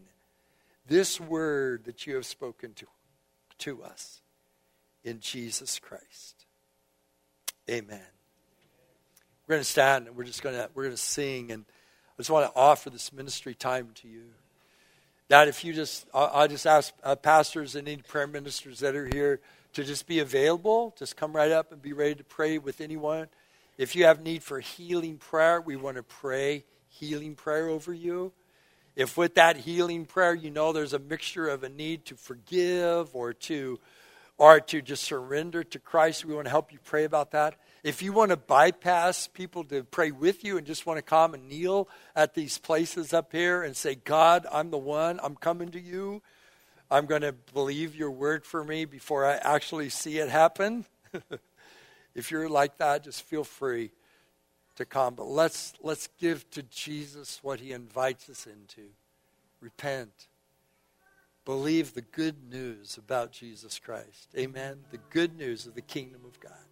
this 0.86 1.20
word 1.20 1.86
that 1.86 2.06
you 2.06 2.14
have 2.14 2.26
spoken 2.26 2.74
to, 2.74 2.86
to 3.58 3.82
us 3.82 4.19
in 5.04 5.20
Jesus 5.20 5.78
Christ. 5.78 6.46
Amen. 7.68 8.00
We're 9.46 9.54
going 9.54 9.62
to 9.62 9.70
stand 9.70 10.06
and 10.06 10.16
we're 10.16 10.24
just 10.24 10.42
going 10.42 10.54
to 10.54 10.68
we're 10.74 10.84
going 10.84 10.96
to 10.96 11.02
sing 11.02 11.50
and 11.50 11.64
I 12.20 12.22
just 12.22 12.30
want 12.30 12.52
to 12.52 12.58
offer 12.58 12.90
this 12.90 13.12
ministry 13.12 13.54
time 13.54 13.88
to 13.96 14.08
you. 14.08 14.24
That 15.28 15.48
if 15.48 15.64
you 15.64 15.72
just, 15.72 16.06
I 16.12 16.48
just 16.48 16.66
ask 16.66 16.92
uh, 17.02 17.16
pastors 17.16 17.76
and 17.76 17.88
any 17.88 18.02
prayer 18.02 18.26
ministers 18.26 18.80
that 18.80 18.94
are 18.94 19.06
here 19.06 19.40
to 19.72 19.84
just 19.84 20.06
be 20.06 20.18
available. 20.18 20.94
Just 20.98 21.16
come 21.16 21.32
right 21.32 21.50
up 21.50 21.72
and 21.72 21.80
be 21.80 21.92
ready 21.92 22.16
to 22.16 22.24
pray 22.24 22.58
with 22.58 22.80
anyone. 22.80 23.28
If 23.78 23.96
you 23.96 24.04
have 24.04 24.20
need 24.20 24.42
for 24.42 24.60
healing 24.60 25.16
prayer, 25.16 25.60
we 25.60 25.76
want 25.76 25.96
to 25.96 26.02
pray 26.02 26.64
healing 26.88 27.36
prayer 27.36 27.68
over 27.68 27.94
you. 27.94 28.32
If 28.96 29.16
with 29.16 29.36
that 29.36 29.56
healing 29.56 30.04
prayer 30.04 30.34
you 30.34 30.50
know 30.50 30.72
there's 30.72 30.92
a 30.92 30.98
mixture 30.98 31.48
of 31.48 31.62
a 31.62 31.70
need 31.70 32.04
to 32.06 32.16
forgive 32.16 33.14
or 33.14 33.32
to 33.32 33.78
or 34.40 34.58
to 34.58 34.80
just 34.80 35.04
surrender 35.04 35.62
to 35.62 35.78
Christ, 35.78 36.24
we 36.24 36.34
want 36.34 36.46
to 36.46 36.50
help 36.50 36.72
you 36.72 36.78
pray 36.82 37.04
about 37.04 37.32
that. 37.32 37.56
If 37.84 38.00
you 38.00 38.14
want 38.14 38.30
to 38.30 38.38
bypass 38.38 39.28
people 39.28 39.64
to 39.64 39.84
pray 39.84 40.12
with 40.12 40.44
you 40.44 40.56
and 40.56 40.66
just 40.66 40.86
want 40.86 40.96
to 40.96 41.02
come 41.02 41.34
and 41.34 41.46
kneel 41.46 41.90
at 42.16 42.32
these 42.32 42.56
places 42.56 43.12
up 43.12 43.32
here 43.32 43.62
and 43.62 43.76
say, 43.76 43.96
God, 43.96 44.46
I'm 44.50 44.70
the 44.70 44.78
one, 44.78 45.20
I'm 45.22 45.36
coming 45.36 45.68
to 45.72 45.78
you. 45.78 46.22
I'm 46.90 47.04
going 47.04 47.20
to 47.20 47.34
believe 47.52 47.94
your 47.94 48.10
word 48.10 48.46
for 48.46 48.64
me 48.64 48.86
before 48.86 49.26
I 49.26 49.34
actually 49.34 49.90
see 49.90 50.16
it 50.16 50.30
happen. 50.30 50.86
if 52.14 52.30
you're 52.30 52.48
like 52.48 52.78
that, 52.78 53.04
just 53.04 53.22
feel 53.24 53.44
free 53.44 53.90
to 54.76 54.86
come. 54.86 55.16
But 55.16 55.26
let's, 55.26 55.74
let's 55.82 56.08
give 56.18 56.48
to 56.52 56.62
Jesus 56.62 57.40
what 57.42 57.60
he 57.60 57.72
invites 57.72 58.30
us 58.30 58.46
into 58.46 58.88
repent. 59.60 60.28
Believe 61.44 61.94
the 61.94 62.02
good 62.02 62.36
news 62.50 62.98
about 62.98 63.32
Jesus 63.32 63.78
Christ. 63.78 64.28
Amen. 64.36 64.80
The 64.90 65.00
good 65.10 65.36
news 65.36 65.66
of 65.66 65.74
the 65.74 65.80
kingdom 65.80 66.20
of 66.24 66.38
God. 66.40 66.69